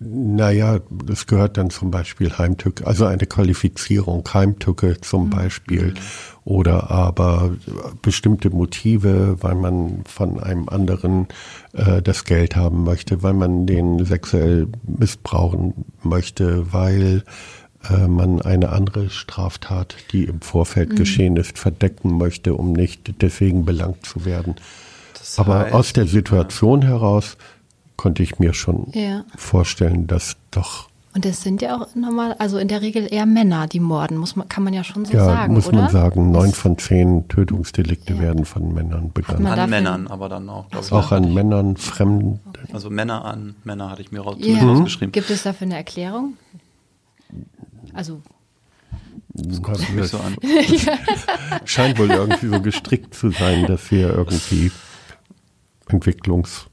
Naja, 0.00 0.78
das 0.90 1.26
gehört 1.26 1.56
dann 1.56 1.70
zum 1.70 1.90
Beispiel 1.90 2.38
Heimtücke, 2.38 2.86
also 2.86 3.04
eine 3.06 3.26
Qualifizierung, 3.26 4.22
Heimtücke 4.32 5.00
zum 5.00 5.26
mhm. 5.26 5.30
Beispiel 5.30 5.94
oder 6.44 6.88
aber 6.88 7.56
bestimmte 8.00 8.50
Motive, 8.50 9.38
weil 9.40 9.56
man 9.56 10.04
von 10.06 10.38
einem 10.38 10.68
anderen 10.68 11.26
äh, 11.72 12.00
das 12.00 12.24
Geld 12.24 12.54
haben 12.54 12.84
möchte, 12.84 13.24
weil 13.24 13.34
man 13.34 13.66
den 13.66 14.04
sexuell 14.04 14.68
missbrauchen 14.86 15.84
möchte, 16.04 16.72
weil 16.72 17.24
äh, 17.90 18.06
man 18.06 18.40
eine 18.40 18.68
andere 18.68 19.10
Straftat, 19.10 19.96
die 20.12 20.24
im 20.24 20.40
Vorfeld 20.42 20.90
mhm. 20.90 20.96
geschehen 20.96 21.36
ist, 21.36 21.58
verdecken 21.58 22.18
möchte, 22.18 22.54
um 22.54 22.72
nicht 22.72 23.20
deswegen 23.20 23.64
belangt 23.64 24.06
zu 24.06 24.24
werden. 24.24 24.54
Das 25.14 25.22
heißt, 25.22 25.38
aber 25.40 25.74
aus 25.74 25.92
der 25.92 26.06
Situation 26.06 26.82
ja. 26.82 26.88
heraus 26.88 27.36
konnte 27.98 28.22
ich 28.22 28.38
mir 28.38 28.54
schon 28.54 28.86
ja. 28.94 29.24
vorstellen, 29.36 30.06
dass 30.06 30.36
doch. 30.50 30.88
Und 31.14 31.26
es 31.26 31.42
sind 31.42 31.60
ja 31.62 31.76
auch 31.76 31.94
normal, 31.96 32.36
also 32.38 32.58
in 32.58 32.68
der 32.68 32.80
Regel 32.80 33.12
eher 33.12 33.26
Männer, 33.26 33.66
die 33.66 33.80
morden, 33.80 34.16
muss 34.16 34.36
man, 34.36 34.48
kann 34.48 34.62
man 34.62 34.72
ja 34.72 34.84
schon 34.84 35.04
so 35.04 35.14
ja, 35.14 35.24
sagen. 35.24 35.54
Muss 35.54 35.66
oder? 35.66 35.82
man 35.82 35.90
sagen, 35.90 36.30
neun 36.30 36.52
von 36.52 36.78
zehn 36.78 37.26
Tötungsdelikte 37.28 38.14
ja. 38.14 38.20
werden 38.20 38.44
von 38.44 38.72
Männern 38.72 39.10
begangen. 39.12 39.44
An 39.46 39.68
Männern, 39.68 40.06
aber 40.06 40.28
dann 40.28 40.48
auch. 40.48 40.66
Also 40.70 40.94
auch 40.94 41.10
an 41.10 41.34
Männern, 41.34 41.76
Fremden. 41.76 42.40
Also 42.72 42.88
Männer 42.88 43.24
an 43.24 43.56
Männer 43.64 43.90
hatte 43.90 44.02
ich 44.02 44.12
mir 44.12 44.20
raus, 44.20 44.36
ja. 44.38 44.58
rausgeschrieben. 44.58 45.10
Gibt 45.10 45.30
es 45.30 45.42
dafür 45.42 45.66
eine 45.66 45.76
Erklärung? 45.76 46.34
Also 47.94 48.22
das 49.32 49.60
kommt 49.60 49.94
mich 49.94 50.08
so 50.08 50.18
an. 50.18 50.36
scheint 51.64 51.98
wohl 51.98 52.10
irgendwie 52.10 52.48
so 52.48 52.60
gestrickt 52.60 53.14
zu 53.14 53.30
sein, 53.30 53.66
dass 53.66 53.90
wir 53.90 54.12
irgendwie 54.12 54.70
Entwicklungs 55.88 56.66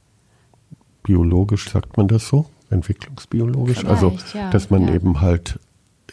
biologisch, 1.05 1.69
sagt 1.69 1.97
man 1.97 2.07
das 2.07 2.27
so? 2.27 2.45
Entwicklungsbiologisch? 2.69 3.79
Vielleicht, 3.79 3.93
also, 3.93 4.17
ja, 4.33 4.49
dass 4.49 4.69
man 4.69 4.87
ja. 4.87 4.95
eben 4.95 5.21
halt 5.21 5.59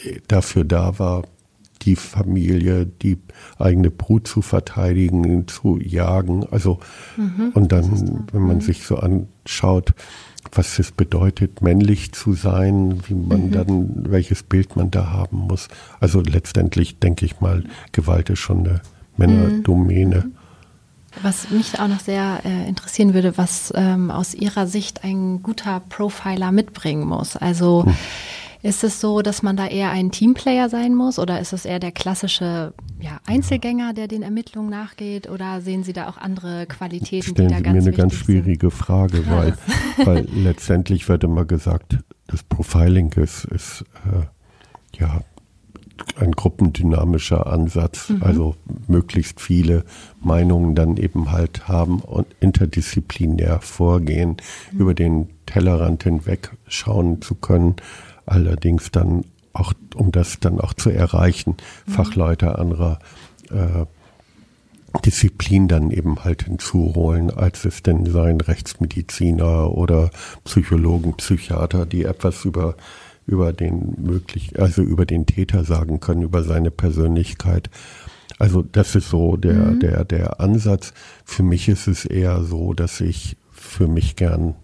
äh, 0.05 0.21
dafür 0.29 0.65
da 0.65 0.99
war, 0.99 1.25
die 1.83 1.97
Familie, 1.97 2.87
die 2.87 3.19
eigene 3.59 3.91
Brut 3.91 4.29
zu 4.29 4.41
verteidigen, 4.41 5.49
zu 5.49 5.79
jagen. 5.81 6.47
Also, 6.51 6.79
mhm, 7.17 7.51
und 7.55 7.73
dann, 7.73 8.27
wenn 8.33 8.43
man 8.43 8.57
mhm. 8.57 8.61
sich 8.61 8.87
so 8.87 8.97
anschaut, 8.97 9.93
was 10.53 10.79
es 10.79 10.93
bedeutet, 10.93 11.63
männlich 11.63 12.13
zu 12.13 12.35
sein, 12.35 13.01
wie 13.09 13.15
man 13.15 13.47
mhm. 13.47 13.51
dann, 13.53 14.11
welches 14.11 14.43
Bild 14.43 14.77
man 14.77 14.91
da 14.91 15.11
haben 15.11 15.39
muss. 15.39 15.69
Also 16.01 16.21
letztendlich 16.21 16.99
denke 16.99 17.25
ich 17.25 17.41
mal, 17.41 17.65
Gewalt 17.93 18.31
ist 18.31 18.41
schon 18.41 18.61
eine 18.61 18.81
Männerdomäne. 19.17 20.31
Was 21.21 21.51
mich 21.51 21.79
auch 21.79 21.89
noch 21.89 22.01
sehr 22.01 22.41
äh, 22.45 22.69
interessieren 22.69 23.15
würde, 23.15 23.37
was 23.37 23.73
ähm, 23.77 24.11
aus 24.11 24.35
Ihrer 24.35 24.67
Sicht 24.67 25.05
ein 25.05 25.43
guter 25.43 25.81
Profiler 25.81 26.53
mitbringen 26.53 27.07
muss. 27.07 27.37
Also 27.37 27.85
hm. 27.85 27.95
ist 28.63 28.83
es 28.83 29.01
so, 29.01 29.21
dass 29.21 29.43
man 29.43 29.57
da 29.57 29.67
eher 29.67 29.91
ein 29.91 30.11
Teamplayer 30.11 30.69
sein 30.69 30.95
muss 30.95 31.19
oder 31.19 31.41
ist 31.41 31.53
es 31.53 31.65
eher 31.65 31.81
der 31.81 31.93
klassische 31.93 32.73
ja, 33.01 33.21
Einzelgänger, 33.27 33.93
der 33.93 34.09
den 34.09 34.23
Ermittlungen 34.23 34.71
nachgeht 34.71 35.29
oder 35.29 35.61
sehen 35.61 35.85
Sie 35.85 35.93
da 35.93 36.09
auch 36.09 36.17
andere 36.17 36.67
Qualitäten, 36.67 37.33
Stellen 37.33 37.49
Sie 37.51 37.71
mir 37.71 37.81
eine 37.81 37.93
ganz 37.93 38.15
schwierige 38.15 38.71
sind? 38.71 38.79
Frage, 38.79 39.25
weil, 39.29 39.57
weil 40.05 40.27
letztendlich 40.35 41.09
wird 41.09 41.25
immer 41.25 41.45
gesagt, 41.45 41.99
das 42.27 42.43
Profiling 42.43 43.13
ist, 43.13 43.45
ist 43.45 43.85
äh, 44.07 44.99
ja 44.99 45.21
ein 46.19 46.33
gruppendynamischer 46.33 47.47
Ansatz, 47.47 48.11
mhm. 48.11 48.23
also 48.23 48.55
möglichst 48.87 49.41
viele 49.41 49.85
Meinungen 50.21 50.75
dann 50.75 50.97
eben 50.97 51.33
halt 51.33 51.69
haben 51.69 52.01
und 52.01 52.27
interdisziplinär 52.41 53.61
vorgehen, 53.61 54.37
mhm. 54.73 54.79
über 54.79 54.95
den 54.95 55.29
Tellerrand 55.47 56.05
hinweg 56.05 56.51
schauen 56.67 57.23
zu 57.23 57.35
können, 57.35 57.77
allerdings 58.27 58.91
dann 58.91 59.25
auch, 59.53 59.73
um 59.95 60.13
das 60.13 60.41
dann 60.41 60.61
auch 60.61 60.75
zu 60.75 60.91
erreichen, 60.91 61.57
mhm. 61.87 61.93
Fachleute 61.93 62.59
anderer 62.59 62.99
äh, 63.51 63.87
Disziplin 65.01 65.69
dann 65.69 65.91
eben 65.91 66.23
halt 66.23 66.43
hinzuholen, 66.43 67.31
als 67.31 67.65
es 67.65 67.83
denn 67.83 68.05
sein 68.07 68.41
Rechtsmediziner 68.41 69.71
oder 69.71 70.11
Psychologen, 70.45 71.17
Psychiater, 71.17 71.87
die 71.87 72.05
etwas 72.05 72.45
über 72.45 72.77
über 73.33 73.53
den 73.55 73.97
möglich, 73.99 74.61
also 74.61 74.83
über 74.83 75.07
den 75.07 75.25
Täter 75.25 75.65
sagen 75.65 76.01
können, 76.01 76.23
über 76.23 76.43
seine 76.43 76.71
Persönlichkeit. 76.71 77.71
Also 78.39 78.63
das 78.63 78.95
ist 78.95 79.09
so 79.09 79.37
der, 79.37 79.55
mhm. 79.55 79.81
der, 79.81 80.05
der 80.05 80.41
Ansatz. 80.41 80.93
Für 81.25 81.43
mich 81.43 81.69
ist 81.69 81.89
es 81.89 82.05
eher 82.05 82.43
so, 82.43 82.75
dass 82.75 83.01
ich 83.01 83.37
für 83.51 83.89
mich 83.89 84.17
gern 84.17 84.55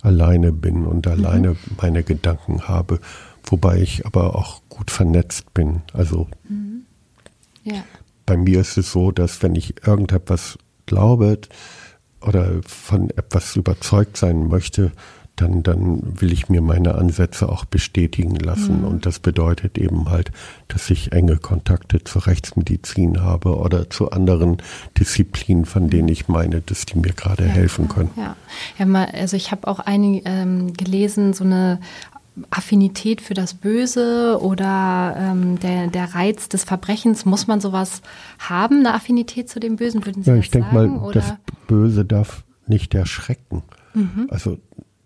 alleine 0.00 0.52
bin 0.52 0.86
und 0.86 1.06
alleine 1.06 1.50
mhm. 1.50 1.56
meine 1.80 2.02
Gedanken 2.02 2.66
habe, 2.66 2.98
wobei 3.44 3.80
ich 3.80 4.06
aber 4.06 4.36
auch 4.36 4.62
gut 4.70 4.90
vernetzt 4.90 5.52
bin. 5.52 5.82
Also 5.92 6.28
mhm. 6.48 6.86
ja. 7.62 7.84
bei 8.24 8.38
mir 8.38 8.60
ist 8.60 8.78
es 8.78 8.90
so, 8.90 9.10
dass 9.10 9.42
wenn 9.42 9.54
ich 9.54 9.86
irgendetwas 9.86 10.58
glaube 10.86 11.38
oder 12.22 12.60
von 12.66 13.10
etwas 13.10 13.54
überzeugt 13.54 14.16
sein 14.16 14.48
möchte, 14.48 14.92
dann, 15.36 15.62
dann 15.64 16.20
will 16.20 16.32
ich 16.32 16.48
mir 16.48 16.60
meine 16.60 16.94
Ansätze 16.94 17.48
auch 17.48 17.64
bestätigen 17.64 18.36
lassen. 18.36 18.80
Mhm. 18.80 18.86
Und 18.86 19.06
das 19.06 19.18
bedeutet 19.18 19.78
eben 19.78 20.10
halt, 20.10 20.30
dass 20.68 20.90
ich 20.90 21.12
enge 21.12 21.36
Kontakte 21.36 22.04
zur 22.04 22.26
Rechtsmedizin 22.26 23.22
habe 23.22 23.56
oder 23.56 23.90
zu 23.90 24.10
anderen 24.10 24.58
Disziplinen, 24.98 25.64
von 25.64 25.90
denen 25.90 26.08
ich 26.08 26.28
meine, 26.28 26.60
dass 26.60 26.86
die 26.86 26.98
mir 26.98 27.12
gerade 27.12 27.46
ja, 27.46 27.50
helfen 27.50 27.88
können. 27.88 28.10
Ja, 28.16 28.36
ja 28.78 28.86
mal, 28.86 29.06
also 29.06 29.36
ich 29.36 29.50
habe 29.50 29.66
auch 29.66 29.80
einige 29.80 30.28
ähm, 30.28 30.72
gelesen, 30.72 31.32
so 31.32 31.44
eine 31.44 31.80
Affinität 32.50 33.20
für 33.20 33.34
das 33.34 33.54
Böse 33.54 34.38
oder 34.40 35.16
ähm, 35.18 35.58
der, 35.60 35.86
der 35.88 36.14
Reiz 36.14 36.48
des 36.48 36.64
Verbrechens, 36.64 37.24
muss 37.24 37.46
man 37.46 37.60
sowas 37.60 38.02
haben, 38.38 38.80
eine 38.80 38.94
Affinität 38.94 39.48
zu 39.48 39.60
dem 39.60 39.76
Bösen, 39.76 40.04
würden 40.04 40.22
Sie 40.22 40.30
ja, 40.30 40.36
ich 40.36 40.50
denke 40.50 40.74
mal, 40.74 40.88
oder? 40.90 41.20
das 41.20 41.34
Böse 41.68 42.04
darf 42.04 42.44
nicht 42.66 42.94
erschrecken. 42.94 43.62
Mhm. 43.94 44.26
Also 44.30 44.58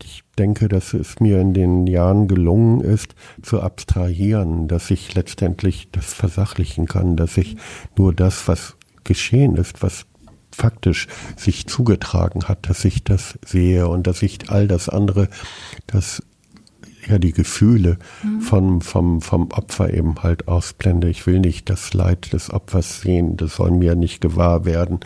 ich 0.04 0.22
denke, 0.38 0.68
dass 0.68 0.94
es 0.94 1.20
mir 1.20 1.40
in 1.40 1.54
den 1.54 1.86
Jahren 1.86 2.28
gelungen 2.28 2.80
ist, 2.80 3.14
zu 3.42 3.60
abstrahieren, 3.60 4.68
dass 4.68 4.90
ich 4.90 5.14
letztendlich 5.14 5.88
das 5.92 6.14
versachlichen 6.14 6.86
kann, 6.86 7.16
dass 7.16 7.36
ich 7.36 7.56
nur 7.96 8.14
das, 8.14 8.48
was 8.48 8.76
geschehen 9.04 9.56
ist, 9.56 9.82
was 9.82 10.06
faktisch 10.50 11.06
sich 11.36 11.66
zugetragen 11.66 12.44
hat, 12.44 12.68
dass 12.68 12.84
ich 12.84 13.04
das 13.04 13.38
sehe 13.44 13.88
und 13.88 14.06
dass 14.06 14.22
ich 14.22 14.50
all 14.50 14.66
das 14.66 14.88
andere, 14.88 15.28
das 15.86 16.22
ja 17.06 17.18
die 17.18 17.32
Gefühle 17.32 17.98
mhm. 18.22 18.40
vom, 18.40 18.80
vom, 18.80 19.20
vom 19.20 19.50
Opfer 19.50 19.92
eben 19.94 20.22
halt 20.22 20.48
ausblende. 20.48 21.08
Ich 21.08 21.26
will 21.26 21.40
nicht 21.40 21.70
das 21.70 21.94
Leid 21.94 22.32
des 22.32 22.50
Opfers 22.52 23.00
sehen, 23.00 23.36
das 23.36 23.56
soll 23.56 23.70
mir 23.70 23.94
nicht 23.94 24.20
gewahr 24.20 24.64
werden. 24.64 25.00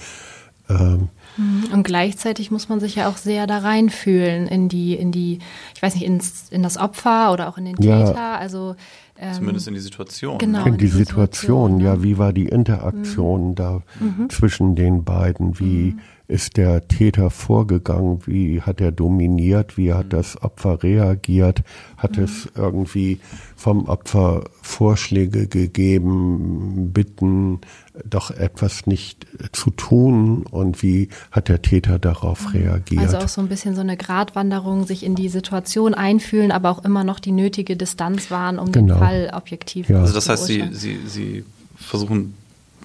Ähm. 0.69 1.09
Und 1.37 1.83
gleichzeitig 1.85 2.51
muss 2.51 2.69
man 2.69 2.81
sich 2.81 2.97
ja 2.97 3.09
auch 3.09 3.17
sehr 3.17 3.47
da 3.47 3.59
reinfühlen 3.59 4.47
in 4.47 4.69
die, 4.69 4.95
in 4.95 5.13
die, 5.13 5.39
ich 5.75 5.83
weiß 5.83 5.95
nicht, 5.95 6.05
ins, 6.05 6.49
in 6.51 6.63
das 6.63 6.77
Opfer 6.77 7.33
oder 7.33 7.49
auch 7.49 7.59
in 7.59 7.65
den 7.65 7.77
Täter. 7.77 8.15
Ja. 8.15 8.37
Also 8.37 8.77
ähm, 9.19 9.35
zumindest 9.35 9.69
in 9.69 9.75
die 9.75 9.81
Situation. 9.81 10.39
Genau, 10.39 10.65
in 10.65 10.77
die, 10.77 10.85
die 10.85 10.89
Situation, 10.89 11.79
Situation, 11.79 11.81
ja. 11.81 12.03
Wie 12.03 12.19
war 12.19 12.33
die 12.33 12.47
Interaktion 12.49 13.51
mhm. 13.51 13.55
da 13.55 13.83
mhm. 14.01 14.29
zwischen 14.31 14.75
den 14.75 15.05
beiden? 15.05 15.59
Wie 15.59 15.93
mhm 15.93 16.01
ist 16.33 16.57
der 16.57 16.89
Täter 16.89 17.31
vorgegangen? 17.31 18.21
Wie 18.27 18.63
hat 18.63 18.81
er 18.81 18.91
dominiert? 18.91 19.77
Wie 19.77 19.93
hat 19.93 20.15
das 20.15 20.41
Opfer 20.43 20.83
reagiert? 20.83 21.63
Hat 21.99 22.17
mhm. 22.17 22.25
es 22.25 22.49
irgendwie 22.57 23.21
vom 23.55 23.87
Opfer 23.87 24.45
Vorschläge 24.63 25.47
gegeben, 25.47 26.91
Bitten, 26.93 27.61
doch 28.05 28.31
etwas 28.31 28.87
nicht 28.87 29.27
zu 29.53 29.71
tun? 29.71 30.45
Und 30.45 30.83
wie 30.83 31.09
hat 31.31 31.49
der 31.49 31.63
Täter 31.63 31.99
darauf 31.99 32.49
mhm. 32.49 32.61
reagiert? 32.61 33.03
Also 33.03 33.19
auch 33.19 33.29
so 33.29 33.41
ein 33.41 33.49
bisschen 33.49 33.75
so 33.75 33.81
eine 33.81 33.97
Gratwanderung, 33.97 34.87
sich 34.87 35.05
in 35.05 35.15
die 35.15 35.29
Situation 35.29 35.95
einfühlen, 35.95 36.53
aber 36.53 36.71
auch 36.71 36.85
immer 36.85 37.05
noch 37.05 37.21
die 37.21 37.33
nötige 37.33 37.77
Distanz 37.77 38.31
wahren, 38.31 38.59
um 38.59 38.73
genau. 38.73 38.95
den 38.95 38.99
Fall 38.99 39.31
objektiv 39.35 39.89
ja. 39.89 40.01
Also 40.01 40.15
das 40.15 40.29
heißt, 40.29 40.47
Sie, 40.47 40.69
Sie, 40.73 40.99
Sie 41.07 41.45
versuchen 41.77 42.35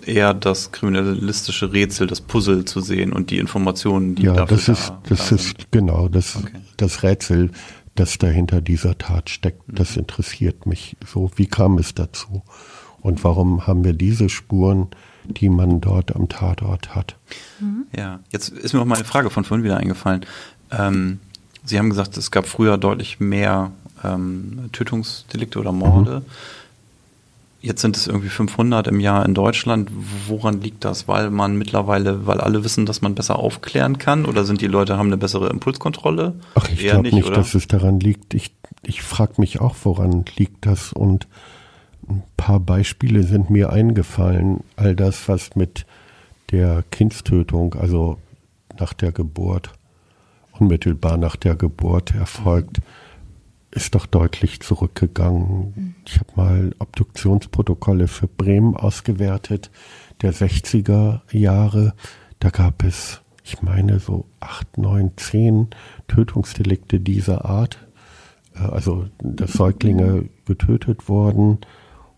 eher 0.05 0.33
das 0.33 0.71
kriminalistische 0.71 1.71
Rätsel, 1.73 2.07
das 2.07 2.21
Puzzle 2.21 2.65
zu 2.65 2.81
sehen 2.81 3.13
und 3.13 3.29
die 3.29 3.37
Informationen, 3.37 4.15
die 4.15 4.23
ja, 4.23 4.33
dafür 4.33 4.57
das 4.57 4.69
ist, 4.69 4.89
da, 4.89 5.01
das 5.09 5.29
da 5.29 5.35
ist 5.35 5.43
sind. 5.45 5.71
genau 5.71 6.07
das, 6.07 6.35
okay. 6.37 6.51
das 6.77 7.03
Rätsel, 7.03 7.51
das 7.95 8.17
dahinter 8.17 8.61
dieser 8.61 8.97
Tat 8.97 9.29
steckt. 9.29 9.67
Mhm. 9.67 9.75
Das 9.75 9.97
interessiert 9.97 10.65
mich 10.65 10.95
so. 11.05 11.31
Wie 11.35 11.47
kam 11.47 11.77
es 11.77 11.93
dazu? 11.93 12.43
Und 13.01 13.23
warum 13.23 13.67
haben 13.67 13.83
wir 13.83 13.93
diese 13.93 14.29
Spuren, 14.29 14.87
die 15.25 15.49
man 15.49 15.81
dort 15.81 16.15
am 16.15 16.29
Tatort 16.29 16.95
hat? 16.95 17.15
Ja, 17.95 18.19
jetzt 18.31 18.49
ist 18.49 18.73
mir 18.73 18.81
auch 18.81 18.85
mal 18.85 18.95
eine 18.95 19.05
Frage 19.05 19.29
von 19.29 19.43
vorhin 19.43 19.63
wieder 19.63 19.77
eingefallen. 19.77 20.25
Ähm, 20.71 21.19
Sie 21.67 21.77
haben 21.77 21.89
gesagt, 21.89 22.15
es 22.15 22.31
gab 22.31 22.47
früher 22.47 22.77
deutlich 22.77 23.19
mehr 23.19 23.71
ähm, 24.03 24.69
Tötungsdelikte 24.71 25.59
oder 25.59 25.73
Morde. 25.73 26.23
Jetzt 27.59 27.81
sind 27.81 27.97
es 27.97 28.07
irgendwie 28.07 28.29
500 28.29 28.87
im 28.87 29.01
Jahr 29.01 29.25
in 29.25 29.33
Deutschland. 29.33 29.89
Woran 30.27 30.61
liegt 30.61 30.85
das? 30.85 31.09
Weil 31.09 31.29
man 31.29 31.57
mittlerweile, 31.57 32.25
weil 32.25 32.39
alle 32.39 32.63
wissen, 32.63 32.85
dass 32.85 33.01
man 33.01 33.15
besser 33.15 33.37
aufklären 33.37 33.97
kann? 33.97 34.25
Oder 34.25 34.45
sind 34.45 34.61
die 34.61 34.67
Leute, 34.67 34.97
haben 34.97 35.07
eine 35.07 35.17
bessere 35.17 35.49
Impulskontrolle? 35.49 36.35
Ach, 36.55 36.69
ich 36.69 36.79
glaube 36.79 37.09
nicht, 37.09 37.25
oder? 37.25 37.35
dass 37.35 37.53
es 37.53 37.67
daran 37.67 37.99
liegt. 37.99 38.33
Ich, 38.33 38.55
ich 38.83 39.01
frage 39.01 39.33
mich 39.37 39.59
auch, 39.59 39.75
woran 39.83 40.23
liegt 40.37 40.65
das? 40.65 40.93
Und 40.93 41.27
ein 42.09 42.23
paar 42.37 42.59
Beispiele 42.59 43.23
sind 43.23 43.49
mir 43.49 43.71
eingefallen. 43.71 44.63
All 44.75 44.95
das, 44.95 45.27
was 45.27 45.55
mit 45.55 45.85
der 46.51 46.83
Kindstötung, 46.91 47.73
also 47.75 48.17
nach 48.79 48.93
der 48.93 49.11
Geburt, 49.11 49.71
unmittelbar 50.53 51.17
nach 51.17 51.35
der 51.35 51.55
Geburt 51.55 52.15
erfolgt, 52.15 52.81
ist 53.71 53.95
doch 53.95 54.05
deutlich 54.05 54.61
zurückgegangen. 54.61 55.95
Ich 56.05 56.19
habe 56.19 56.31
mal 56.35 56.75
Obduktionsprotokolle 56.79 58.07
für 58.07 58.27
Bremen 58.27 58.75
ausgewertet, 58.75 59.69
der 60.21 60.33
60er 60.33 61.21
Jahre. 61.31 61.93
Da 62.39 62.49
gab 62.49 62.83
es, 62.83 63.21
ich 63.43 63.61
meine, 63.61 63.99
so 63.99 64.25
acht, 64.39 64.77
neun, 64.77 65.11
zehn 65.17 65.67
Tötungsdelikte 66.07 66.99
dieser 66.99 67.45
Art. 67.45 67.77
Äh, 68.55 68.59
Also, 68.59 69.07
dass 69.19 69.53
Säuglinge 69.53 70.29
getötet 70.45 71.09
wurden. 71.09 71.59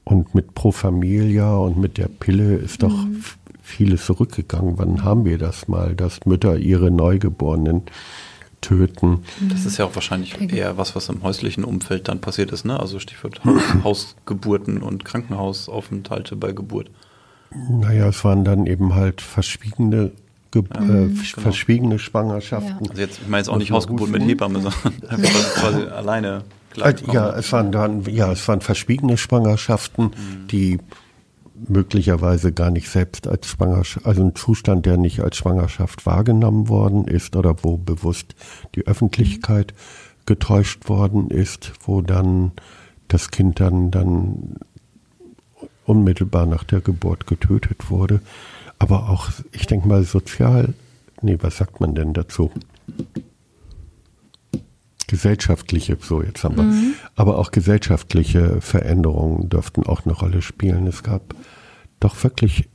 Und 0.09 0.33
mit 0.33 0.55
Pro 0.55 0.71
Familia 0.71 1.55
und 1.55 1.77
mit 1.77 1.97
der 1.99 2.07
Pille 2.07 2.55
ist 2.55 2.81
doch 2.81 2.93
f- 3.19 3.37
vieles 3.61 4.05
zurückgegangen. 4.05 4.73
Wann 4.77 5.03
haben 5.03 5.23
wir 5.25 5.37
das 5.37 5.67
mal, 5.67 5.95
dass 5.95 6.25
Mütter 6.25 6.57
ihre 6.57 6.89
Neugeborenen 6.89 7.83
töten? 8.61 9.19
Das 9.49 9.65
ist 9.65 9.77
ja 9.77 9.85
auch 9.85 9.93
wahrscheinlich 9.95 10.35
eher 10.51 10.77
was, 10.77 10.95
was 10.95 11.09
im 11.09 11.21
häuslichen 11.21 11.63
Umfeld 11.63 12.07
dann 12.07 12.21
passiert 12.21 12.51
ist, 12.51 12.65
ne? 12.65 12.79
Also 12.79 12.97
Stichwort 12.99 13.41
Haus, 13.45 13.61
Hausgeburten 13.83 14.81
und 14.81 15.05
Krankenhausaufenthalte 15.05 16.35
bei 16.35 16.53
Geburt. 16.53 16.89
Naja, 17.69 18.07
es 18.09 18.23
waren 18.25 18.43
dann 18.43 18.65
eben 18.65 18.95
halt 18.95 19.21
verschwiegene, 19.21 20.11
Ge 20.51 20.63
äh, 20.73 21.09
verschwiegene 21.09 21.99
Schwangerschaften. 21.99 22.85
Ja. 22.85 22.89
Also 22.89 23.01
jetzt, 23.01 23.19
ich 23.21 23.27
meine 23.27 23.41
jetzt 23.41 23.49
auch 23.49 23.57
nicht 23.57 23.71
Hausgeburt 23.71 24.09
mit 24.09 24.23
Hebamme, 24.23 24.61
sondern 24.61 24.93
einfach 25.09 25.53
quasi 25.53 25.83
alleine. 25.83 26.43
Äh, 26.77 26.93
Ja, 27.11 27.35
es 27.35 27.51
waren 27.51 27.71
dann, 27.71 28.03
ja, 28.05 28.31
es 28.31 28.47
waren 28.47 28.61
verschwiegene 28.61 29.17
Schwangerschaften, 29.17 30.11
die 30.51 30.79
möglicherweise 31.67 32.53
gar 32.53 32.71
nicht 32.71 32.89
selbst 32.89 33.27
als 33.27 33.47
Schwangerschaft, 33.47 34.05
also 34.05 34.23
ein 34.23 34.35
Zustand, 34.35 34.85
der 34.85 34.97
nicht 34.97 35.19
als 35.21 35.37
Schwangerschaft 35.37 36.05
wahrgenommen 36.05 36.69
worden 36.69 37.05
ist 37.05 37.35
oder 37.35 37.63
wo 37.63 37.77
bewusst 37.77 38.35
die 38.75 38.87
Öffentlichkeit 38.87 39.73
getäuscht 40.25 40.87
worden 40.87 41.29
ist, 41.29 41.73
wo 41.85 42.01
dann 42.01 42.51
das 43.07 43.31
Kind 43.31 43.59
dann, 43.59 43.91
dann 43.91 44.55
unmittelbar 45.85 46.45
nach 46.45 46.63
der 46.63 46.81
Geburt 46.81 47.27
getötet 47.27 47.89
wurde. 47.89 48.21
Aber 48.77 49.09
auch, 49.09 49.29
ich 49.51 49.65
denke 49.67 49.87
mal, 49.87 50.03
sozial, 50.03 50.73
nee, 51.21 51.37
was 51.41 51.57
sagt 51.57 51.81
man 51.81 51.95
denn 51.95 52.13
dazu? 52.13 52.51
Gesellschaftliche, 55.09 55.97
so 55.99 56.21
jetzt 56.21 56.43
haben 56.43 56.57
wir, 56.57 56.93
aber 57.15 57.39
auch 57.39 57.49
gesellschaftliche 57.49 58.61
Veränderungen 58.61 59.49
dürften 59.49 59.83
auch 59.83 60.05
eine 60.05 60.13
Rolle 60.13 60.43
spielen. 60.43 60.85
Es 60.85 61.01
gab 61.01 61.33
doch 61.99 62.23
wirklich 62.23 62.69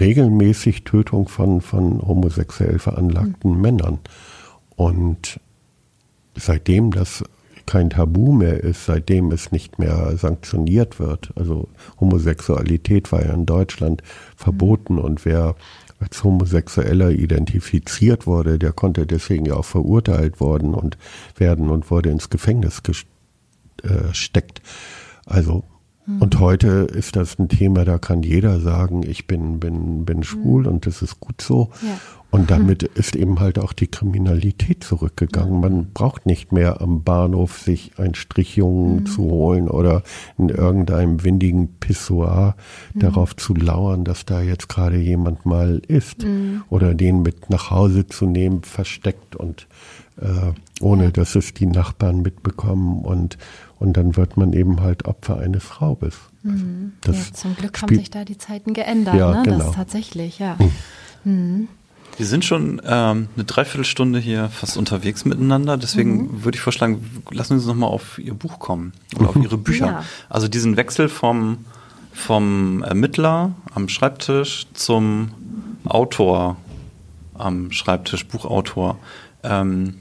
regelmäßig 0.00 0.84
Tötung 0.84 1.28
von, 1.28 1.60
von 1.60 2.00
homosexuell 2.00 2.78
veranlagten 2.78 3.60
Männern. 3.60 3.98
Und 4.76 5.40
seitdem 6.34 6.90
das 6.90 7.22
kein 7.66 7.90
Tabu 7.90 8.32
mehr 8.32 8.64
ist, 8.64 8.86
seitdem 8.86 9.30
es 9.30 9.52
nicht 9.52 9.78
mehr 9.78 10.16
sanktioniert 10.16 10.98
wird, 10.98 11.32
also 11.36 11.68
Homosexualität 12.00 13.12
war 13.12 13.24
ja 13.24 13.34
in 13.34 13.46
Deutschland 13.46 14.02
verboten 14.36 14.98
und 14.98 15.24
wer 15.24 15.54
als 16.02 16.24
Homosexueller 16.24 17.10
identifiziert 17.10 18.26
wurde, 18.26 18.58
der 18.58 18.72
konnte 18.72 19.06
deswegen 19.06 19.46
ja 19.46 19.54
auch 19.54 19.64
verurteilt 19.64 20.40
worden 20.40 20.74
und 20.74 20.98
werden 21.36 21.70
und 21.70 21.90
wurde 21.90 22.10
ins 22.10 22.28
Gefängnis 22.28 22.82
gesteckt. 22.82 24.60
Also 25.24 25.64
und 26.06 26.40
heute 26.40 26.68
ist 26.92 27.14
das 27.14 27.38
ein 27.38 27.48
Thema, 27.48 27.84
da 27.84 27.98
kann 27.98 28.24
jeder 28.24 28.58
sagen, 28.58 29.04
ich 29.04 29.28
bin, 29.28 29.60
bin, 29.60 30.04
bin 30.04 30.24
schwul 30.24 30.66
und 30.66 30.86
das 30.86 31.00
ist 31.00 31.20
gut 31.20 31.40
so. 31.40 31.70
Ja. 31.80 31.98
Und 32.30 32.50
damit 32.50 32.82
ist 32.82 33.14
eben 33.14 33.38
halt 33.38 33.58
auch 33.60 33.72
die 33.72 33.86
Kriminalität 33.86 34.82
zurückgegangen. 34.82 35.60
Man 35.60 35.92
braucht 35.92 36.26
nicht 36.26 36.50
mehr 36.50 36.80
am 36.80 37.04
Bahnhof 37.04 37.58
sich 37.58 37.92
ein 37.98 38.16
Strichjungen 38.16 39.06
zu 39.06 39.22
holen 39.22 39.68
oder 39.68 40.02
in 40.38 40.48
irgendeinem 40.48 41.22
windigen 41.22 41.68
Pissoir 41.78 42.56
darauf 42.94 43.36
zu 43.36 43.54
lauern, 43.54 44.04
dass 44.04 44.24
da 44.24 44.40
jetzt 44.40 44.68
gerade 44.68 44.96
jemand 44.96 45.46
mal 45.46 45.82
ist. 45.86 46.26
Oder 46.68 46.94
den 46.94 47.22
mit 47.22 47.48
nach 47.48 47.70
Hause 47.70 48.06
zu 48.06 48.26
nehmen, 48.26 48.62
versteckt 48.62 49.36
und 49.36 49.68
äh, 50.20 50.52
ohne 50.80 51.12
dass 51.12 51.36
es 51.36 51.54
die 51.54 51.66
Nachbarn 51.66 52.22
mitbekommen 52.22 53.02
und 53.02 53.38
und 53.82 53.96
dann 53.96 54.16
wird 54.16 54.36
man 54.36 54.52
eben 54.52 54.80
halt 54.80 55.04
Opfer 55.06 55.38
eines 55.40 55.80
Raubes. 55.80 56.14
Also 56.44 56.64
das 57.02 57.28
ja, 57.28 57.34
zum 57.34 57.56
Glück 57.56 57.82
haben 57.82 57.94
sich 57.94 58.10
da 58.10 58.24
die 58.24 58.38
Zeiten 58.38 58.72
geändert, 58.74 59.14
Ja, 59.16 59.32
ne? 59.34 59.42
genau. 59.44 59.58
Das 59.58 59.72
tatsächlich, 59.74 60.38
ja. 60.38 60.56
Wir 61.24 62.26
sind 62.26 62.44
schon 62.44 62.80
ähm, 62.84 63.28
eine 63.34 63.44
Dreiviertelstunde 63.44 64.18
hier 64.18 64.48
fast 64.50 64.76
unterwegs 64.76 65.24
miteinander, 65.24 65.76
deswegen 65.76 66.16
Mhm. 66.24 66.44
würde 66.44 66.56
ich 66.56 66.60
vorschlagen, 66.62 67.22
lassen 67.30 67.58
Sie 67.58 67.64
uns 67.64 67.66
nochmal 67.66 67.90
auf 67.90 68.18
Ihr 68.18 68.34
Buch 68.34 68.58
kommen 68.58 68.92
oder 69.18 69.30
auf 69.30 69.36
Ihre 69.36 69.56
Bücher. 69.58 69.86
Ja. 69.86 70.04
Also 70.28 70.48
diesen 70.48 70.76
Wechsel 70.76 71.08
vom, 71.08 71.64
vom 72.12 72.82
Ermittler 72.82 73.52
am 73.74 73.88
Schreibtisch 73.88 74.66
zum 74.74 75.30
Autor 75.84 76.56
am 77.34 77.72
Schreibtisch, 77.72 78.26
Buchautor. 78.28 78.98
Ähm, 79.42 79.94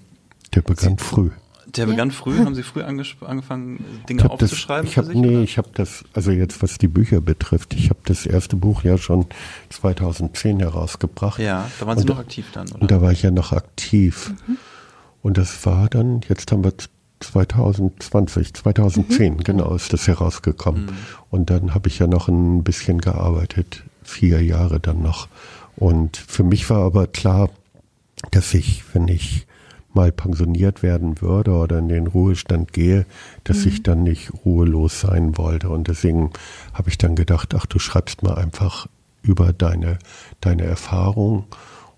Der 0.54 0.62
begann 0.62 0.98
früh. 0.98 1.30
Der 1.76 1.86
Ja. 1.86 1.92
begann 1.92 2.12
früh, 2.12 2.38
haben 2.40 2.56
Sie 2.56 2.64
früh 2.64 2.82
angefangen, 2.82 3.84
Dinge 4.10 4.20
Ich 4.20 4.24
habe 4.26 4.38
das, 4.38 4.52
aufzuschreiben? 4.52 4.88
ich 4.88 4.94
für 4.94 4.98
habe 5.02 5.08
sich, 5.08 5.18
nee, 5.18 5.28
oder? 5.30 5.42
ich 5.44 5.58
habe 5.58 5.70
das, 5.74 6.04
also 6.14 6.32
jetzt 6.32 6.62
was 6.62 6.78
die 6.78 6.88
Bücher 6.88 7.22
betrifft, 7.22 7.74
ich 7.74 7.90
habe 7.90 8.00
das 8.06 8.26
erste 8.26 8.56
Buch 8.56 8.84
ja 8.84 8.98
schon 8.98 9.26
2010 9.70 10.60
herausgebracht. 10.60 11.40
Ja, 11.40 11.70
da 11.80 11.88
waren 11.88 11.98
Sie 11.98 12.04
Und 12.04 12.10
noch 12.10 12.20
aktiv 12.20 12.46
dann, 12.54 12.68
oder? 12.70 12.82
Und 12.82 12.92
da 12.92 13.02
war 13.02 13.12
ich 13.12 13.22
ja 13.22 13.32
noch 13.32 13.52
aktiv. 13.54 14.34
Und 15.22 15.38
das 15.38 15.66
war 15.66 15.88
dann, 15.90 16.22
jetzt 16.28 16.52
haben 16.52 16.64
wir 16.64 16.74
2020, 17.20 18.54
2010, 18.54 19.38
genau, 19.44 19.76
ist 19.76 19.94
das 19.94 20.08
herausgekommen. 20.08 20.92
Und 21.30 21.50
dann 21.50 21.74
habe 21.74 21.88
ich 21.90 22.00
ja 22.00 22.08
noch 22.08 22.28
ein 22.28 22.64
bisschen 22.64 23.00
gearbeitet, 23.00 23.84
vier 24.04 24.44
Jahre 24.44 24.80
dann 24.80 25.02
noch. 25.02 25.28
Und 25.76 26.18
für 26.18 26.44
mich 26.44 26.70
war 26.70 26.80
aber 26.84 27.08
klar, 27.08 27.50
dass 28.32 28.54
ich, 28.54 28.84
wenn 28.94 29.08
ich 29.08 29.46
mal 29.94 30.12
pensioniert 30.12 30.84
werden 30.84 31.22
würde 31.22 31.52
oder 31.52 31.80
in 31.80 31.89
den 31.89 32.08
Ruhestand 32.08 32.74
gehe, 32.74 33.06
dass 33.44 33.66
ich 33.66 33.84
dann 33.84 34.04
nicht 34.04 34.32
ruhelos 34.46 35.02
sein 35.02 35.38
wollte. 35.38 35.70
Und 35.70 35.88
deswegen 35.88 36.32
habe 36.74 36.89
ich 36.89 36.98
dann 36.98 37.16
gedacht, 37.16 37.54
ach, 37.56 37.66
du 37.66 37.80
schreibst 37.80 38.24
mal 38.24 38.36
einfach 38.36 38.88
über 39.22 39.54
deine, 39.54 40.00
deine 40.39 40.64
Erfahrung. 40.64 41.46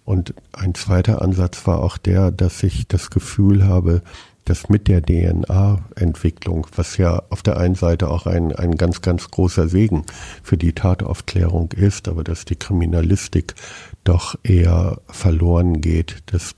Und 0.06 0.34
ein 0.52 0.76
zweiter 0.76 1.22
Ansatz 1.22 1.66
war 1.66 1.82
auch 1.82 1.98
der, 1.98 2.32
dass 2.32 2.62
ich 2.64 2.88
das 2.88 3.10
Gefühl 3.10 3.66
habe, 3.66 4.02
dass 4.46 4.70
mit 4.70 4.88
der 4.88 5.02
DNA-Entwicklung, 5.02 6.68
was 6.76 6.98
ja 6.98 7.24
auf 7.30 7.44
der 7.44 7.58
einen 7.58 7.76
Seite 7.76 8.10
auch 8.10 8.26
ein, 8.26 8.54
ein 8.54 8.76
ganz, 8.76 9.02
ganz 9.02 9.32
großer 9.32 9.68
Segen 9.70 10.04
für 10.44 10.58
die 10.58 10.74
Tataufklärung 10.74 11.72
ist, 11.72 12.08
aber 12.08 12.24
dass 12.24 12.46
die 12.46 12.58
Kriminalistik 12.58 13.56
doch 14.04 14.36
eher 14.44 15.00
verloren 15.08 15.80
geht, 15.80 16.24
das 16.26 16.56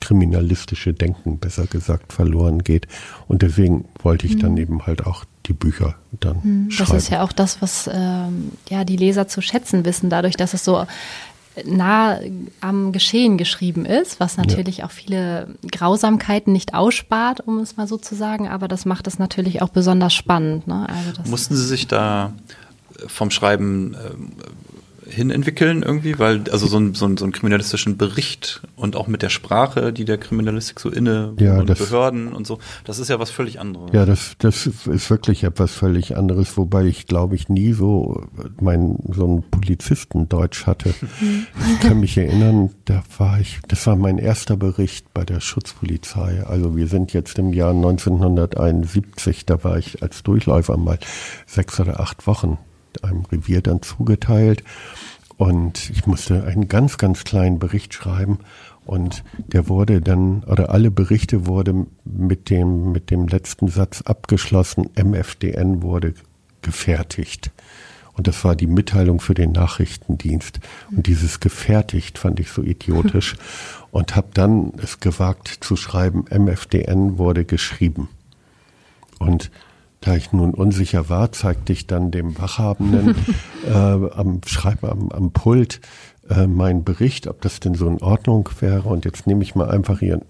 kriminalistische 0.00 0.92
Denken, 0.92 1.38
besser 1.38 1.66
gesagt, 1.66 2.12
verloren 2.12 2.64
geht. 2.64 2.86
Und 3.26 3.42
deswegen 3.42 3.84
wollte 4.02 4.26
ich 4.26 4.38
dann 4.38 4.56
eben 4.56 4.86
halt 4.86 5.06
auch 5.06 5.24
die 5.46 5.52
Bücher 5.52 5.96
dann 6.20 6.38
Mhm. 6.42 6.68
Das 6.68 6.76
schreiben. 6.76 6.98
ist 6.98 7.10
ja 7.10 7.22
auch 7.22 7.32
das, 7.32 7.62
was 7.62 7.88
ähm, 7.92 8.52
ja 8.68 8.84
die 8.84 8.96
Leser 8.96 9.28
zu 9.28 9.40
schätzen 9.40 9.84
wissen, 9.84 10.10
dadurch, 10.10 10.36
dass 10.36 10.54
es 10.54 10.64
so 10.64 10.86
nah 11.64 12.20
am 12.60 12.92
Geschehen 12.92 13.36
geschrieben 13.38 13.84
ist, 13.84 14.20
was 14.20 14.36
natürlich 14.36 14.84
auch 14.84 14.90
viele 14.92 15.48
Grausamkeiten 15.70 16.52
nicht 16.52 16.74
ausspart, 16.74 17.40
um 17.40 17.58
es 17.58 17.76
mal 17.76 17.88
so 17.88 17.96
zu 17.96 18.14
sagen, 18.14 18.48
aber 18.48 18.68
das 18.68 18.84
macht 18.84 19.06
es 19.06 19.18
natürlich 19.18 19.60
auch 19.62 19.70
besonders 19.70 20.14
spannend. 20.14 20.68
Ne? 20.68 20.86
Also 20.88 21.12
das, 21.16 21.28
Mussten 21.28 21.56
Sie 21.56 21.66
sich 21.66 21.88
da 21.88 22.32
vom 23.06 23.30
Schreiben 23.30 23.96
hin 25.08 25.30
entwickeln 25.30 25.82
irgendwie, 25.82 26.18
weil 26.18 26.42
also 26.50 26.66
so 26.66 26.78
ein, 26.78 26.94
so, 26.94 27.06
ein, 27.06 27.16
so 27.16 27.24
ein 27.24 27.32
kriminalistischen 27.32 27.96
Bericht 27.96 28.62
und 28.76 28.94
auch 28.96 29.06
mit 29.06 29.22
der 29.22 29.28
Sprache, 29.30 29.92
die 29.92 30.04
der 30.04 30.18
Kriminalistik 30.18 30.80
so 30.80 30.90
inne 30.90 31.34
Ja, 31.38 31.58
und 31.58 31.68
das- 31.70 31.78
Behörden 31.78 32.32
und 32.32 32.46
so, 32.46 32.58
das 32.84 32.98
ist 32.98 33.08
ja 33.08 33.18
was 33.18 33.30
völlig 33.30 33.58
anderes. 33.60 33.90
Ja, 33.92 34.04
das, 34.06 34.32
das 34.38 34.66
ist 34.66 35.10
wirklich 35.10 35.44
etwas 35.44 35.72
völlig 35.72 36.16
anderes, 36.16 36.56
wobei 36.56 36.84
ich 36.84 37.06
glaube 37.06 37.34
ich 37.36 37.48
nie 37.48 37.72
so 37.72 38.26
mein 38.60 38.96
so 39.12 39.26
ein 39.26 39.44
Polizistendeutsch 39.50 40.66
hatte. 40.66 40.94
Ich 41.70 41.80
kann 41.80 42.00
mich 42.00 42.16
erinnern, 42.16 42.70
da 42.86 43.02
war 43.18 43.40
ich, 43.40 43.60
das 43.68 43.86
war 43.86 43.96
mein 43.96 44.18
erster 44.18 44.56
Bericht 44.56 45.12
bei 45.14 45.24
der 45.24 45.40
Schutzpolizei. 45.40 46.44
Also 46.46 46.76
wir 46.76 46.86
sind 46.88 47.12
jetzt 47.12 47.38
im 47.38 47.52
Jahr 47.52 47.70
1971, 47.72 49.46
da 49.46 49.62
war 49.64 49.78
ich 49.78 50.02
als 50.02 50.22
Durchläufer 50.22 50.76
mal 50.76 50.98
sechs 51.46 51.78
oder 51.80 52.00
acht 52.00 52.26
Wochen 52.26 52.58
einem 53.04 53.24
Revier 53.24 53.62
dann 53.62 53.82
zugeteilt 53.82 54.62
und 55.36 55.90
ich 55.90 56.06
musste 56.06 56.44
einen 56.44 56.68
ganz, 56.68 56.98
ganz 56.98 57.24
kleinen 57.24 57.58
Bericht 57.58 57.94
schreiben 57.94 58.38
und 58.84 59.22
der 59.36 59.68
wurde 59.68 60.00
dann, 60.00 60.42
oder 60.44 60.70
alle 60.70 60.90
Berichte 60.90 61.46
wurde 61.46 61.86
mit 62.04 62.48
dem, 62.48 62.90
mit 62.90 63.10
dem 63.10 63.28
letzten 63.28 63.68
Satz 63.68 64.02
abgeschlossen, 64.02 64.88
MFDN 64.96 65.82
wurde 65.82 66.14
gefertigt. 66.62 67.50
Und 68.14 68.26
das 68.26 68.44
war 68.44 68.56
die 68.56 68.66
Mitteilung 68.66 69.20
für 69.20 69.34
den 69.34 69.52
Nachrichtendienst. 69.52 70.58
Und 70.90 71.06
dieses 71.06 71.38
gefertigt 71.38 72.18
fand 72.18 72.40
ich 72.40 72.50
so 72.50 72.62
idiotisch 72.62 73.36
und 73.92 74.16
habe 74.16 74.28
dann 74.34 74.72
es 74.82 75.00
gewagt 75.00 75.58
zu 75.60 75.76
schreiben, 75.76 76.24
MFDN 76.30 77.18
wurde 77.18 77.44
geschrieben. 77.44 78.08
Und 79.18 79.50
da 80.00 80.14
ich 80.14 80.32
nun 80.32 80.54
unsicher 80.54 81.08
war, 81.08 81.32
zeigte 81.32 81.72
ich 81.72 81.86
dann 81.86 82.10
dem 82.10 82.38
Wachhabenden 82.38 83.14
äh, 83.66 83.72
am 83.72 84.40
Schreiben 84.46 84.86
am, 84.88 85.08
am 85.10 85.30
Pult 85.32 85.80
äh, 86.30 86.46
meinen 86.46 86.84
Bericht, 86.84 87.26
ob 87.26 87.40
das 87.40 87.60
denn 87.60 87.74
so 87.74 87.88
in 87.88 88.00
Ordnung 88.00 88.48
wäre. 88.60 88.88
Und 88.88 89.04
jetzt 89.04 89.26
nehme 89.26 89.42
ich 89.42 89.54
mal 89.54 89.70
einfach 89.70 90.00
Ihren 90.00 90.22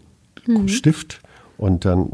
Stift 0.67 1.21
und 1.59 1.85
dann 1.85 2.13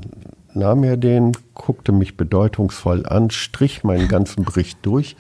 nahm 0.55 0.82
er 0.84 0.96
den, 0.96 1.32
guckte 1.55 1.92
mich 1.92 2.16
bedeutungsvoll 2.16 3.07
an, 3.07 3.30
strich 3.30 3.84
meinen 3.84 4.09
ganzen 4.09 4.44
Bericht 4.44 4.78
durch 4.82 5.16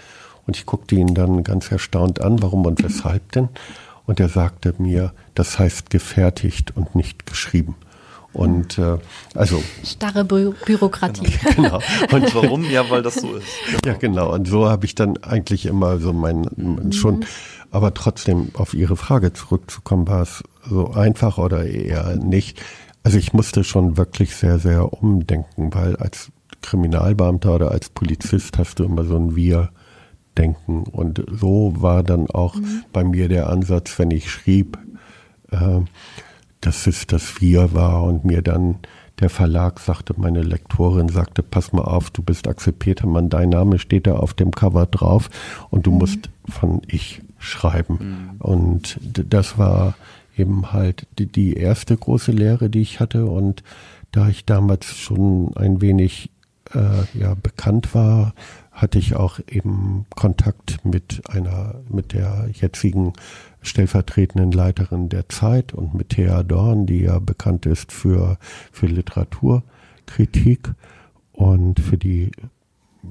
und 0.46 0.56
ich 0.56 0.66
guckte 0.66 0.94
ihn 0.96 1.14
dann 1.14 1.44
ganz 1.44 1.70
erstaunt 1.70 2.20
an, 2.20 2.42
warum 2.42 2.66
und 2.66 2.82
weshalb 2.82 3.32
denn. 3.32 3.48
Und 4.06 4.20
er 4.20 4.28
sagte 4.28 4.74
mir, 4.78 5.12
das 5.34 5.58
heißt 5.58 5.90
gefertigt 5.90 6.76
und 6.76 6.94
nicht 6.94 7.26
geschrieben. 7.26 7.76
Und 8.34 8.78
äh, 8.78 8.98
also 9.34 9.62
Starre 9.84 10.24
Bü 10.24 10.52
Bürokratie. 10.66 11.32
genau. 11.56 11.80
Und 12.10 12.34
warum? 12.34 12.68
Ja, 12.68 12.90
weil 12.90 13.02
das 13.02 13.14
so 13.14 13.36
ist. 13.36 13.46
Ja, 13.86 13.94
genau. 13.94 14.34
Und 14.34 14.48
so 14.48 14.68
habe 14.68 14.84
ich 14.84 14.96
dann 14.96 15.16
eigentlich 15.18 15.66
immer 15.66 15.98
so 15.98 16.12
mein, 16.12 16.46
mein 16.56 16.92
schon, 16.92 17.24
aber 17.70 17.94
trotzdem 17.94 18.50
auf 18.54 18.74
Ihre 18.74 18.96
Frage 18.96 19.32
zurückzukommen, 19.32 20.08
war 20.08 20.22
es 20.22 20.42
so 20.68 20.90
einfach 20.90 21.38
oder 21.38 21.64
eher 21.64 22.16
nicht. 22.16 22.60
Also 23.04 23.18
ich 23.18 23.32
musste 23.32 23.62
schon 23.62 23.96
wirklich 23.96 24.34
sehr, 24.34 24.58
sehr 24.58 24.92
umdenken, 24.92 25.72
weil 25.72 25.94
als 25.96 26.32
Kriminalbeamter 26.62 27.54
oder 27.54 27.70
als 27.70 27.88
Polizist 27.90 28.58
hast 28.58 28.80
du 28.80 28.84
immer 28.84 29.04
so 29.04 29.16
ein 29.16 29.36
Wir-Denken. 29.36 30.84
Und 30.84 31.24
so 31.30 31.74
war 31.76 32.02
dann 32.02 32.28
auch 32.30 32.56
bei 32.92 33.04
mir 33.04 33.28
der 33.28 33.48
Ansatz, 33.48 33.98
wenn 33.98 34.10
ich 34.10 34.30
schrieb, 34.30 34.78
äh, 35.52 35.80
dass 36.66 36.86
es 36.86 37.06
das 37.06 37.40
Wir 37.40 37.72
war 37.74 38.02
und 38.04 38.24
mir 38.24 38.42
dann 38.42 38.76
der 39.20 39.30
Verlag 39.30 39.78
sagte, 39.78 40.14
meine 40.16 40.42
Lektorin 40.42 41.08
sagte, 41.08 41.42
pass 41.42 41.72
mal 41.72 41.82
auf, 41.82 42.10
du 42.10 42.22
bist 42.22 42.48
Axel 42.48 42.72
Petermann, 42.72 43.28
dein 43.30 43.50
Name 43.50 43.78
steht 43.78 44.06
da 44.08 44.16
auf 44.16 44.34
dem 44.34 44.50
Cover 44.50 44.86
drauf 44.86 45.30
und 45.70 45.86
du 45.86 45.92
musst 45.92 46.30
von 46.48 46.82
ich 46.88 47.22
schreiben. 47.38 48.30
Und 48.40 48.98
d- 49.00 49.24
das 49.28 49.56
war 49.56 49.94
eben 50.36 50.72
halt 50.72 51.06
die, 51.18 51.26
die 51.26 51.54
erste 51.54 51.96
große 51.96 52.32
Lehre, 52.32 52.68
die 52.70 52.80
ich 52.80 52.98
hatte 52.98 53.26
und 53.26 53.62
da 54.10 54.28
ich 54.28 54.44
damals 54.44 54.96
schon 54.96 55.56
ein 55.56 55.80
wenig 55.80 56.30
äh, 56.74 57.18
ja, 57.18 57.34
bekannt 57.40 57.94
war, 57.94 58.34
hatte 58.72 58.98
ich 58.98 59.14
auch 59.14 59.38
eben 59.48 60.06
Kontakt 60.16 60.84
mit 60.84 61.22
einer, 61.28 61.76
mit 61.88 62.12
der 62.12 62.48
jetzigen 62.52 63.12
stellvertretenden 63.64 64.52
Leiterin 64.52 65.08
der 65.08 65.28
Zeit 65.28 65.74
und 65.74 65.94
mit 65.94 66.10
Thea 66.10 66.42
Dorn, 66.42 66.86
die 66.86 67.00
ja 67.00 67.18
bekannt 67.18 67.66
ist 67.66 67.92
für, 67.92 68.38
für 68.70 68.86
Literaturkritik. 68.86 70.72
Und 71.32 71.80
für 71.80 71.98
die 71.98 72.30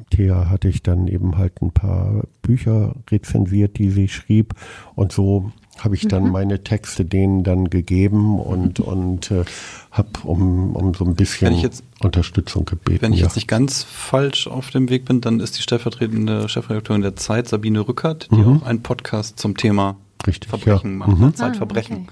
Thea 0.10 0.49
hatte 0.49 0.70
ich 0.70 0.82
dann 0.82 1.08
eben 1.08 1.38
halt 1.38 1.62
ein 1.62 1.72
paar 1.72 2.24
Bücher 2.41 2.95
rezensiert, 3.12 3.78
die 3.78 3.89
sie 3.89 4.08
schrieb. 4.08 4.54
Und 4.95 5.12
so 5.12 5.51
habe 5.80 5.95
ich 5.95 6.08
dann 6.08 6.30
meine 6.32 6.64
Texte 6.64 7.04
denen 7.04 7.43
dann 7.43 7.70
gegeben 7.70 8.39
und, 8.39 8.80
und 8.80 9.32
äh, 9.32 9.43
habe 9.91 10.10
um, 10.24 10.76
um 10.76 10.93
so 10.93 11.04
ein 11.04 11.16
bisschen 11.16 11.56
jetzt- 11.56 11.84
Unterstützung 12.01 12.66
gebeten. 12.66 13.01
Wenn 13.01 13.14
ich 13.14 13.20
ja. 13.20 13.26
jetzt 13.26 13.36
nicht 13.36 13.47
ganz 13.47 13.84
falsch 13.84 14.47
auf 14.47 14.70
dem 14.70 14.89
Weg 14.89 15.06
bin, 15.06 15.20
dann 15.22 15.39
ist 15.39 15.58
die 15.58 15.62
stellvertretende 15.64 16.47
Chefredakteurin 16.47 17.01
der 17.01 17.16
Zeit, 17.16 17.47
Sabine 17.47 17.88
Rückert, 17.88 18.30
die 18.32 18.43
auch 18.43 18.64
einen 18.64 18.84
Podcast 18.84 19.39
zum 19.39 19.58
Thema 19.58 19.95
Richtig, 20.26 20.49
Verbrechen 20.49 20.91
ja. 20.91 20.97
macht, 21.07 21.19
Mhm. 21.19 21.36
Zeitverbrechen 21.36 22.07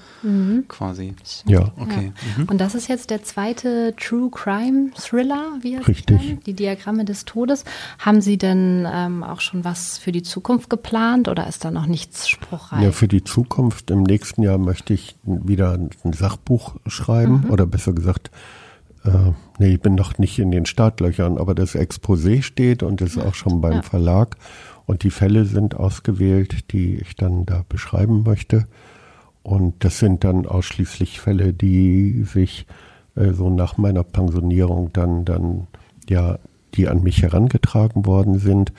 quasi. 0.68 1.16
ja. 1.47 1.72
Okay. 1.78 2.12
Ja. 2.38 2.43
Und 2.47 2.59
das 2.59 2.76
ist 2.76 2.88
jetzt 2.88 3.09
der 3.09 3.24
zweite 3.24 3.95
True 3.97 4.30
Crime 4.30 4.91
Thriller, 4.95 5.53
wie 5.62 5.76
er 5.76 5.88
Richtig. 5.88 6.22
nennt, 6.22 6.45
die 6.47 6.53
Diagramme 6.53 7.05
des 7.05 7.26
Todes. 7.26 7.64
Haben 7.99 8.22
Sie 8.22 8.38
denn 8.38 8.88
ähm, 8.91 9.24
auch 9.24 9.39
schon 9.41 9.64
was 9.64 9.97
für 9.97 10.12
die 10.12 10.24
Zukunft 10.24 10.70
geplant 10.70 11.28
oder 11.28 11.47
ist 11.47 11.64
da 11.66 11.72
noch 11.72 11.86
nichts 11.86 12.28
spruchreif? 12.30 12.82
Ja, 12.84 12.91
für 12.91 13.07
die 13.07 13.24
Zukunft 13.24 13.91
im 13.91 14.03
nächsten 14.03 14.41
Jahr 14.43 14.57
möchte 14.57 14.93
ich 14.93 15.16
wieder 15.24 15.74
ein 15.74 16.14
Sachbuch 16.14 16.76
schreiben 16.88 17.45
oder 17.49 17.66
besser 17.66 17.93
gesagt, 17.93 18.30
äh, 19.04 19.32
nee, 19.60 19.74
ich 19.74 19.82
bin 19.82 19.95
noch 19.95 20.18
nicht 20.18 20.39
in 20.39 20.52
den 20.52 20.66
Startlöchern, 20.66 21.38
aber 21.38 21.56
das 21.56 21.76
Exposé 21.76 22.41
steht 22.43 22.84
und 22.84 23.02
ist 23.02 23.18
auch 23.18 23.36
schon 23.36 23.62
beim 23.62 23.74
ja. 23.74 23.82
Verlag 23.82 24.38
und 24.86 25.04
die 25.04 25.12
Fälle 25.12 25.45
sind 25.45 25.76
ausgewählt, 25.76 26.72
die 26.72 26.97
ich 26.97 27.16
dann 27.16 27.45
da 27.45 27.64
beschreiben 27.68 28.24
möchte. 28.24 28.68
Und 29.43 29.84
das 29.84 29.99
sind 29.99 30.24
dann 30.24 30.45
ausschließlich 30.45 31.20
Fälle, 31.20 31.54
die 31.54 32.24
sich 32.24 32.68
äh, 33.16 33.32
so 33.32 33.49
nach 33.49 33.78
meiner 33.78 34.04
Pensionierung 34.04 34.91
dann, 34.93 35.26
dann, 35.26 35.68
ja, 36.10 36.38
die 36.76 36.88
an 36.88 37.04
mich 37.04 37.22
herangetragen 37.22 38.06
worden 38.06 38.39
sind. 38.39 38.72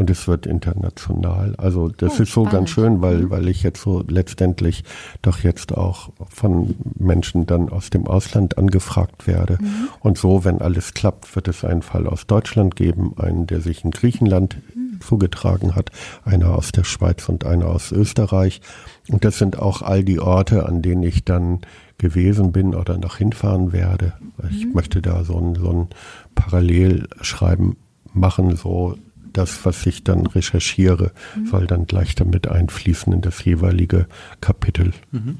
Und 0.00 0.08
es 0.08 0.26
wird 0.26 0.46
international. 0.46 1.54
Also 1.58 1.88
das 1.90 2.18
Oh, 2.18 2.22
ist 2.22 2.32
so 2.32 2.44
spannend. 2.44 2.52
ganz 2.52 2.70
schön, 2.70 3.02
weil, 3.02 3.28
weil 3.28 3.48
ich 3.48 3.62
jetzt 3.62 3.82
so 3.82 4.02
letztendlich 4.08 4.82
doch 5.20 5.40
jetzt 5.40 5.76
auch 5.76 6.08
von 6.26 6.74
Menschen 6.98 7.44
dann 7.44 7.68
aus 7.68 7.90
dem 7.90 8.06
Ausland 8.06 8.56
angefragt 8.56 9.26
werde. 9.26 9.58
Und 10.00 10.16
so, 10.16 10.42
wenn 10.42 10.62
alles 10.62 10.94
klappt, 10.94 11.36
wird 11.36 11.48
es 11.48 11.66
einen 11.66 11.82
Fall 11.82 12.06
aus 12.06 12.26
Deutschland 12.26 12.76
geben, 12.76 13.12
einen, 13.18 13.46
der 13.46 13.60
sich 13.60 13.84
in 13.84 13.90
Griechenland 13.90 14.56
zugetragen 15.00 15.74
hat, 15.74 15.90
einer 16.24 16.54
aus 16.56 16.72
der 16.72 16.84
Schweiz 16.84 17.28
und 17.28 17.44
einer 17.44 17.66
aus 17.66 17.92
Österreich. 17.92 18.62
Und 19.10 19.26
das 19.26 19.36
sind 19.36 19.58
auch 19.58 19.82
all 19.82 20.02
die 20.02 20.18
Orte, 20.18 20.64
an 20.64 20.80
denen 20.80 21.02
ich 21.02 21.26
dann 21.26 21.60
gewesen 21.98 22.52
bin 22.52 22.74
oder 22.74 22.96
noch 22.96 23.16
hinfahren 23.18 23.72
werde. 23.74 24.14
Ich 24.50 24.64
möchte 24.72 25.02
da 25.02 25.24
so 25.24 25.36
ein, 25.38 25.56
so 25.56 25.70
ein 25.70 25.88
Parallelschreiben 26.34 27.76
machen, 28.14 28.56
so 28.56 28.96
das, 29.32 29.64
was 29.64 29.84
ich 29.86 30.04
dann 30.04 30.26
recherchiere, 30.26 31.12
soll 31.50 31.66
dann 31.66 31.86
gleich 31.86 32.14
damit 32.14 32.48
einfließen 32.48 33.12
in 33.12 33.20
das 33.20 33.44
jeweilige 33.44 34.06
Kapitel. 34.40 34.92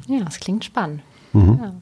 Ja, 0.09 0.25
das 0.25 0.41
klingt 0.41 0.65
spannend. 0.65 1.03
Mhm. 1.33 1.59
Ja. 1.63 1.75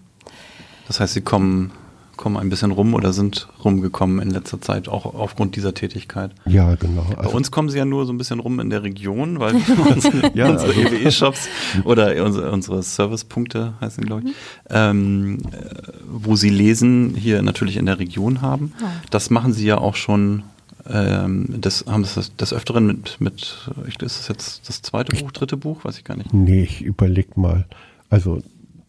Das 0.86 1.00
heißt, 1.00 1.14
Sie 1.14 1.20
kommen, 1.20 1.70
kommen 2.16 2.36
ein 2.36 2.48
bisschen 2.48 2.70
rum 2.72 2.94
oder 2.94 3.12
sind 3.12 3.46
rumgekommen 3.64 4.20
in 4.20 4.30
letzter 4.30 4.61
Zeit, 4.61 4.88
auch 4.88 5.04
aufgrund 5.06 5.54
dieser 5.54 5.72
Tätigkeit. 5.74 6.32
Ja, 6.46 6.74
genau. 6.74 7.06
Bei 7.11 7.18
Also, 7.24 7.36
uns 7.36 7.50
kommen 7.50 7.68
sie 7.68 7.78
ja 7.78 7.84
nur 7.84 8.06
so 8.06 8.12
ein 8.12 8.18
bisschen 8.18 8.40
rum 8.40 8.59
in 8.59 8.70
der 8.70 8.82
Region, 8.82 9.38
weil 9.38 9.54
unsere, 9.94 10.34
Ja, 10.36 10.48
unsere 10.50 10.72
also- 10.72 10.80
EWE-Shops 10.96 11.48
oder 11.84 12.24
unsere, 12.24 12.50
unsere 12.50 12.82
Servicepunkte 12.82 13.74
heißen, 13.80 14.04
glaube 14.04 14.28
ich, 14.30 14.34
ähm, 14.70 15.38
äh, 15.52 15.92
wo 16.11 16.34
sie 16.36 16.48
lesen, 16.50 17.14
hier 17.14 17.42
natürlich 17.42 17.76
in 17.76 17.86
der 17.86 17.98
Region 17.98 18.40
haben. 18.40 18.72
Ja. 18.80 18.90
Das 19.11 19.30
machen 19.30 19.52
sie 19.52 19.66
ja 19.66 19.78
auch 19.78 19.94
schon. 19.94 20.42
Ähm, 20.91 21.47
das 21.61 21.84
haben 21.86 22.05
sie 22.05 22.14
das, 22.14 22.34
des 22.36 22.53
Öfteren 22.53 22.86
mit, 22.86 23.20
mit, 23.20 23.70
ist 23.86 24.03
das 24.03 24.28
jetzt 24.28 24.68
das 24.68 24.82
zweite 24.82 25.16
Buch, 25.16 25.32
dritte 25.32 25.57
Buch, 25.57 25.84
weiß 25.84 25.99
ich 25.99 26.05
gar 26.05 26.16
nicht. 26.16 26.32
nee, 26.32 26.62
ich 26.62 26.80
überleg 26.82 27.36
mal. 27.36 27.66
Also 28.09 28.41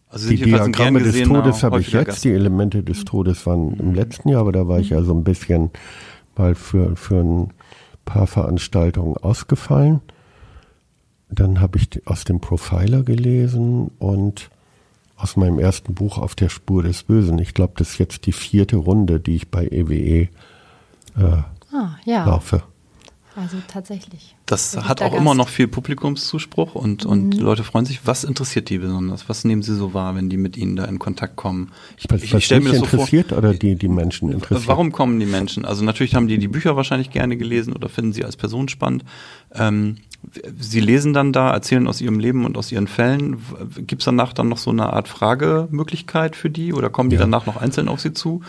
Also 0.08 0.30
die 0.30 0.36
Diagramme 0.36 1.02
des 1.02 1.22
Todes 1.22 1.62
habe 1.62 1.80
ich 1.80 1.92
jetzt, 1.92 2.06
Gast. 2.06 2.24
die 2.24 2.30
Elemente 2.30 2.82
des 2.82 3.04
Todes 3.04 3.46
waren 3.46 3.74
im 3.78 3.94
letzten 3.94 4.30
Jahr, 4.30 4.40
aber 4.40 4.52
da 4.52 4.66
war 4.66 4.80
ich 4.80 4.90
ja 4.90 5.02
so 5.02 5.12
ein 5.12 5.24
bisschen 5.24 5.70
mal 6.36 6.54
für, 6.54 6.96
für 6.96 7.20
ein 7.20 7.52
paar 8.04 8.26
Veranstaltungen 8.26 9.16
ausgefallen. 9.18 10.00
Dann 11.28 11.60
habe 11.60 11.78
ich 11.78 12.06
aus 12.06 12.24
dem 12.24 12.40
Profiler 12.40 13.02
gelesen 13.02 13.90
und 13.98 14.50
aus 15.16 15.36
meinem 15.36 15.58
ersten 15.58 15.94
Buch 15.94 16.16
Auf 16.18 16.34
der 16.34 16.48
Spur 16.48 16.82
des 16.82 17.02
Bösen. 17.02 17.38
Ich 17.38 17.52
glaube, 17.52 17.74
das 17.76 17.90
ist 17.90 17.98
jetzt 17.98 18.26
die 18.26 18.32
vierte 18.32 18.76
Runde, 18.76 19.20
die 19.20 19.36
ich 19.36 19.50
bei 19.50 19.66
EWE 19.66 20.22
äh, 20.22 20.28
Ah, 21.72 21.96
ja. 22.04 22.24
laufe. 22.24 22.62
Also 23.36 23.58
tatsächlich. 23.68 24.34
Das 24.46 24.76
hat 24.76 25.02
auch 25.02 25.10
Gast. 25.10 25.20
immer 25.20 25.34
noch 25.34 25.48
viel 25.48 25.68
Publikumszuspruch 25.68 26.74
und, 26.74 27.06
und 27.06 27.26
mhm. 27.26 27.30
die 27.30 27.38
Leute 27.38 27.62
freuen 27.62 27.86
sich. 27.86 28.00
Was 28.04 28.24
interessiert 28.24 28.68
die 28.68 28.78
besonders? 28.78 29.28
Was 29.28 29.44
nehmen 29.44 29.62
sie 29.62 29.76
so 29.76 29.94
wahr, 29.94 30.16
wenn 30.16 30.28
die 30.28 30.36
mit 30.36 30.56
ihnen 30.56 30.74
da 30.74 30.84
in 30.84 30.98
Kontakt 30.98 31.36
kommen? 31.36 31.70
Ich, 31.96 32.06
was, 32.08 32.22
ich, 32.22 32.34
ich 32.34 32.44
stelle 32.44 32.60
mir 32.60 32.70
das 32.70 32.80
interessiert 32.80 33.28
so 33.28 33.36
vor, 33.36 33.38
oder 33.38 33.54
die, 33.54 33.76
die 33.76 33.88
Menschen 33.88 34.32
interessiert? 34.32 34.66
Warum 34.66 34.90
kommen 34.90 35.20
die 35.20 35.26
Menschen? 35.26 35.64
Also 35.64 35.84
natürlich 35.84 36.16
haben 36.16 36.26
die 36.26 36.38
die 36.38 36.48
Bücher 36.48 36.74
wahrscheinlich 36.74 37.10
gerne 37.10 37.36
gelesen 37.36 37.72
oder 37.72 37.88
finden 37.88 38.12
sie 38.12 38.24
als 38.24 38.36
Person 38.36 38.68
spannend. 38.68 39.04
Ähm, 39.54 39.98
Sie 40.58 40.80
lesen 40.80 41.14
dann 41.14 41.32
da, 41.32 41.50
erzählen 41.50 41.88
aus 41.88 42.02
Ihrem 42.02 42.18
Leben 42.18 42.44
und 42.44 42.58
aus 42.58 42.70
Ihren 42.70 42.88
Fällen. 42.88 43.38
Gibt 43.86 44.02
es 44.02 44.04
danach 44.04 44.34
dann 44.34 44.50
noch 44.50 44.58
so 44.58 44.70
eine 44.70 44.92
Art 44.92 45.08
Fragemöglichkeit 45.08 46.36
für 46.36 46.50
die 46.50 46.74
oder 46.74 46.90
kommen 46.90 47.08
die 47.08 47.16
ja. 47.16 47.20
danach 47.20 47.46
noch 47.46 47.56
einzeln 47.56 47.88
auf 47.88 48.00
Sie 48.00 48.12
zu? 48.12 48.42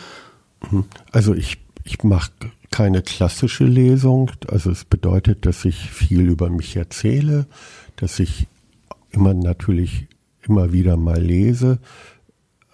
Mhm. 0.69 0.85
Also 1.11 1.33
ich, 1.33 1.59
ich 1.83 2.03
mache 2.03 2.31
keine 2.71 3.01
klassische 3.01 3.65
Lesung. 3.65 4.31
Also 4.47 4.71
es 4.71 4.85
bedeutet, 4.85 5.45
dass 5.45 5.65
ich 5.65 5.91
viel 5.91 6.29
über 6.29 6.49
mich 6.49 6.75
erzähle, 6.75 7.45
dass 7.97 8.19
ich 8.19 8.47
immer 9.11 9.33
natürlich 9.33 10.07
immer 10.41 10.73
wieder 10.73 10.97
mal 10.97 11.21
lese, 11.21 11.79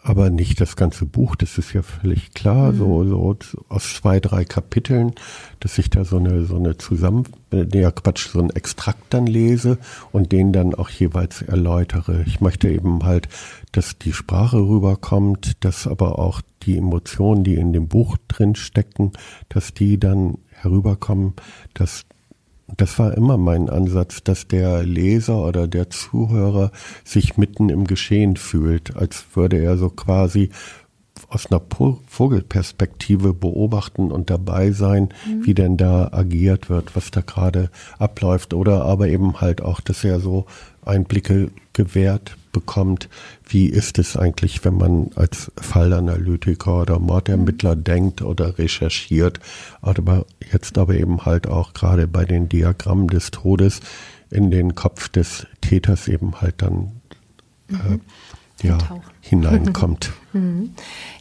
aber 0.08 0.30
nicht 0.30 0.62
das 0.62 0.78
ganze 0.78 1.06
Buch, 1.06 1.36
das 1.36 1.58
ist 1.58 1.74
ja 1.74 1.82
völlig 1.82 2.34
klar, 2.34 2.72
mhm. 2.72 2.78
so, 2.78 3.04
so 3.04 3.38
aus 3.68 3.96
zwei, 3.96 4.22
drei 4.22 4.46
Kapiteln, 4.46 5.12
dass 5.60 5.78
ich 5.78 5.90
da 5.90 6.06
so 6.06 6.18
eine, 6.18 6.46
so 6.46 6.56
eine 6.56 6.78
Zusammen, 6.78 7.26
ja 7.52 7.92
Quatsch, 7.92 8.30
so 8.30 8.40
ein 8.40 8.50
Extrakt 8.52 9.14
dann 9.14 9.28
lese 9.28 9.78
und 10.14 10.32
den 10.32 10.54
dann 10.54 10.76
auch 10.76 10.90
jeweils 10.90 11.42
erläutere. 11.42 12.24
Ich 12.26 12.40
möchte 12.40 12.70
eben 12.70 13.04
halt, 13.04 13.28
dass 13.74 13.98
die 13.98 14.14
Sprache 14.14 14.58
rüberkommt, 14.58 15.58
dass 15.66 15.88
aber 15.88 16.20
auch 16.20 16.42
die 16.68 16.78
Emotionen, 16.78 17.44
die 17.44 17.56
in 17.56 17.74
dem 17.74 17.88
Buch 17.88 18.18
drin 18.28 18.56
stecken, 18.56 19.14
dass 19.50 19.74
die 19.74 20.00
dann 20.00 20.38
herüberkommen, 20.52 21.34
dass 21.74 22.06
das 22.76 23.00
war 23.00 23.16
immer 23.16 23.38
mein 23.38 23.70
Ansatz, 23.70 24.24
dass 24.24 24.50
der 24.50 24.84
Leser 24.84 25.46
oder 25.46 25.70
der 25.70 25.90
Zuhörer 25.90 26.72
sich 27.06 27.38
mitten 27.38 27.70
im 27.70 27.86
Geschehen 27.88 28.36
fühlt, 28.36 28.98
als 28.98 29.26
würde 29.36 29.58
er 29.58 29.78
so 29.78 29.90
quasi 29.90 30.50
aus 31.30 31.50
einer 31.50 31.62
Vogelperspektive 32.08 33.34
beobachten 33.34 34.12
und 34.12 34.30
dabei 34.30 34.72
sein, 34.72 35.10
mhm. 35.26 35.46
wie 35.46 35.54
denn 35.54 35.78
da 35.78 36.10
agiert 36.12 36.70
wird, 36.70 36.96
was 36.96 37.10
da 37.10 37.22
gerade 37.22 37.70
abläuft. 38.00 38.54
Oder 38.54 38.84
aber 38.84 39.08
eben 39.08 39.40
halt 39.42 39.62
auch, 39.62 39.80
dass 39.80 40.04
er 40.04 40.20
so 40.20 40.46
Einblicke 40.86 41.52
gewährt 41.74 42.38
bekommt, 42.60 43.10
wie 43.48 43.68
ist 43.68 44.00
es 44.00 44.18
eigentlich, 44.18 44.66
wenn 44.66 44.78
man 44.78 45.12
als 45.16 45.52
Fallanalytiker 45.58 46.82
oder 46.82 47.00
Mordermittler 47.00 47.76
mhm. 47.76 47.84
denkt 47.84 48.22
oder 48.22 48.58
recherchiert, 48.58 49.40
aber 49.82 50.26
jetzt 50.52 50.78
aber 50.78 50.96
eben 50.96 51.26
halt 51.26 51.48
auch 51.48 51.74
gerade 51.74 52.08
bei 52.08 52.26
den 52.26 52.50
Diagrammen 52.50 53.08
des 53.08 53.32
Todes 53.32 53.82
in 54.32 54.50
den 54.50 54.74
Kopf 54.74 55.10
des 55.10 55.46
Täters 55.62 56.08
eben 56.08 56.42
halt 56.42 56.62
dann 56.62 56.92
mhm. 57.70 58.02
äh, 58.62 58.68
ja, 58.68 58.78
hineinkommt. 59.22 60.12
Mhm. 60.34 60.72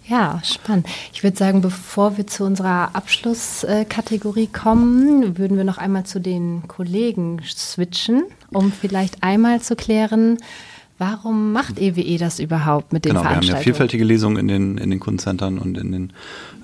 Ja, 0.08 0.42
spannend. 0.44 0.88
Ich 1.12 1.22
würde 1.22 1.38
sagen, 1.38 1.62
bevor 1.62 2.18
wir 2.18 2.26
zu 2.26 2.44
unserer 2.44 2.94
Abschlusskategorie 2.94 4.48
kommen, 4.48 5.38
würden 5.38 5.56
wir 5.56 5.64
noch 5.64 5.78
einmal 5.78 6.04
zu 6.04 6.20
den 6.20 6.64
Kollegen 6.68 7.40
switchen, 7.42 8.24
um 8.52 8.72
vielleicht 8.72 9.22
einmal 9.22 9.62
zu 9.62 9.74
klären, 9.74 10.38
Warum 10.98 11.52
macht 11.52 11.78
EWE 11.78 12.00
e 12.00 12.16
das 12.16 12.38
überhaupt 12.38 12.92
mit 12.92 13.04
den 13.04 13.10
genau, 13.10 13.22
Veranstaltungen? 13.22 13.48
Wir 13.48 13.54
haben 13.54 13.60
ja 13.60 13.64
vielfältige 13.64 14.04
Lesungen 14.04 14.38
in 14.38 14.48
den, 14.48 14.78
in 14.78 14.90
den 14.90 15.00
Kundencentern 15.00 15.58
und 15.58 15.76
in 15.76 15.92
den 15.92 16.12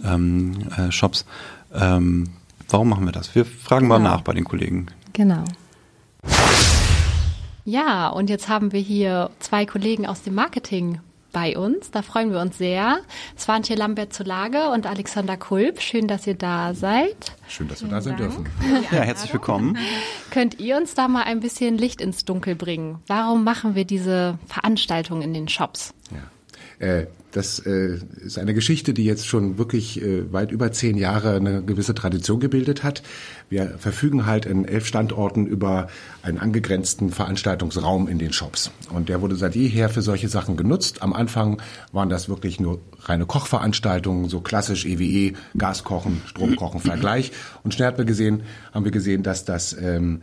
ähm, 0.05 0.69
äh, 0.77 0.91
Shops. 0.91 1.27
Ähm, 1.75 2.29
warum 2.69 2.89
machen 2.89 3.05
wir 3.05 3.13
das? 3.13 3.35
Wir 3.35 3.45
fragen 3.45 3.89
genau. 3.89 3.99
mal 3.99 4.03
nach 4.03 4.23
bei 4.23 4.33
den 4.33 4.45
Kollegen. 4.45 4.87
Genau. 5.13 5.45
Ja, 7.65 8.09
und 8.09 8.31
jetzt 8.31 8.49
haben 8.49 8.73
wir 8.73 8.81
hier 8.81 9.31
zwei 9.39 9.67
Kollegen 9.67 10.07
aus 10.07 10.23
dem 10.23 10.35
Marketing 10.35 11.01
bei 11.33 11.57
uns. 11.57 11.91
Da 11.91 12.03
freuen 12.03 12.31
wir 12.33 12.41
uns 12.41 12.59
sehr. 12.59 13.01
Swantje 13.39 13.75
Lambert 13.75 14.13
zu 14.13 14.23
Lage 14.23 14.71
und 14.71 14.87
Alexander 14.87 15.37
Kulp. 15.37 15.81
Schön, 15.81 16.07
dass 16.07 16.27
ihr 16.27 16.35
da 16.35 16.75
seid. 16.75 17.33
Schön, 17.49 17.69
dass 17.69 17.83
wir 17.83 17.89
da 17.89 18.01
sein 18.01 18.17
dürfen. 18.17 18.47
Ja, 18.91 19.01
herzlich 19.01 19.33
willkommen. 19.33 19.79
Könnt 20.31 20.61
ihr 20.61 20.77
uns 20.77 20.95
da 20.95 21.09
mal 21.09 21.25
ein 21.25 21.41
bisschen 21.41 21.79
Licht 21.79 22.01
ins 22.01 22.25
Dunkel 22.25 22.55
bringen? 22.55 23.01
Warum 23.07 23.45
machen 23.45 23.75
wir 23.75 23.85
diese 23.85 24.39
Veranstaltung 24.47 25.23
in 25.23 25.35
den 25.35 25.49
Shops? 25.49 25.95
Ja. 26.11 26.87
Äh, 26.87 27.07
das 27.33 27.59
äh, 27.61 27.99
ist 28.25 28.39
eine 28.39 28.55
Geschichte, 28.55 28.95
die 28.95 29.05
jetzt 29.05 29.27
schon 29.27 29.59
wirklich 29.59 30.01
äh, 30.01 30.33
weit 30.33 30.53
über 30.53 30.71
zehn 30.71 30.97
Jahre 30.97 31.35
eine 31.35 31.63
gewisse 31.63 31.95
Tradition 31.95 32.41
gebildet 32.41 32.83
hat. 32.83 33.03
Wir 33.49 33.79
verfügen 33.79 34.27
halt 34.27 34.47
in 34.47 34.67
elf 34.67 34.87
Standorten 34.87 35.47
über 35.47 35.89
einen 36.23 36.39
angegrenzten 36.39 37.11
Veranstaltungsraum 37.11 38.07
in 38.07 38.19
den 38.19 38.33
Shops. 38.33 38.71
Und 38.91 39.09
der 39.09 39.21
wurde 39.23 39.37
seit 39.37 39.57
jeher 39.57 39.89
für 39.89 40.03
solche 40.03 40.29
Sachen 40.29 40.57
genutzt. 40.57 41.03
Am 41.03 41.13
Anfang 41.13 41.61
waren 41.91 42.09
das 42.09 42.29
wirklich 42.29 42.61
nur 42.61 42.81
reine 43.01 43.27
Kochveranstaltungen, 43.27 44.29
so 44.29 44.41
klassisch 44.41 44.85
EWE, 44.85 45.03
e, 45.03 45.33
Gaskochen, 45.57 46.23
Stromkochen, 46.27 46.81
Vergleich. 46.81 47.33
Und 47.65 47.75
schnell 47.75 47.89
haben 47.89 47.99
wir 47.99 48.05
gesehen, 48.05 48.43
haben 48.73 48.85
wir 48.85 48.93
gesehen, 48.93 49.23
dass 49.23 49.45
das 49.45 49.77
ähm, 49.81 50.23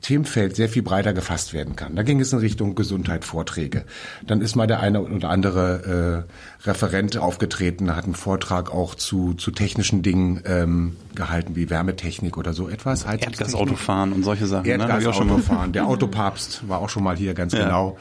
Themenfeld 0.00 0.56
sehr 0.56 0.68
viel 0.68 0.82
breiter 0.82 1.12
gefasst 1.12 1.52
werden 1.52 1.76
kann. 1.76 1.96
Da 1.96 2.02
ging 2.02 2.20
es 2.20 2.32
in 2.32 2.38
Richtung 2.38 2.74
Gesundheit, 2.74 3.24
Vorträge. 3.24 3.84
Dann 4.26 4.40
ist 4.40 4.56
mal 4.56 4.66
der 4.66 4.80
eine 4.80 5.02
oder 5.02 5.28
andere 5.28 6.26
äh, 6.62 6.66
Referent 6.66 7.16
aufgetreten, 7.16 7.94
hat 7.94 8.04
einen 8.04 8.14
Vortrag 8.14 8.72
auch 8.72 8.94
zu, 8.94 9.34
zu 9.34 9.50
technischen 9.50 10.02
Dingen 10.02 10.42
ähm, 10.44 10.96
gehalten, 11.14 11.56
wie 11.56 11.70
Wärmetechnik 11.70 12.36
oder 12.36 12.52
so 12.52 12.68
etwas. 12.68 13.04
Erdgasautofahren 13.04 14.12
und 14.12 14.22
solche 14.22 14.46
Sachen. 14.46 14.66
Ne? 14.66 14.72
Erdgasautofahren. 14.72 15.66
Ne? 15.66 15.72
Der 15.72 15.86
Autopapst 15.86 16.68
war 16.68 16.80
auch 16.80 16.88
schon 16.88 17.04
mal 17.04 17.16
hier, 17.16 17.34
ganz 17.34 17.52
ja. 17.52 17.64
genau. 17.64 17.96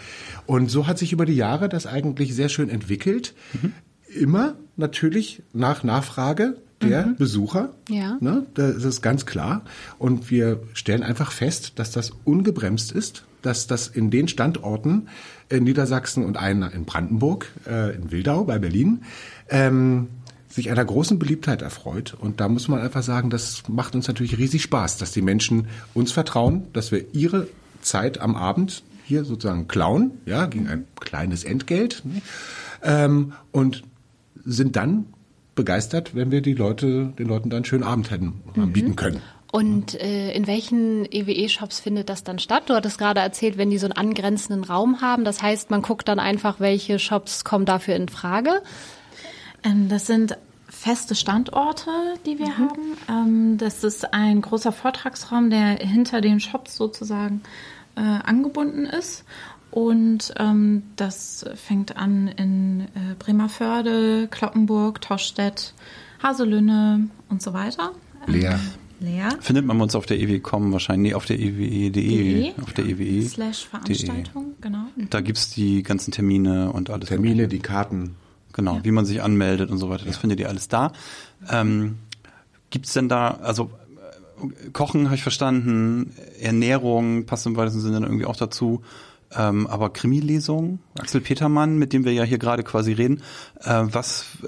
Und 0.45 0.69
so 0.69 0.88
hat 0.88 0.97
sich 0.97 1.13
über 1.13 1.25
die 1.25 1.36
Jahre 1.36 1.69
das 1.69 1.86
eigentlich 1.86 2.36
sehr 2.36 2.49
schön 2.49 2.69
entwickelt. 2.69 3.34
Mhm. 3.61 3.73
Immer 4.13 4.55
natürlich 4.75 5.43
nach 5.53 5.84
Nachfrage 5.84 6.57
der 6.82 7.07
mhm. 7.07 7.15
Besucher. 7.17 7.69
Ja. 7.89 8.17
Ne, 8.19 8.45
das 8.53 8.84
ist 8.84 9.01
ganz 9.01 9.25
klar. 9.25 9.63
Und 9.97 10.30
wir 10.32 10.61
stellen 10.73 11.03
einfach 11.03 11.32
fest, 11.32 11.73
dass 11.75 11.91
das 11.91 12.11
ungebremst 12.23 12.91
ist, 12.91 13.25
dass 13.41 13.67
das 13.67 13.88
in 13.88 14.11
den 14.11 14.27
Standorten 14.27 15.07
in 15.49 15.63
Niedersachsen 15.63 16.25
und 16.25 16.38
einer 16.38 16.71
in 16.73 16.86
Brandenburg, 16.86 17.47
äh, 17.67 17.95
in 17.95 18.11
Wildau 18.11 18.43
bei 18.43 18.59
Berlin, 18.59 19.03
ähm, 19.49 20.07
sich 20.47 20.71
einer 20.71 20.84
großen 20.84 21.19
Beliebtheit 21.19 21.61
erfreut. 21.61 22.15
Und 22.19 22.39
da 22.39 22.49
muss 22.49 22.67
man 22.67 22.82
einfach 22.82 23.03
sagen, 23.03 23.30
das 23.30 23.63
macht 23.67 23.95
uns 23.95 24.07
natürlich 24.07 24.38
riesig 24.38 24.63
Spaß, 24.63 24.97
dass 24.97 25.11
die 25.11 25.21
Menschen 25.21 25.67
uns 25.93 26.11
vertrauen, 26.11 26.67
dass 26.73 26.91
wir 26.91 27.13
ihre 27.13 27.47
Zeit 27.82 28.19
am 28.19 28.36
Abend 28.36 28.84
hier 29.05 29.23
sozusagen 29.23 29.67
klauen, 29.67 30.11
ja, 30.25 30.45
gegen 30.45 30.67
ein 30.67 30.86
kleines 30.99 31.43
Entgelt. 31.43 32.03
Ne? 32.03 32.21
Ähm, 32.84 33.34
und 33.51 33.84
sind 34.43 34.75
dann 34.75 35.05
begeistert, 35.60 36.16
wenn 36.16 36.32
wir 36.32 36.41
die 36.41 36.53
Leute, 36.53 37.14
den 37.20 37.28
Leuten 37.28 37.49
dann 37.49 37.57
einen 37.57 37.66
schönen 37.66 37.84
Abend 37.84 38.12
hätten 38.12 38.41
mhm. 38.55 38.72
bieten 38.72 38.95
können. 38.95 39.22
Und 39.51 39.99
äh, 39.99 40.32
in 40.32 40.47
welchen 40.47 41.05
EWE-Shops 41.12 41.80
findet 41.80 42.07
das 42.10 42.24
dann 42.24 42.39
statt? 42.39 42.64
Du 42.68 42.76
hattest 42.76 42.97
gerade 42.97 43.20
erzählt, 43.20 43.57
wenn 43.57 43.70
die 43.70 43.78
so 43.80 43.88
einen 43.88 43.97
angrenzenden 43.97 44.64
Raum 44.64 45.01
haben. 45.01 45.26
Das 45.26 45.41
heißt, 45.41 45.70
man 45.70 45.82
guckt 45.82 46.07
dann 46.07 46.20
einfach, 46.20 46.60
welche 46.60 46.97
Shops 46.97 47.43
kommen 47.43 47.66
dafür 47.66 47.95
in 47.95 48.10
Frage. 48.10 48.62
Ähm, 49.64 49.89
das 49.89 50.05
sind 50.05 50.38
feste 50.70 51.16
Standorte, 51.16 51.89
die 52.26 52.39
wir 52.39 52.49
mhm. 52.49 52.57
haben. 52.57 52.97
Ähm, 53.10 53.57
das 53.57 53.84
ist 53.84 54.14
ein 54.14 54.41
großer 54.41 54.72
Vortragsraum, 54.72 55.49
der 55.49 55.78
hinter 55.78 56.22
den 56.22 56.39
Shops 56.39 56.78
sozusagen 56.78 57.41
äh, 57.97 58.01
angebunden 58.01 58.86
ist. 58.86 59.26
Und 59.72 60.34
ähm, 60.38 60.84
das 60.95 61.45
fängt 61.55 61.95
an 61.95 62.28
in 62.28 62.82
äh, 62.82 63.15
Bremerförde, 63.20 64.28
Kloppenburg, 64.30 65.01
Toschstedt, 65.01 65.74
Haselünne 66.24 67.09
und 67.30 67.41
so 67.41 67.53
weiter. 67.53 67.91
Leer. 68.26 68.59
Leer. 68.99 69.30
Findet 69.39 69.65
man 69.65 69.80
uns 69.80 69.95
auf 69.95 70.05
der 70.05 70.20
EW.com 70.20 70.74
wahrscheinlich, 70.74 71.11
nee, 71.11 71.15
auf 71.15 71.26
der 71.26 71.39
ewe.de, 71.39 72.51
auf 72.61 72.74
der 72.74 72.86
ewe. 72.86 73.26
Slash 73.26 73.65
Veranstaltung, 73.65 74.55
genau. 74.59 74.86
Da 75.09 75.22
gibt 75.22 75.38
es 75.38 75.51
die 75.51 75.84
ganzen 75.84 76.11
Termine 76.11 76.74
und 76.74 76.89
alles. 76.89 77.07
Termine, 77.07 77.47
die 77.47 77.59
Karten. 77.59 78.15
Genau, 78.51 78.76
ja. 78.76 78.84
wie 78.84 78.91
man 78.91 79.05
sich 79.05 79.22
anmeldet 79.22 79.70
und 79.70 79.78
so 79.78 79.89
weiter, 79.89 80.05
das 80.05 80.15
ja. 80.15 80.22
findet 80.22 80.39
ihr 80.39 80.49
alles 80.49 80.67
da. 80.67 80.91
Ähm, 81.49 81.99
gibt 82.72 82.88
es 82.88 82.93
denn 82.93 83.07
da, 83.07 83.39
also 83.41 83.72
äh, 84.41 84.70
Kochen 84.72 85.05
habe 85.05 85.15
ich 85.15 85.24
verstanden, 85.24 86.13
Ernährung 86.41 87.26
passt 87.26 87.45
im 87.45 87.55
weitesten 87.55 87.80
Sinne 87.80 87.99
irgendwie 88.01 88.26
auch 88.26 88.36
dazu. 88.36 88.82
Ähm, 89.36 89.67
aber 89.67 89.91
Krimi-Lesung, 89.91 90.80
Axel 90.99 91.21
Petermann, 91.21 91.77
mit 91.77 91.93
dem 91.93 92.03
wir 92.03 92.13
ja 92.13 92.23
hier 92.23 92.39
gerade 92.39 92.63
quasi 92.63 92.93
reden, 92.93 93.21
äh, 93.61 93.84
was, 93.86 94.25
äh, 94.43 94.47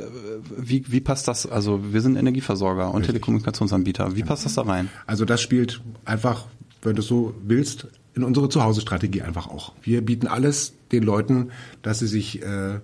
wie, 0.57 0.83
wie 0.87 1.01
passt 1.01 1.27
das? 1.27 1.45
Also 1.45 1.93
wir 1.93 2.01
sind 2.01 2.15
Energieversorger 2.15 2.87
und 2.87 3.01
Richtig. 3.01 3.13
Telekommunikationsanbieter. 3.13 4.15
Wie 4.15 4.23
passt 4.23 4.45
das 4.45 4.55
da 4.55 4.63
rein? 4.63 4.89
Also 5.05 5.25
das 5.25 5.41
spielt 5.41 5.81
einfach, 6.05 6.45
wenn 6.81 6.95
du 6.95 7.03
so 7.03 7.35
willst, 7.43 7.87
in 8.13 8.23
unsere 8.23 8.49
Zuhause-Strategie 8.49 9.21
einfach 9.21 9.47
auch. 9.47 9.73
Wir 9.83 10.01
bieten 10.01 10.27
alles 10.27 10.73
den 10.91 11.03
Leuten, 11.03 11.51
dass 11.81 11.99
sie 11.99 12.07
sich 12.07 12.41
äh, 12.41 12.79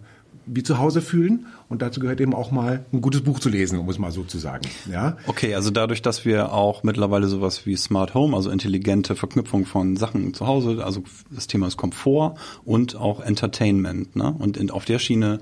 wie 0.48 0.64
zu 0.64 0.80
Hause 0.80 1.02
fühlen. 1.02 1.46
Und 1.70 1.82
dazu 1.82 2.00
gehört 2.00 2.22
eben 2.22 2.34
auch 2.34 2.52
mal 2.52 2.86
ein 2.92 3.02
gutes 3.02 3.22
Buch 3.22 3.40
zu 3.40 3.50
lesen, 3.50 3.78
um 3.80 3.90
es 3.90 4.00
mal 4.00 4.12
so 4.12 4.24
zu 4.24 4.38
sagen. 4.38 4.68
Ja? 4.92 5.18
Okay, 5.28 5.54
also 5.54 5.70
dadurch, 5.70 6.02
dass 6.02 6.26
wir 6.26 6.54
auch 6.54 6.84
mittlerweile 6.84 7.28
sowas 7.28 7.66
wie 7.66 7.76
Smart 7.76 8.14
Home, 8.14 8.36
also 8.36 8.50
intelligente 8.50 9.16
Verknüpfung 9.16 9.66
von 9.66 9.98
Sachen 9.98 10.34
zu 10.34 10.48
Hause, 10.48 10.84
also 10.84 11.04
das 11.30 11.48
Thema 11.48 11.68
ist 11.68 11.78
Komfort 11.78 12.36
und 12.66 12.96
auch 12.96 13.20
Entertainment, 13.20 14.16
ne? 14.16 14.34
Und 14.38 14.58
in, 14.58 14.72
auf 14.72 14.86
der 14.86 15.00
Schiene 15.00 15.40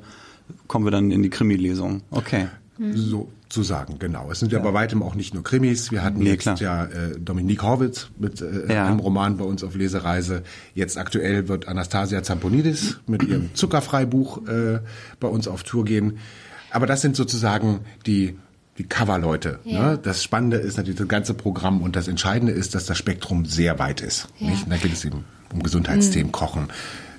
kommen 0.68 0.86
wir 0.86 0.91
dann 0.91 1.12
in 1.12 1.24
die 1.24 1.30
Krimi-Lesung. 1.30 2.01
Okay. 2.12 2.47
So 2.93 3.30
zu 3.56 3.64
sagen, 3.64 3.97
genau. 3.99 4.30
Es 4.32 4.39
sind 4.41 4.51
ja, 4.51 4.60
bei 4.60 4.74
weitem 4.74 5.01
auch 5.01 5.16
nicht 5.16 5.34
nur 5.34 5.43
Krimis. 5.43 5.91
Wir 5.91 6.03
hatten 6.03 6.20
Nee, 6.20 6.32
jetzt 6.32 6.41
klar. 6.41 6.60
ja 6.60 6.84
äh, 6.86 7.18
Dominique 7.20 7.64
Horwitz 7.64 8.10
mit 8.20 8.41
äh, 8.41 8.72
Ja. 8.72 8.86
einem 8.88 8.99
Roman 8.99 9.38
bei 9.38 9.45
uns 9.45 9.64
auf 9.64 9.76
Lesereise. 9.76 10.43
Jetzt 10.74 10.97
aktuell 10.97 11.47
wird 11.47 11.68
Anastasia 11.68 12.22
Zamponidis 12.22 12.99
mit 13.08 13.24
ihrem 13.24 13.49
Zuckerfreibuch 13.56 14.45
äh, 14.47 14.80
bei 15.20 15.28
uns 15.30 15.47
auf 15.47 15.64
Tour 15.64 15.86
gehen. 15.86 16.20
Aber 16.70 16.86
das 16.86 17.01
sind 17.01 17.16
sozusagen 17.16 17.80
die 18.06 18.38
die 18.78 18.84
Coverleute. 18.84 19.60
Ja. 19.64 19.91
Ne? 19.91 19.99
Das 20.03 20.22
Spannende 20.22 20.58
ist 20.58 20.76
natürlich 20.76 20.99
das 20.99 21.08
ganze 21.08 21.34
Programm 21.34 21.82
und 21.82 21.95
das 21.95 22.10
Entscheidende 22.10 22.51
ist, 22.51 22.76
dass 22.76 22.86
das 22.86 22.97
Spektrum 22.97 23.45
sehr 23.45 23.80
weit 23.80 24.01
ist. 24.01 24.28
Ja. 24.38 24.49
Nicht? 24.49 24.70
Da 24.70 24.76
geht 24.76 24.91
es 24.91 25.06
eben 25.06 25.24
um 25.53 25.64
Gesundheitsthemen, 25.64 26.34
Kochen, 26.34 26.68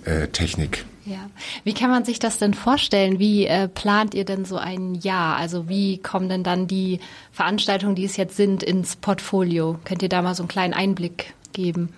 äh, 0.04 0.28
Technik, 0.28 0.84
Ja. 1.06 1.30
Wie 1.62 1.72
kann 1.72 1.90
man 1.90 2.04
sich 2.04 2.18
das 2.18 2.38
denn 2.38 2.52
vorstellen? 2.52 3.20
Wie 3.20 3.46
äh, 3.46 3.68
plant 3.68 4.14
ihr 4.14 4.24
denn 4.24 4.44
so 4.44 4.56
ein 4.56 4.96
Jahr? 4.96 5.36
Also 5.36 5.68
wie 5.68 5.98
kommen 5.98 6.28
denn 6.28 6.42
dann 6.42 6.66
die 6.66 6.98
Veranstaltungen, 7.30 7.94
die 7.94 8.04
es 8.04 8.16
jetzt 8.16 8.36
sind, 8.36 8.64
ins 8.64 8.96
Portfolio? 8.96 9.78
Könnt 9.84 10.02
ihr 10.02 10.08
da 10.08 10.20
mal 10.20 10.34
so 10.34 10.42
einen 10.42 10.48
kleinen 10.48 10.74
Einblick 10.74 11.32
geben? 11.52 11.94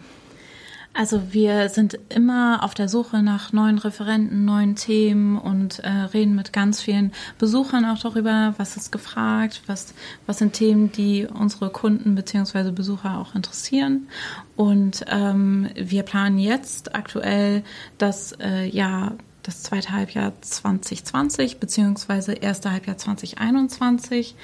Also 0.98 1.32
wir 1.32 1.68
sind 1.68 1.96
immer 2.08 2.64
auf 2.64 2.74
der 2.74 2.88
Suche 2.88 3.22
nach 3.22 3.52
neuen 3.52 3.78
Referenten, 3.78 4.44
neuen 4.44 4.74
Themen 4.74 5.38
und 5.38 5.78
äh, 5.78 5.88
reden 5.88 6.34
mit 6.34 6.52
ganz 6.52 6.80
vielen 6.82 7.12
Besuchern 7.38 7.84
auch 7.84 8.00
darüber, 8.00 8.54
was 8.56 8.76
ist 8.76 8.90
gefragt, 8.90 9.62
was, 9.68 9.94
was 10.26 10.38
sind 10.38 10.54
Themen, 10.54 10.90
die 10.90 11.24
unsere 11.24 11.70
Kunden 11.70 12.16
bzw. 12.16 12.72
Besucher 12.72 13.16
auch 13.16 13.36
interessieren. 13.36 14.08
Und 14.56 15.04
ähm, 15.06 15.68
wir 15.76 16.02
planen 16.02 16.40
jetzt 16.40 16.96
aktuell 16.96 17.62
das 17.98 18.32
äh, 18.40 18.66
Jahr 18.66 19.12
das 19.44 19.62
zweite 19.62 19.92
Halbjahr 19.92 20.32
2020 20.40 21.60
beziehungsweise 21.60 22.32
erste 22.32 22.72
Halbjahr 22.72 22.98
2021 22.98 24.34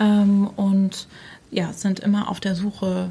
ähm, 0.00 0.48
und 0.56 1.06
ja, 1.52 1.72
sind 1.72 2.00
immer 2.00 2.28
auf 2.28 2.40
der 2.40 2.56
Suche 2.56 3.10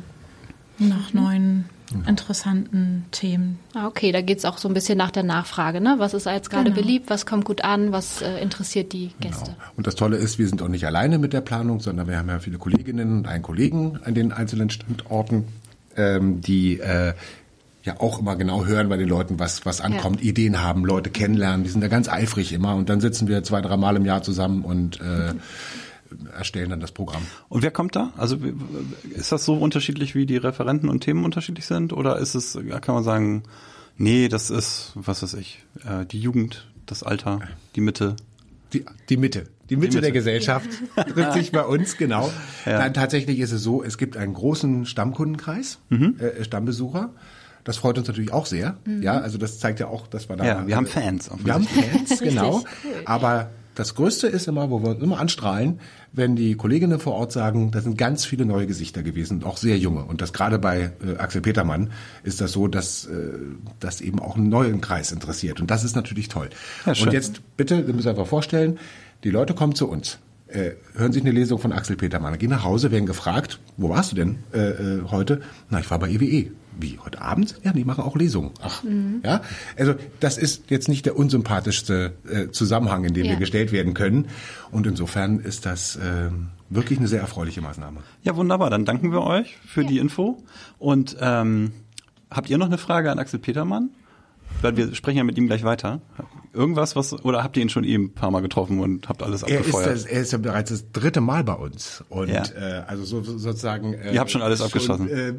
nach 0.79 1.13
neuen 1.13 1.69
interessanten 2.07 3.05
Themen. 3.11 3.59
Ah, 3.73 3.87
Okay, 3.87 4.11
da 4.11 4.21
geht's 4.21 4.45
auch 4.45 4.57
so 4.57 4.67
ein 4.67 4.73
bisschen 4.73 4.97
nach 4.97 5.11
der 5.11 5.23
Nachfrage. 5.23 5.81
Ne? 5.81 5.95
Was 5.97 6.13
ist 6.13 6.25
jetzt 6.25 6.49
gerade 6.49 6.71
Genau. 6.71 6.81
beliebt? 6.81 7.09
Was 7.09 7.25
kommt 7.25 7.45
gut 7.45 7.63
an? 7.63 7.91
Was 7.91 8.21
äh, 8.21 8.39
interessiert 8.41 8.93
die 8.93 9.11
Gäste? 9.19 9.45
Genau. 9.51 9.57
Und 9.77 9.87
das 9.87 9.95
Tolle 9.95 10.17
ist, 10.17 10.37
wir 10.39 10.47
sind 10.47 10.61
auch 10.61 10.67
nicht 10.67 10.85
alleine 10.85 11.17
mit 11.17 11.33
der 11.33 11.41
Planung, 11.41 11.79
sondern 11.79 12.07
wir 12.07 12.17
haben 12.17 12.29
ja 12.29 12.39
viele 12.39 12.57
Kolleginnen 12.57 13.17
und 13.19 13.27
einen 13.27 13.41
Kollegen 13.43 13.99
an 14.03 14.13
den 14.13 14.31
einzelnen 14.31 14.69
Standorten, 14.69 15.45
ähm, 15.97 16.41
die 16.41 16.79
äh, 16.79 17.13
ja 17.83 17.95
auch 17.99 18.19
immer 18.19 18.35
genau 18.35 18.65
hören 18.65 18.89
bei 18.89 18.97
den 18.97 19.07
Leuten, 19.07 19.39
was, 19.39 19.65
was 19.65 19.81
ankommt, 19.81 20.21
Ideen 20.21 20.61
haben, 20.61 20.85
Leute 20.85 21.09
kennenlernen. 21.09 21.63
Die 21.63 21.69
sind 21.69 21.81
da 21.81 21.87
ganz 21.87 22.07
eifrig 22.09 22.53
immer. 22.53 22.75
Und 22.75 22.89
dann 22.89 23.01
sitzen 23.01 23.27
wir 23.27 23.43
zwei, 23.43 23.61
drei 23.61 23.77
Mal 23.77 23.95
im 23.95 24.05
Jahr 24.05 24.21
zusammen 24.21 24.63
und 24.63 24.99
äh, 25.01 25.33
erstellen 26.36 26.70
dann 26.70 26.80
das 26.80 26.91
Programm. 26.91 27.22
Und 27.49 27.62
wer 27.64 27.72
kommt 27.72 27.95
da? 27.95 28.12
Also 28.18 28.38
ist 29.10 29.32
das 29.32 29.45
so 29.45 29.55
unterschiedlich, 29.55 30.16
wie 30.16 30.26
die 30.26 30.38
Referenten 30.38 30.89
und 30.89 31.01
Themen 31.01 31.24
unterschiedlich 31.26 31.66
sind? 31.66 31.93
Oder 31.93 32.18
ist 32.18 32.36
es, 32.36 32.57
kann 32.82 32.95
man 32.95 33.03
sagen, 33.03 33.43
nee, 33.97 34.28
das 34.30 34.49
ist, 34.49 34.91
was 34.95 35.22
weiß 35.24 35.34
ich, 35.36 35.64
äh, 35.86 36.05
die 36.05 36.20
Jugend, 36.20 36.68
das 36.86 37.03
Alter, 37.03 37.39
die 37.76 37.82
Mitte? 37.82 38.16
Die, 38.74 38.86
die 39.10 39.18
Mitte. 39.18 39.45
Die 39.70 39.76
Mitte, 39.76 39.97
Mitte. 39.97 40.01
der 40.01 40.12
Gesellschaft 40.12 40.68
trifft 41.14 41.34
sich 41.34 41.51
bei 41.51 41.64
uns, 41.64 41.97
genau. 41.97 42.32
Ja. 42.66 42.80
Nein, 42.80 42.93
tatsächlich 42.93 43.39
ist 43.39 43.51
es 43.51 43.62
so, 43.62 43.84
es 43.84 43.97
gibt 43.99 44.18
einen 44.18 44.34
großen 44.34 44.86
Stammkundenkreis, 44.88 45.80
Mhm. 45.89 46.16
äh, 46.20 46.43
Stammbesucher. 46.43 47.12
Das 47.66 47.78
freut 47.78 47.97
uns 47.99 48.07
natürlich 48.07 48.32
auch 48.34 48.45
sehr. 48.47 48.78
Ja, 49.01 49.20
also 49.20 49.38
das 49.38 49.60
zeigt 49.60 49.80
ja 49.80 49.88
auch, 49.88 50.07
dass 50.07 50.28
wir 50.30 50.38
da. 50.38 50.45
Ja, 50.45 50.66
wir 50.66 50.76
haben 50.76 50.88
Fans, 50.88 51.30
Wir 51.43 51.53
haben. 51.53 51.66
Fans, 51.66 52.20
genau. 52.20 52.64
Aber 53.05 53.49
das 53.80 53.95
Größte 53.95 54.27
ist 54.27 54.47
immer, 54.49 54.69
wo 54.69 54.84
wir 54.84 54.89
uns 54.89 55.01
immer 55.01 55.19
anstrahlen, 55.19 55.80
wenn 56.11 56.36
die 56.36 56.55
Kolleginnen 56.55 56.99
vor 56.99 57.13
Ort 57.13 57.32
sagen, 57.32 57.71
da 57.71 57.80
sind 57.80 57.97
ganz 57.97 58.25
viele 58.25 58.45
neue 58.45 58.67
Gesichter 58.67 59.03
gewesen, 59.03 59.45
auch 59.45 59.55
sehr 59.55 59.77
junge. 59.77 60.03
Und 60.03 60.19
das 60.19 60.34
gerade 60.34 60.59
bei 60.59 60.91
äh, 61.01 61.15
Axel 61.17 61.39
Petermann 61.39 61.91
ist 62.23 62.41
das 62.41 62.51
so, 62.51 62.67
dass 62.67 63.05
äh, 63.05 63.39
das 63.80 64.01
eben 64.01 64.19
auch 64.19 64.36
einen 64.36 64.49
neuen 64.49 64.82
Kreis 64.82 65.13
interessiert. 65.13 65.61
Und 65.61 65.71
das 65.71 65.86
ist 65.86 65.95
natürlich 65.95 66.27
toll. 66.27 66.49
Ja, 66.86 66.91
und 66.91 67.13
jetzt 67.13 67.41
bitte, 67.55 67.80
ihr 67.88 67.93
müsst 67.93 68.07
einfach 68.07 68.27
vorstellen, 68.27 68.80
die 69.23 69.32
Leute 69.32 69.53
kommen 69.53 69.75
zu 69.75 69.89
uns. 69.89 70.19
Äh, 70.51 70.71
hören 70.95 71.13
sich 71.13 71.21
eine 71.21 71.31
Lesung 71.31 71.59
von 71.59 71.71
Axel 71.71 71.95
Petermann, 71.95 72.37
gehen 72.39 72.49
nach 72.49 72.63
Hause, 72.63 72.91
werden 72.91 73.05
gefragt, 73.05 73.59
wo 73.77 73.89
warst 73.89 74.11
du 74.11 74.15
denn 74.15 74.39
äh, 74.51 74.57
äh, 74.59 75.01
heute? 75.11 75.41
Na, 75.69 75.79
ich 75.79 75.89
war 75.91 75.99
bei 75.99 76.09
EWE. 76.09 76.51
Wie, 76.81 76.97
heute 77.03 77.21
Abend? 77.21 77.55
Ja, 77.63 77.73
die 77.73 77.83
machen 77.83 78.03
auch 78.05 78.15
Lesungen. 78.15 78.51
Ach, 78.61 78.83
ja. 79.23 79.41
Also 79.77 79.95
das 80.21 80.37
ist 80.37 80.71
jetzt 80.71 80.87
nicht 80.87 81.05
der 81.05 81.17
unsympathischste 81.17 82.13
äh, 82.27 82.47
Zusammenhang, 82.51 83.03
in 83.03 83.13
dem 83.13 83.25
Ja. 83.25 83.31
wir 83.33 83.37
gestellt 83.37 83.71
werden 83.73 83.93
können. 83.93 84.27
Und 84.71 84.87
insofern 84.87 85.39
ist 85.39 85.65
das 85.65 85.99
ähm, 86.01 86.47
wirklich 86.69 86.97
eine 86.97 87.09
sehr 87.09 87.19
erfreuliche 87.19 87.61
Maßnahme. 87.61 87.99
Ja, 88.23 88.35
wunderbar. 88.37 88.69
Dann 88.69 88.85
danken 88.85 89.11
wir 89.11 89.21
euch 89.23 89.57
für 89.67 89.83
die 89.83 89.99
Info. 89.99 90.41
Und 90.77 91.17
ähm, 91.19 91.73
habt 92.31 92.49
ihr 92.49 92.57
noch 92.57 92.67
eine 92.67 92.77
Frage 92.77 93.11
an 93.11 93.19
Axel 93.19 93.39
Petermann? 93.39 93.89
Weil 94.61 94.77
wir 94.77 94.95
sprechen 94.95 95.17
ja 95.17 95.23
mit 95.25 95.37
ihm 95.37 95.47
gleich 95.47 95.63
weiter. 95.63 96.01
Irgendwas, 96.53 96.95
was, 96.95 97.13
oder 97.23 97.43
habt 97.43 97.57
ihr 97.57 97.63
ihn 97.63 97.69
schon 97.69 97.83
eben 97.83 98.05
ein 98.05 98.13
paar 98.13 98.31
Mal 98.31 98.41
getroffen 98.41 98.79
und 98.79 99.07
habt 99.07 99.21
alles 99.21 99.43
Er 99.43 99.49
ist, 99.49 99.57
abgefeuert? 99.59 99.91
das, 99.91 100.05
er 100.05 100.21
ist 100.21 100.31
ja 100.31 100.37
bereits 100.39 100.69
das 100.71 100.91
dritte 100.91 101.21
Mal 101.21 101.43
bei 101.43 101.53
uns. 101.53 102.03
Und 102.09 102.29
Ja. 102.29 102.43
äh, 102.55 102.83
also 102.87 103.03
so, 103.05 103.21
so- 103.21 103.37
sozusagen. 103.37 103.93
Äh, 103.93 104.13
Ihr 104.13 104.19
habt 104.19 104.31
schon 104.31 104.41
alles 104.41 104.61
abgeschossen. 104.61 105.09
Äh, 105.09 105.33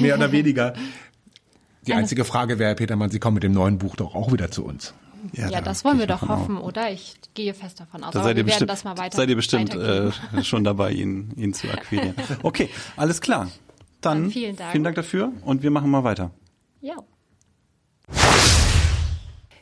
mehr 0.00 0.16
oder 0.16 0.32
weniger. 0.32 0.74
Die 1.86 1.92
einzige 1.94 2.24
Frage 2.24 2.58
wäre, 2.58 2.70
Herr 2.70 2.74
Petermann, 2.74 3.10
Sie 3.10 3.20
kommen 3.20 3.34
mit 3.34 3.44
dem 3.44 3.52
neuen 3.52 3.78
Buch 3.78 3.94
doch 3.96 4.14
auch 4.16 4.32
wieder 4.32 4.50
zu 4.50 4.64
uns. 4.64 4.92
Ja, 5.32 5.50
da 5.50 5.60
das 5.60 5.84
wollen 5.84 5.98
wir 5.98 6.06
doch 6.06 6.22
hoffen, 6.28 6.56
oder? 6.58 6.90
Ich 6.92 7.14
gehe 7.34 7.52
fest 7.54 7.80
davon 7.80 8.02
aus. 8.04 8.12
Da 8.12 8.22
seid 8.22 8.36
ihr 8.36 8.44
wir 8.46 8.46
werden 8.52 8.66
bestimmt, 8.66 8.70
das 8.70 8.84
mal 8.84 8.96
weiter 8.98 9.16
seid 9.16 9.28
ihr 9.28 9.36
bestimmt 9.36 9.74
äh, 9.74 10.10
schon 10.42 10.62
dabei, 10.64 10.92
ihn, 10.92 11.32
ihn 11.36 11.52
zu 11.54 11.68
akquirieren. 11.68 12.14
Okay, 12.42 12.68
alles 12.96 13.20
klar. 13.20 13.48
Dann, 14.00 14.22
Dann 14.24 14.30
vielen 14.30 14.56
Dank. 14.56 14.72
vielen 14.72 14.84
Dank 14.84 14.94
dafür 14.96 15.32
und 15.44 15.62
wir 15.62 15.70
machen 15.70 15.90
mal 15.90 16.04
weiter. 16.04 16.30
Ja. 16.80 16.96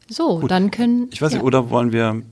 So, 0.08 0.46
dann 0.46 0.70
können. 0.70 1.08
Ich 1.12 1.22
weiß 1.22 1.32
ja. 1.32 1.38
nicht, 1.38 1.46
oder 1.46 1.70
wollen 1.70 1.92
wir, 1.92 2.22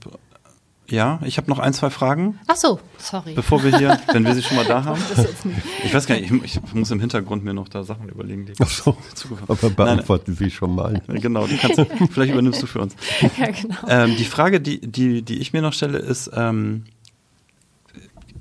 ja, 0.89 1.19
ich 1.25 1.37
habe 1.37 1.49
noch 1.49 1.59
ein, 1.59 1.73
zwei 1.73 1.89
Fragen, 1.89 2.39
Ach 2.47 2.55
so, 2.55 2.79
sorry. 2.97 3.33
bevor 3.33 3.63
wir 3.63 3.77
hier, 3.77 3.99
wenn 4.11 4.25
wir 4.25 4.35
sie 4.35 4.43
schon 4.43 4.57
mal 4.57 4.65
da 4.65 4.83
haben. 4.83 5.01
Ich 5.83 5.93
weiß 5.93 6.05
gar 6.05 6.15
nicht, 6.15 6.31
ich, 6.31 6.59
ich 6.63 6.73
muss 6.73 6.91
im 6.91 6.99
Hintergrund 6.99 7.43
mir 7.43 7.53
noch 7.53 7.69
da 7.69 7.83
Sachen 7.83 8.09
überlegen, 8.09 8.45
die 8.45 8.53
Ach 8.59 8.69
so, 8.69 8.95
aber 9.47 9.57
Nein, 9.61 9.75
beantworten 9.75 10.35
Sie 10.35 10.51
schon 10.51 10.75
mal. 10.75 11.01
Genau, 11.07 11.47
du 11.47 11.57
kannst, 11.57 11.81
vielleicht 12.11 12.33
übernimmst 12.33 12.61
du 12.61 12.67
für 12.67 12.81
uns. 12.81 12.95
ja, 13.39 13.49
genau. 13.49 13.75
Ähm, 13.87 14.15
die 14.17 14.25
Frage, 14.25 14.61
die, 14.61 14.79
die, 14.81 15.21
die 15.21 15.39
ich 15.39 15.53
mir 15.53 15.61
noch 15.61 15.73
stelle, 15.73 15.97
ist, 15.97 16.29
ähm, 16.35 16.83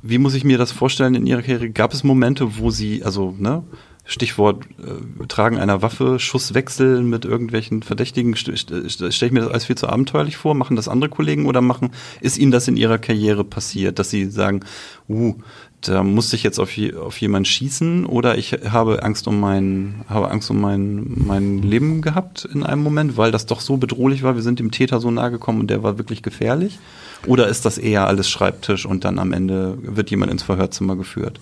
wie 0.03 0.19
muss 0.19 0.35
ich 0.35 0.43
mir 0.43 0.59
das 0.59 0.73
vorstellen 0.73 1.15
in 1.15 1.27
Ihrer 1.27 1.43
Karriere? 1.43 1.71
Gab 1.71 1.95
es 1.95 2.03
Momente, 2.03 2.59
wo 2.59 2.71
Sie, 2.71 3.05
also, 3.05 3.35
ne, 3.39 3.63
Stichwort 4.05 4.65
äh, 4.79 5.27
Tragen 5.27 5.59
einer 5.59 5.81
Waffe, 5.81 6.19
Schusswechsel 6.19 7.03
mit 7.03 7.25
irgendwelchen 7.25 7.83
Verdächtigen, 7.83 8.35
st 8.35 8.57
st 8.57 8.73
st 8.89 9.15
stelle 9.15 9.29
ich 9.29 9.33
mir 9.33 9.41
das 9.41 9.51
alles 9.51 9.65
viel 9.67 9.77
zu 9.77 9.89
abenteuerlich 9.89 10.37
vor? 10.37 10.55
Machen 10.55 10.77
das 10.77 10.89
andere 10.89 11.09
Kollegen 11.09 11.47
oder 11.47 11.61
machen, 11.61 11.91
ist 12.21 12.37
Ihnen 12.37 12.51
das 12.51 12.67
in 12.67 12.77
Ihrer 12.77 12.99
Karriere 12.99 13.45
passiert, 13.45 13.99
dass 13.99 14.11
Sie 14.11 14.29
sagen, 14.29 14.61
uh, 15.09 15.35
da 15.83 16.03
musste 16.03 16.37
ich 16.37 16.43
jetzt 16.43 16.59
auf, 16.59 16.71
auf 17.01 17.21
jemanden 17.21 17.45
schießen 17.45 18.07
oder 18.07 18.39
ich 18.39 18.53
habe 18.53 19.03
Angst 19.03 19.27
um 19.27 19.39
mein, 19.41 20.05
habe 20.09 20.31
Angst 20.31 20.51
um 20.51 20.61
mein, 20.61 21.05
mein 21.17 21.63
Leben 21.63 22.03
gehabt 22.03 22.45
in 22.45 22.63
einem 22.63 22.83
Moment, 22.83 23.17
weil 23.17 23.33
das 23.33 23.47
doch 23.47 23.61
so 23.61 23.77
bedrohlich 23.77 24.23
war, 24.23 24.35
wir 24.37 24.43
sind 24.43 24.59
dem 24.59 24.71
Täter 24.71 25.01
so 25.01 25.11
nahe 25.11 25.31
gekommen 25.31 25.61
und 25.61 25.71
der 25.71 25.83
war 25.83 25.99
wirklich 25.99 26.23
gefährlich? 26.23 26.79
Oder 27.27 27.49
ist 27.49 27.65
das 27.65 27.79
eher 27.79 28.07
alles 28.07 28.29
Schreibtisch 28.29 28.87
und 28.87 29.05
dann 29.05 29.19
am 29.19 29.33
Ende 29.33 29.79
wird 29.83 30.11
jemand 30.11 30.33
ins 30.33 30.43
Verhörzimmer 30.43 30.97
geführt? 30.97 31.41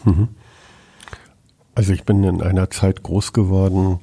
Also 1.80 1.94
ich 1.94 2.04
bin 2.04 2.22
in 2.24 2.42
einer 2.42 2.68
Zeit 2.68 3.02
groß 3.02 3.32
geworden, 3.32 4.00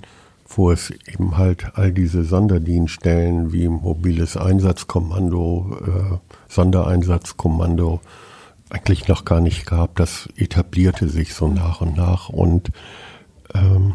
wo 0.50 0.72
es 0.72 0.90
eben 0.90 1.38
halt 1.38 1.74
all 1.76 1.92
diese 1.92 2.24
Sonderdienststellen 2.24 3.54
wie 3.54 3.68
mobiles 3.68 4.36
Einsatzkommando, 4.36 5.78
äh, 5.86 6.18
Sondereinsatzkommando 6.52 8.02
eigentlich 8.72 9.08
noch 9.08 9.26
gar 9.26 9.42
nicht 9.42 9.68
gab. 9.68 9.96
Das 9.96 10.28
etablierte 10.38 11.08
sich 11.08 11.36
so 11.36 11.50
nach 11.50 11.80
und 11.82 11.96
nach. 11.96 12.30
Und 12.30 12.72
ähm, 13.54 13.94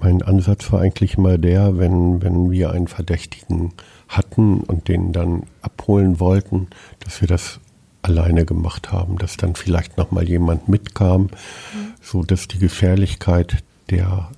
mein 0.00 0.22
Ansatz 0.22 0.72
war 0.72 0.80
eigentlich 0.80 1.18
immer 1.18 1.36
der, 1.36 1.76
wenn, 1.76 2.22
wenn 2.22 2.50
wir 2.50 2.70
einen 2.70 2.88
Verdächtigen 2.88 3.74
hatten 4.08 4.60
und 4.60 4.88
den 4.88 5.12
dann 5.12 5.42
abholen 5.60 6.20
wollten, 6.20 6.68
dass 7.00 7.20
wir 7.20 7.28
das 7.28 7.60
alleine 8.00 8.46
gemacht 8.46 8.92
haben, 8.92 9.18
dass 9.18 9.36
dann 9.36 9.56
vielleicht 9.56 9.98
noch 9.98 10.10
mal 10.10 10.26
jemand 10.26 10.70
mitkam, 10.70 11.28
so 12.00 12.22
dass 12.22 12.48
die 12.48 12.58
Gefährlichkeit 12.58 13.62
der 13.90 14.30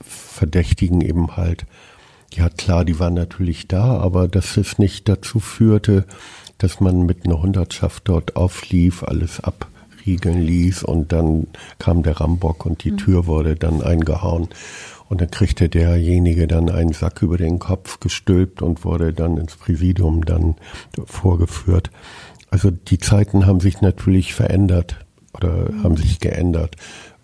Verdächtigen 0.00 1.00
eben 1.00 1.36
halt 1.36 1.66
ja 2.34 2.48
klar, 2.48 2.84
die 2.84 2.98
waren 2.98 3.14
natürlich 3.14 3.68
da, 3.68 3.98
aber 3.98 4.28
dass 4.28 4.56
es 4.56 4.78
nicht 4.78 5.08
dazu 5.08 5.40
führte, 5.40 6.04
dass 6.58 6.80
man 6.80 7.06
mit 7.06 7.24
einer 7.24 7.42
Hundertschaft 7.42 8.04
dort 8.06 8.36
auflief, 8.36 9.02
alles 9.02 9.40
abriegeln 9.40 10.40
ließ 10.40 10.84
und 10.84 11.12
dann 11.12 11.48
kam 11.78 12.02
der 12.02 12.20
Rambock 12.20 12.66
und 12.66 12.84
die 12.84 12.96
Tür 12.96 13.26
wurde 13.26 13.56
dann 13.56 13.82
eingehauen. 13.82 14.48
Und 15.08 15.20
dann 15.20 15.30
kriegte 15.30 15.68
derjenige 15.68 16.46
dann 16.46 16.70
einen 16.70 16.92
Sack 16.92 17.22
über 17.22 17.36
den 17.36 17.58
Kopf 17.58 17.98
gestülpt 17.98 18.62
und 18.62 18.84
wurde 18.84 19.12
dann 19.12 19.38
ins 19.38 19.56
Präsidium 19.56 20.24
dann 20.24 20.54
vorgeführt. 21.04 21.90
Also 22.48 22.70
die 22.70 22.98
Zeiten 22.98 23.44
haben 23.44 23.58
sich 23.58 23.80
natürlich 23.80 24.34
verändert 24.34 25.04
oder 25.32 25.70
haben 25.82 25.96
sich 25.96 26.20
geändert. 26.20 26.76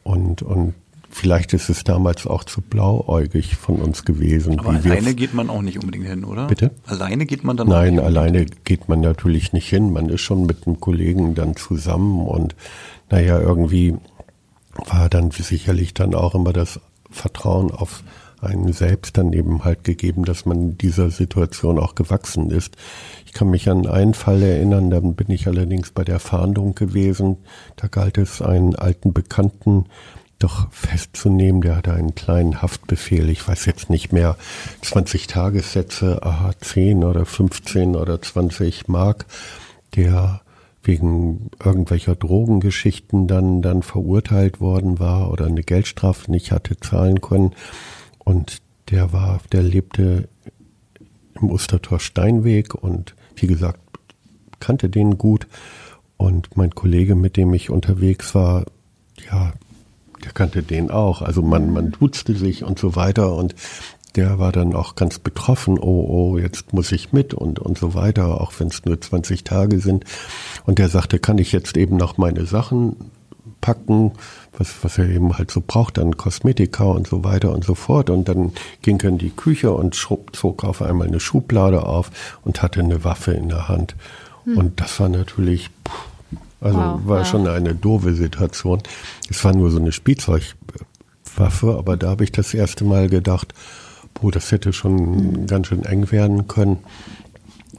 Und, 0.03 0.43
und 0.43 0.75
vielleicht 1.11 1.53
ist 1.53 1.69
es 1.69 1.85
damals 1.85 2.27
auch 2.27 2.45
zu 2.45 2.61
blauäugig 2.61 3.57
von 3.57 3.77
uns 3.77 4.05
gewesen. 4.05 4.59
Aber 4.59 4.71
alleine 4.71 5.15
geht 5.15 5.35
man 5.35 5.51
auch 5.51 5.63
nicht 5.63 5.79
unbedingt 5.79 6.07
hin, 6.07 6.25
oder? 6.25 6.47
Bitte? 6.47 6.71
Alleine 6.87 7.27
geht 7.27 7.43
man 7.43 7.57
dann 7.57 7.69
Nein, 7.69 7.99
alleine 7.99 8.47
geht 8.65 8.89
man 8.89 9.01
natürlich 9.01 9.53
nicht 9.53 9.69
hin. 9.69 9.93
Man 9.93 10.09
ist 10.09 10.21
schon 10.21 10.47
mit 10.47 10.67
einem 10.67 10.81
Kollegen 10.81 11.35
dann 11.35 11.57
zusammen 11.57 12.27
und 12.27 12.55
naja, 13.11 13.41
irgendwie 13.41 13.97
war 14.75 15.09
dann 15.09 15.31
sicherlich 15.31 15.95
dann 15.95 16.15
auch 16.15 16.35
immer 16.35 16.53
das 16.53 16.81
Vertrauen 17.11 17.71
auf 17.71 18.03
einen 18.41 18.73
selbst 18.73 19.17
dann 19.17 19.33
eben 19.33 19.65
halt 19.65 19.85
gegeben, 19.85 20.25
dass 20.25 20.47
man 20.47 20.77
dieser 20.79 21.11
Situation 21.11 21.79
auch 21.79 21.95
gewachsen 21.95 22.51
ist. 22.51 22.77
Ich 23.25 23.33
kann 23.33 23.51
mich 23.51 23.69
an 23.69 23.87
einen 23.87 24.15
Fall 24.15 24.43
erinnern, 24.43 24.91
dann 24.91 25.15
bin 25.15 25.31
ich 25.31 25.47
allerdings 25.47 25.91
bei 25.91 26.05
der 26.05 26.19
Fahndung 26.19 26.75
gewesen. 26.75 27.39
Da 27.77 27.89
galt 27.89 28.19
es, 28.19 28.43
einen 28.43 28.77
alten 28.77 29.13
Bekannten 29.13 29.87
doch 30.39 30.71
festzunehmen. 30.71 31.63
Der 31.63 31.77
hatte 31.77 31.95
einen 31.95 32.15
kleinen 32.15 32.61
Haftbefehl. 32.61 33.29
Ich 33.31 33.47
weiß 33.47 33.65
jetzt 33.67 33.91
nicht 33.91 34.13
mehr, 34.13 34.37
20 34.83 35.27
Tagessätze, 35.27 36.23
aha, 36.23 36.53
10 36.61 37.05
oder 37.05 37.25
15 37.25 37.97
oder 37.97 38.21
20 38.21 38.89
Mark. 38.89 39.27
Der 39.95 40.41
wegen 40.87 41.51
irgendwelcher 41.65 42.15
Drogengeschichten 42.15 43.27
dann, 43.27 43.61
dann 43.61 43.83
verurteilt 43.83 44.61
worden 44.61 44.99
war 44.99 45.31
oder 45.33 45.47
eine 45.47 45.63
Geldstrafe 45.63 46.31
nicht 46.31 46.53
hatte 46.53 46.79
zahlen 46.79 47.21
können. 47.21 47.53
Und 48.27 48.59
der 48.91 49.13
war, 49.13 49.41
der 49.53 49.63
lebte 49.63 50.29
im 51.41 51.49
Ostertor 51.49 52.01
Steinweg 52.01 52.75
und 52.75 53.15
wie 53.37 53.47
gesagt, 53.47 53.79
kannte 54.59 54.89
den 54.89 55.17
gut. 55.17 55.47
Und 56.17 56.57
mein 56.57 56.75
Kollege, 56.75 57.15
mit 57.15 57.37
dem 57.37 57.55
ich 57.55 57.71
unterwegs 57.71 58.35
war, 58.35 58.65
ja, 59.31 59.53
der 60.25 60.33
kannte 60.33 60.65
den 60.65 60.91
auch. 60.91 61.23
Also 61.23 61.41
man, 61.41 61.71
man 61.71 61.93
duzte 61.93 62.35
sich 62.35 62.65
und 62.65 62.81
so 62.81 62.97
weiter. 62.97 63.33
Und 63.33 63.55
der 64.17 64.41
war 64.41 64.51
dann 64.51 64.75
auch 64.75 64.97
ganz 64.97 65.21
betroffen, 65.21 65.79
oh, 65.79 66.07
oh, 66.09 66.39
jetzt 66.39 66.73
muss 66.73 66.91
ich 66.91 67.13
mit 67.13 67.33
und, 67.33 67.61
und 67.61 67.79
so 67.79 67.95
weiter, 67.95 68.41
auch 68.41 68.53
wenn 68.59 68.69
es 68.69 68.85
nur 68.85 69.01
20 69.01 69.45
Tage 69.45 69.79
sind. 69.79 70.05
Und 70.65 70.81
der 70.81 70.89
sagte, 70.89 71.21
kann 71.21 71.39
ich 71.39 71.53
jetzt 71.53 71.77
eben 71.77 71.97
noch 71.97 72.19
meine 72.19 72.45
Sachen 72.45 72.97
packen, 73.67 74.13
was, 74.57 74.85
was 74.85 74.97
er 74.97 75.09
eben 75.09 75.37
halt 75.37 75.51
so 75.51 75.61
braucht, 75.67 75.99
dann 75.99 76.17
Kosmetika 76.17 76.85
und 76.85 77.09
so 77.09 77.25
weiter 77.25 77.51
und 77.51 77.65
so 77.65 77.75
fort. 77.75 78.11
Und 78.11 78.29
dann 78.29 78.53
ging 78.83 79.01
er 79.01 79.09
in 79.09 79.19
die 79.19 79.31
Küche 79.31 79.73
und 79.73 79.97
zog 79.97 80.63
auf 80.63 80.83
einmal 80.83 81.09
eine 81.09 81.19
Schublade 81.19 81.85
auf 81.85 82.13
und 82.45 82.63
hatte 82.63 82.79
eine 82.79 83.03
Waffe 83.03 83.33
in 83.33 83.49
der 83.49 83.67
Hand. 83.67 83.97
Hm. 84.45 84.57
Und 84.57 84.81
das 84.81 85.01
war 85.01 85.09
natürlich, 85.09 85.71
also 86.61 86.79
wow, 86.79 87.01
war 87.07 87.19
wow. 87.19 87.27
schon 87.27 87.49
eine 87.49 87.75
doofe 87.75 88.15
Situation. 88.15 88.81
Es 89.29 89.45
war 89.45 89.53
nur 89.53 89.73
so 89.73 89.81
eine 89.81 89.91
Spielzeugwaffe, 89.91 91.75
aber 91.77 91.97
da 91.97 92.11
habe 92.11 92.23
ich 92.23 92.31
das 92.31 92.55
erste 92.55 92.85
Mal 92.85 93.09
gedacht, 93.09 93.53
boah, 94.15 94.31
das 94.31 94.53
hätte 94.53 94.73
schon 94.73 94.95
mhm. 94.95 95.47
ganz 95.49 95.67
schön 95.67 95.85
eng 95.85 96.13
werden 96.13 96.47
können. 96.47 96.79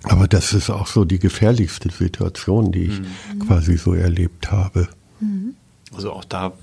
Aber 0.03 0.27
das 0.27 0.51
ist 0.51 0.69
auch 0.69 0.87
so 0.87 1.05
die 1.05 1.19
gefährlichste 1.19 1.89
Situation, 1.89 2.73
die 2.73 2.83
ich 2.83 2.99
mhm. 2.99 3.47
quasi 3.47 3.77
so 3.77 3.93
erlebt 3.93 4.51
habe. 4.51 4.89
Mhm. 5.21 5.55
Also 5.95 6.11
auch 6.11 6.25
da 6.25 6.53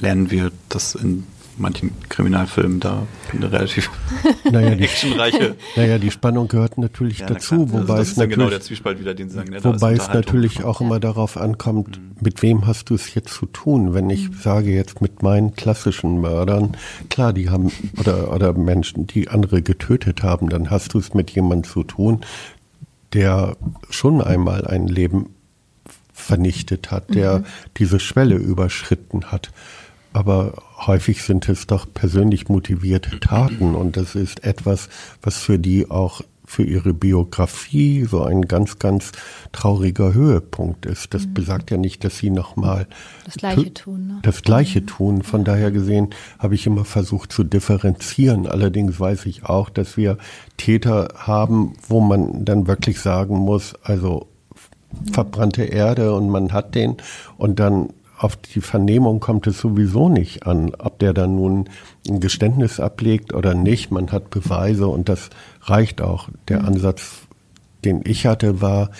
lernen 0.00 0.30
wir 0.30 0.50
das 0.68 0.94
in 0.94 1.24
manchen 1.56 1.92
Kriminalfilmen 2.08 2.80
da 2.80 3.06
eine 3.32 3.52
relativ 3.52 3.90
naja, 4.50 4.74
die, 4.74 4.84
actionreiche. 4.84 5.56
Naja, 5.76 5.98
die 5.98 6.10
Spannung 6.10 6.48
gehört 6.48 6.78
natürlich 6.78 7.20
ja, 7.20 7.26
dazu, 7.26 7.54
na 7.54 7.72
wobei 7.72 7.94
also 7.94 8.02
es 8.02 8.16
natürlich 8.16 8.36
genau 8.36 8.50
der 8.50 8.60
Zwiespalt 8.60 9.00
wieder, 9.00 9.14
den 9.14 9.28
Sie 9.28 9.36
sagen, 9.36 9.50
ne, 9.50 9.62
wobei 9.62 9.92
es 9.92 10.08
natürlich 10.08 10.64
auch 10.64 10.80
immer 10.80 11.00
darauf 11.00 11.36
ankommt, 11.36 11.98
mhm. 11.98 12.16
mit 12.20 12.42
wem 12.42 12.66
hast 12.66 12.90
du 12.90 12.94
es 12.94 13.14
jetzt 13.14 13.32
zu 13.32 13.46
tun? 13.46 13.94
Wenn 13.94 14.10
ich 14.10 14.30
mhm. 14.30 14.34
sage 14.34 14.70
jetzt 14.70 15.00
mit 15.00 15.22
meinen 15.22 15.54
klassischen 15.54 16.20
Mördern, 16.20 16.76
klar, 17.08 17.32
die 17.32 17.50
haben 17.50 17.70
oder 17.98 18.32
oder 18.32 18.52
Menschen, 18.52 19.06
die 19.06 19.28
andere 19.28 19.62
getötet 19.62 20.22
haben, 20.22 20.48
dann 20.48 20.70
hast 20.70 20.94
du 20.94 20.98
es 20.98 21.14
mit 21.14 21.30
jemandem 21.30 21.70
zu 21.70 21.84
tun, 21.84 22.20
der 23.12 23.56
schon 23.90 24.20
einmal 24.20 24.66
ein 24.66 24.88
Leben 24.88 25.33
vernichtet 26.14 26.90
hat, 26.90 27.14
der 27.14 27.40
mhm. 27.40 27.44
diese 27.76 28.00
Schwelle 28.00 28.36
überschritten 28.36 29.26
hat 29.26 29.50
aber 30.14 30.54
häufig 30.86 31.24
sind 31.24 31.48
es 31.48 31.66
doch 31.66 31.86
persönlich 31.92 32.48
motivierte 32.48 33.18
Taten 33.18 33.74
und 33.74 33.96
das 33.96 34.14
ist 34.14 34.44
etwas, 34.44 34.88
was 35.20 35.38
für 35.38 35.58
die 35.58 35.90
auch 35.90 36.22
für 36.46 36.62
ihre 36.62 36.94
Biografie 36.94 38.04
so 38.04 38.22
ein 38.22 38.42
ganz, 38.42 38.78
ganz 38.78 39.10
trauriger 39.50 40.14
Höhepunkt 40.14 40.86
ist. 40.86 41.14
Das 41.14 41.26
mhm. 41.26 41.34
besagt 41.34 41.70
ja 41.72 41.78
nicht, 41.78 42.04
dass 42.04 42.18
sie 42.18 42.30
nochmal 42.30 42.86
das 43.24 43.34
Gleiche 43.34 43.74
tun. 43.74 44.06
Ne? 44.06 44.18
Das 44.22 44.42
Gleiche 44.42 44.82
mhm. 44.82 44.86
tun. 44.86 45.22
Von 45.22 45.42
daher 45.42 45.72
gesehen 45.72 46.10
habe 46.38 46.54
ich 46.54 46.66
immer 46.66 46.84
versucht 46.84 47.32
zu 47.32 47.42
differenzieren. 47.42 48.46
Allerdings 48.46 49.00
weiß 49.00 49.26
ich 49.26 49.46
auch, 49.46 49.68
dass 49.68 49.96
wir 49.96 50.18
Täter 50.58 51.14
haben, 51.16 51.72
wo 51.88 52.00
man 52.00 52.44
dann 52.44 52.68
wirklich 52.68 53.00
sagen 53.00 53.36
muss, 53.36 53.74
also 53.82 54.28
verbrannte 55.12 55.64
Erde 55.64 56.14
und 56.14 56.28
man 56.28 56.52
hat 56.52 56.74
den 56.74 56.96
und 57.36 57.58
dann 57.58 57.90
auf 58.16 58.36
die 58.36 58.60
Vernehmung 58.60 59.20
kommt 59.20 59.46
es 59.46 59.58
sowieso 59.58 60.08
nicht 60.08 60.46
an, 60.46 60.72
ob 60.78 60.98
der 60.98 61.12
dann 61.12 61.34
nun 61.34 61.68
ein 62.08 62.20
Geständnis 62.20 62.78
ablegt 62.80 63.34
oder 63.34 63.54
nicht. 63.54 63.90
Man 63.90 64.12
hat 64.12 64.30
Beweise 64.30 64.86
und 64.86 65.08
das 65.08 65.30
reicht 65.62 66.00
auch. 66.00 66.28
Der 66.48 66.60
mhm. 66.60 66.68
Ansatz, 66.68 67.26
den 67.84 68.02
ich 68.04 68.26
hatte, 68.26 68.60
war, 68.60 68.90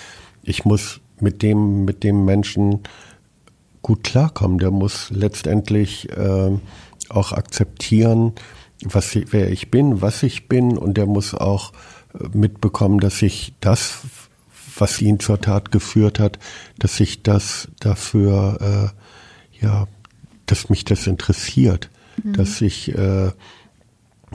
ich 0.43 0.65
muss 0.65 0.99
mit 1.19 1.41
dem, 1.41 1.85
mit 1.85 2.03
dem 2.03 2.25
Menschen 2.25 2.81
gut 3.81 4.03
klarkommen. 4.03 4.59
Der 4.59 4.71
muss 4.71 5.09
letztendlich 5.11 6.09
äh, 6.09 6.51
auch 7.09 7.31
akzeptieren, 7.31 8.33
was, 8.83 9.15
wer 9.31 9.49
ich 9.49 9.71
bin, 9.71 10.01
was 10.01 10.23
ich 10.23 10.47
bin 10.47 10.77
und 10.77 10.97
der 10.97 11.05
muss 11.05 11.33
auch 11.33 11.71
äh, 12.13 12.27
mitbekommen, 12.37 12.99
dass 12.99 13.21
ich 13.21 13.53
das, 13.61 14.01
was 14.77 15.01
ihn 15.01 15.19
zur 15.19 15.39
Tat 15.41 15.71
geführt 15.71 16.19
hat, 16.19 16.39
dass 16.77 16.99
ich 16.99 17.23
das 17.23 17.69
dafür 17.79 18.93
äh, 18.93 19.63
ja, 19.63 19.87
dass 20.45 20.69
mich 20.69 20.85
das 20.85 21.07
interessiert, 21.07 21.89
mhm. 22.23 22.33
dass 22.33 22.61
ich 22.61 22.95
äh, 22.95 23.31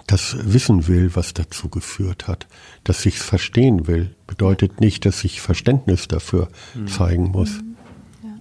das 0.07 0.37
wissen 0.41 0.89
will, 0.89 1.15
was 1.15 1.35
dazu 1.35 1.69
geführt 1.69 2.27
hat, 2.27 2.47
dass 2.85 3.05
ich 3.07 3.17
es 3.17 3.23
verstehen 3.23 3.87
will, 3.87 4.15
bedeutet 4.27 4.81
nicht, 4.81 5.05
dass 5.05 5.25
ich 5.25 5.41
Verständnis 5.41 6.09
dafür 6.09 6.49
mhm. 6.75 6.89
zeigen 6.89 7.31
muss. 7.31 7.51
Mhm. 7.51 7.77
Ja. 8.23 8.39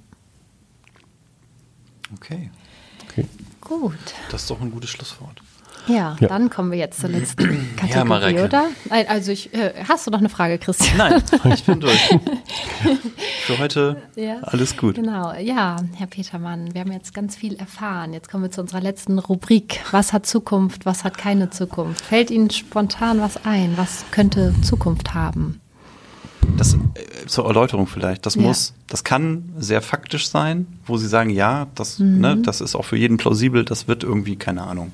Okay. 2.15 2.51
okay. 3.03 3.25
Gut. 3.61 3.97
Das 4.31 4.43
ist 4.43 4.49
doch 4.49 4.61
ein 4.61 4.71
gutes 4.71 4.89
Schlusswort. 4.89 5.41
Ja, 5.87 6.15
ja, 6.19 6.27
dann 6.27 6.49
kommen 6.49 6.71
wir 6.71 6.77
jetzt 6.77 6.99
zur 6.99 7.09
letzten 7.09 7.75
Kategorie, 7.75 8.35
ja, 8.35 8.45
oder? 8.45 8.67
Also 8.89 9.31
ich, 9.31 9.53
äh, 9.53 9.73
hast 9.87 10.05
du 10.05 10.11
noch 10.11 10.19
eine 10.19 10.29
Frage, 10.29 10.57
Christian? 10.57 10.97
Nein, 10.97 11.23
ich 11.53 11.63
bin 11.63 11.79
durch. 11.79 12.15
Für 13.45 13.57
heute 13.57 14.01
ja, 14.15 14.37
alles 14.41 14.77
gut. 14.77 14.95
Genau, 14.95 15.33
ja, 15.33 15.77
Herr 15.95 16.07
Petermann, 16.07 16.73
wir 16.73 16.81
haben 16.81 16.91
jetzt 16.91 17.13
ganz 17.13 17.35
viel 17.35 17.55
erfahren. 17.55 18.13
Jetzt 18.13 18.29
kommen 18.29 18.43
wir 18.43 18.51
zu 18.51 18.61
unserer 18.61 18.81
letzten 18.81 19.19
Rubrik. 19.19 19.79
Was 19.91 20.13
hat 20.13 20.25
Zukunft, 20.25 20.85
was 20.85 21.03
hat 21.03 21.17
keine 21.17 21.49
Zukunft? 21.49 22.05
Fällt 22.05 22.31
Ihnen 22.31 22.49
spontan 22.49 23.19
was 23.21 23.45
ein? 23.45 23.73
Was 23.75 24.05
könnte 24.11 24.53
Zukunft 24.61 25.13
haben? 25.13 25.59
Das 26.57 26.73
äh, 26.73 26.77
zur 27.27 27.45
Erläuterung 27.45 27.87
vielleicht. 27.87 28.25
Das 28.25 28.35
muss, 28.35 28.73
das 28.87 29.03
kann 29.03 29.53
sehr 29.57 29.81
faktisch 29.81 30.29
sein, 30.29 30.67
wo 30.85 30.97
Sie 30.97 31.07
sagen, 31.07 31.29
ja, 31.29 31.67
das, 31.75 31.99
mhm. 31.99 32.19
ne, 32.19 32.37
das 32.37 32.61
ist 32.61 32.75
auch 32.75 32.85
für 32.85 32.97
jeden 32.97 33.17
plausibel. 33.17 33.65
Das 33.65 33.87
wird 33.87 34.03
irgendwie 34.03 34.35
keine 34.35 34.63
Ahnung 34.63 34.91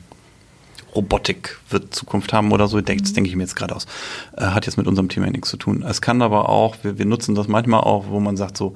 Robotik 0.96 1.60
wird 1.70 1.94
Zukunft 1.94 2.34
haben 2.34 2.52
oder 2.52 2.68
so, 2.68 2.80
das 2.80 3.14
denke 3.14 3.30
ich 3.30 3.36
mir 3.36 3.44
jetzt 3.44 3.56
gerade 3.56 3.76
aus. 3.76 3.86
Äh, 4.38 4.46
hat 4.46 4.66
jetzt 4.66 4.78
mit 4.78 4.88
unserem 4.88 5.10
Thema 5.10 5.30
nichts 5.30 5.50
zu 5.50 5.58
tun. 5.58 5.84
Es 5.84 6.02
kann 6.02 6.22
aber 6.22 6.50
auch, 6.50 6.78
wir, 6.84 6.98
wir 6.98 7.06
nutzen 7.06 7.36
das 7.36 7.48
manchmal 7.48 7.82
auch, 7.82 8.06
wo 8.10 8.20
man 8.20 8.38
sagt 8.38 8.58
so, 8.58 8.76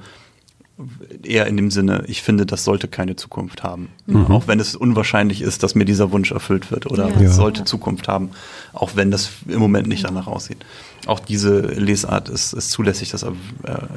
eher 1.22 1.46
in 1.46 1.56
dem 1.56 1.70
Sinne, 1.70 2.04
ich 2.06 2.22
finde, 2.22 2.46
das 2.46 2.64
sollte 2.64 2.88
keine 2.88 3.16
Zukunft 3.16 3.62
haben. 3.62 3.90
Mhm. 4.06 4.26
Auch 4.26 4.48
wenn 4.48 4.60
es 4.60 4.74
unwahrscheinlich 4.74 5.42
ist, 5.42 5.62
dass 5.62 5.74
mir 5.74 5.84
dieser 5.84 6.12
Wunsch 6.12 6.32
erfüllt 6.32 6.70
wird 6.70 6.86
oder 6.86 7.08
ja. 7.08 7.20
es 7.20 7.36
sollte 7.36 7.64
Zukunft 7.64 8.08
haben, 8.08 8.30
auch 8.72 8.96
wenn 8.96 9.10
das 9.10 9.30
im 9.46 9.60
Moment 9.60 9.88
nicht 9.88 10.04
danach 10.04 10.26
aussieht. 10.26 10.64
Auch 11.06 11.20
diese 11.20 11.60
Lesart 11.60 12.28
ist, 12.28 12.52
ist 12.52 12.70
zulässig, 12.70 13.10
das 13.10 13.22
äh, 13.22 13.32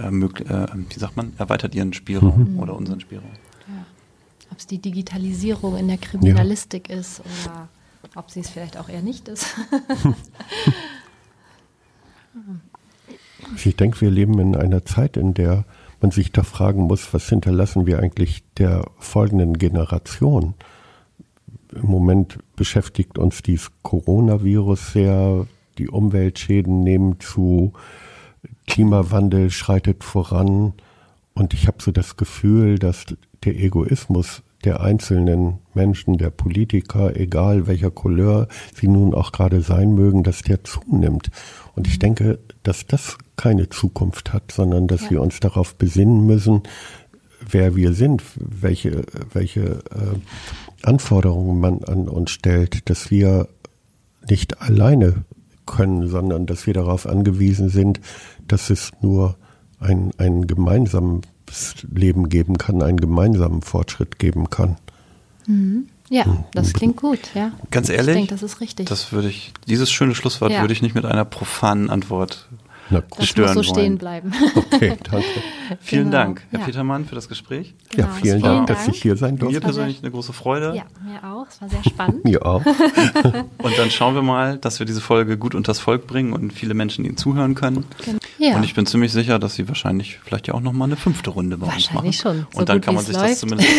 ermöglicht, 0.01 0.49
äh, 0.49 0.67
wie 0.89 0.99
sagt 0.99 1.17
man, 1.17 1.34
erweitert 1.38 1.76
ihren 1.76 1.93
Spielraum 1.93 2.53
mhm. 2.53 2.59
oder 2.59 2.76
unseren 2.76 2.99
Spielraum. 2.99 3.32
Ja. 3.67 3.86
Ob 4.51 4.57
es 4.57 4.67
die 4.67 4.80
Digitalisierung 4.80 5.78
in 5.78 5.88
der 5.88 5.97
Kriminalistik 5.97 6.89
ja. 6.89 6.97
ist 6.97 7.21
oder 7.21 7.69
ob 8.15 8.31
sie 8.31 8.41
es 8.41 8.49
vielleicht 8.49 8.77
auch 8.77 8.89
eher 8.89 9.01
nicht 9.01 9.27
ist. 9.27 9.47
ich 13.65 13.75
denke, 13.75 14.01
wir 14.01 14.11
leben 14.11 14.39
in 14.39 14.55
einer 14.55 14.85
Zeit, 14.85 15.17
in 15.17 15.33
der 15.33 15.65
man 16.01 16.11
sich 16.11 16.31
da 16.31 16.43
fragen 16.43 16.83
muss, 16.83 17.13
was 17.13 17.29
hinterlassen 17.29 17.85
wir 17.87 17.99
eigentlich 17.99 18.43
der 18.57 18.85
folgenden 18.99 19.57
Generation? 19.57 20.53
Im 21.71 21.87
Moment 21.87 22.37
beschäftigt 22.55 23.17
uns 23.17 23.41
dieses 23.41 23.71
Coronavirus 23.81 24.93
sehr, 24.93 25.47
die 25.77 25.89
Umweltschäden 25.89 26.83
nehmen 26.83 27.19
zu, 27.19 27.73
Klimawandel 28.67 29.49
schreitet 29.49 30.03
voran 30.03 30.73
und 31.33 31.53
ich 31.53 31.67
habe 31.67 31.81
so 31.81 31.91
das 31.91 32.15
Gefühl, 32.17 32.77
dass 32.77 33.05
der 33.43 33.55
Egoismus 33.55 34.42
der 34.64 34.82
einzelnen 34.82 35.59
Menschen, 35.74 36.18
der 36.18 36.30
Politiker, 36.30 37.16
egal 37.16 37.68
welcher 37.68 37.91
Couleur 37.91 38.47
sie 38.74 38.88
nun 38.88 39.14
auch 39.14 39.32
gerade 39.32 39.61
sein 39.61 39.93
mögen, 39.93 40.24
dass 40.24 40.41
der 40.41 40.64
zunimmt. 40.64 41.30
Und 41.76 41.88
ich 41.88 41.99
denke, 41.99 42.39
dass 42.64 42.88
das 42.88 43.18
keine 43.36 43.70
Zukunft 43.70 44.34
hat, 44.34 44.51
sondern 44.51 44.88
dass 44.88 45.03
ja. 45.03 45.11
wir 45.11 45.22
uns 45.22 45.39
darauf 45.39 45.76
besinnen 45.76 46.26
müssen, 46.26 46.61
wer 47.49 47.76
wir 47.76 47.93
sind, 47.93 48.24
welche, 48.36 49.03
welche 49.34 49.61
äh, 49.61 50.18
Anforderungen 50.84 51.59
man 51.59 51.84
an 51.84 52.07
uns 52.07 52.32
stellt, 52.32 52.89
dass 52.89 53.11
wir 53.11 53.47
nicht 54.30 54.61
alleine 54.61 55.26
können, 55.66 56.07
sondern 56.07 56.45
dass 56.45 56.68
wir 56.68 56.74
darauf 56.74 57.07
angewiesen 57.07 57.70
sind, 57.70 57.99
dass 58.47 58.70
es 58.70 58.91
nur 59.01 59.38
ein, 59.80 60.11
ein 60.18 60.47
gemeinsames 61.53 61.75
Leben 61.93 62.29
geben 62.29 62.57
kann, 62.57 62.81
einen 62.81 62.99
gemeinsamen 62.99 63.61
Fortschritt 63.61 64.19
geben 64.19 64.49
kann. 64.49 64.77
Mhm. 65.47 65.87
Ja, 66.09 66.45
das 66.51 66.73
klingt 66.73 66.97
gut, 66.97 67.19
ja. 67.33 67.53
Ganz 67.71 67.89
ehrlich, 67.89 68.09
ich 68.09 68.13
denke, 68.13 68.29
das 68.29 68.43
ist 68.43 68.59
richtig. 68.59 68.87
Das 68.87 69.11
würde 69.13 69.29
ich, 69.29 69.53
dieses 69.67 69.89
schöne 69.89 70.13
Schlusswort 70.13 70.51
ja. 70.51 70.61
würde 70.61 70.73
ich 70.73 70.81
nicht 70.81 70.93
mit 70.95 71.05
einer 71.05 71.25
profanen 71.25 71.89
Antwort 71.89 72.49
na 72.93 72.99
gut. 73.01 73.19
Das 73.19 73.27
stören 73.27 73.55
muss 73.55 73.67
so 73.67 73.75
wollen. 73.75 73.85
stehen 73.85 73.97
bleiben. 73.97 74.33
Okay, 74.55 74.97
danke. 75.11 75.25
vielen 75.81 76.05
genau. 76.05 76.17
Dank, 76.17 76.41
Herr 76.51 76.59
ja. 76.59 76.65
Petermann, 76.65 77.05
für 77.05 77.15
das 77.15 77.27
Gespräch. 77.27 77.73
Genau. 77.89 78.07
Ja, 78.07 78.13
vielen 78.13 78.41
Dank, 78.41 78.67
dass 78.67 78.87
ich 78.87 79.01
hier 79.01 79.17
sein 79.17 79.37
durfte. 79.37 79.55
Mir 79.55 79.61
persönlich 79.61 79.99
eine 80.01 80.11
große 80.11 80.33
Freude. 80.33 80.73
Ja, 80.75 80.83
mir 81.03 81.23
auch. 81.23 81.47
Es 81.47 81.61
war 81.61 81.69
sehr 81.69 81.83
spannend. 81.83 82.23
mir 82.25 82.45
auch. 82.45 82.63
und 83.57 83.77
dann 83.77 83.91
schauen 83.91 84.15
wir 84.15 84.21
mal, 84.21 84.57
dass 84.57 84.79
wir 84.79 84.85
diese 84.85 85.01
Folge 85.01 85.37
gut 85.37 85.55
unters 85.55 85.79
Volk 85.79 86.07
bringen 86.07 86.33
und 86.33 86.53
viele 86.53 86.73
Menschen 86.73 87.05
ihnen 87.05 87.17
zuhören 87.17 87.55
können. 87.55 87.85
Genau. 88.05 88.19
Ja. 88.39 88.57
Und 88.57 88.63
ich 88.63 88.73
bin 88.73 88.85
ziemlich 88.85 89.11
sicher, 89.11 89.39
dass 89.39 89.55
Sie 89.55 89.67
wahrscheinlich 89.67 90.19
vielleicht 90.23 90.47
ja 90.47 90.53
auch 90.53 90.61
noch 90.61 90.73
mal 90.73 90.85
eine 90.85 90.95
fünfte 90.95 91.29
Runde 91.29 91.57
bei 91.57 91.67
uns 91.67 91.93
machen. 91.93 91.95
Wahrscheinlich 91.95 92.17
schon. 92.17 92.47
So 92.51 92.59
und 92.59 92.69
dann 92.69 92.81
kann 92.81 92.95
man 92.95 93.05
sich 93.05 93.15
läuft. 93.15 93.29
das 93.29 93.39
zumindest. 93.39 93.69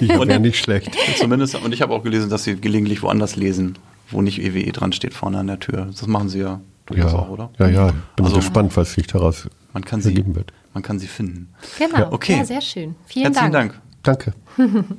ja, 0.00 0.28
wäre 0.28 0.40
nicht 0.40 0.58
schlecht. 0.58 0.90
Zumindest. 1.16 1.54
Und 1.54 1.72
ich 1.72 1.82
habe 1.82 1.94
auch 1.94 2.02
gelesen, 2.02 2.30
dass 2.30 2.44
Sie 2.44 2.56
gelegentlich 2.56 3.02
woanders 3.02 3.36
lesen, 3.36 3.78
wo 4.10 4.22
nicht 4.22 4.40
EWE 4.40 4.72
dran 4.72 4.92
steht 4.92 5.14
vorne 5.14 5.38
an 5.38 5.46
der 5.46 5.60
Tür. 5.60 5.86
Das 5.86 6.06
machen 6.06 6.28
Sie 6.28 6.40
ja 6.40 6.60
ja, 6.98 7.06
auch, 7.06 7.28
oder? 7.28 7.50
Ja, 7.58 7.68
ja, 7.68 7.92
bin 8.16 8.24
also, 8.24 8.36
gespannt, 8.36 8.76
was 8.76 8.92
sich 8.92 9.06
daraus 9.06 9.48
man 9.72 9.84
kann 9.84 10.00
sie, 10.00 10.16
wird. 10.34 10.52
Man 10.74 10.82
kann 10.82 10.98
sie 10.98 11.06
finden. 11.06 11.52
Genau, 11.78 11.98
ja. 11.98 12.12
okay. 12.12 12.36
Ja, 12.36 12.44
sehr 12.44 12.60
schön. 12.60 12.94
Vielen 13.06 13.32
Herzlichen 13.32 13.52
Dank. 13.52 13.80
Dank. 14.02 14.34
Danke. 14.56 14.96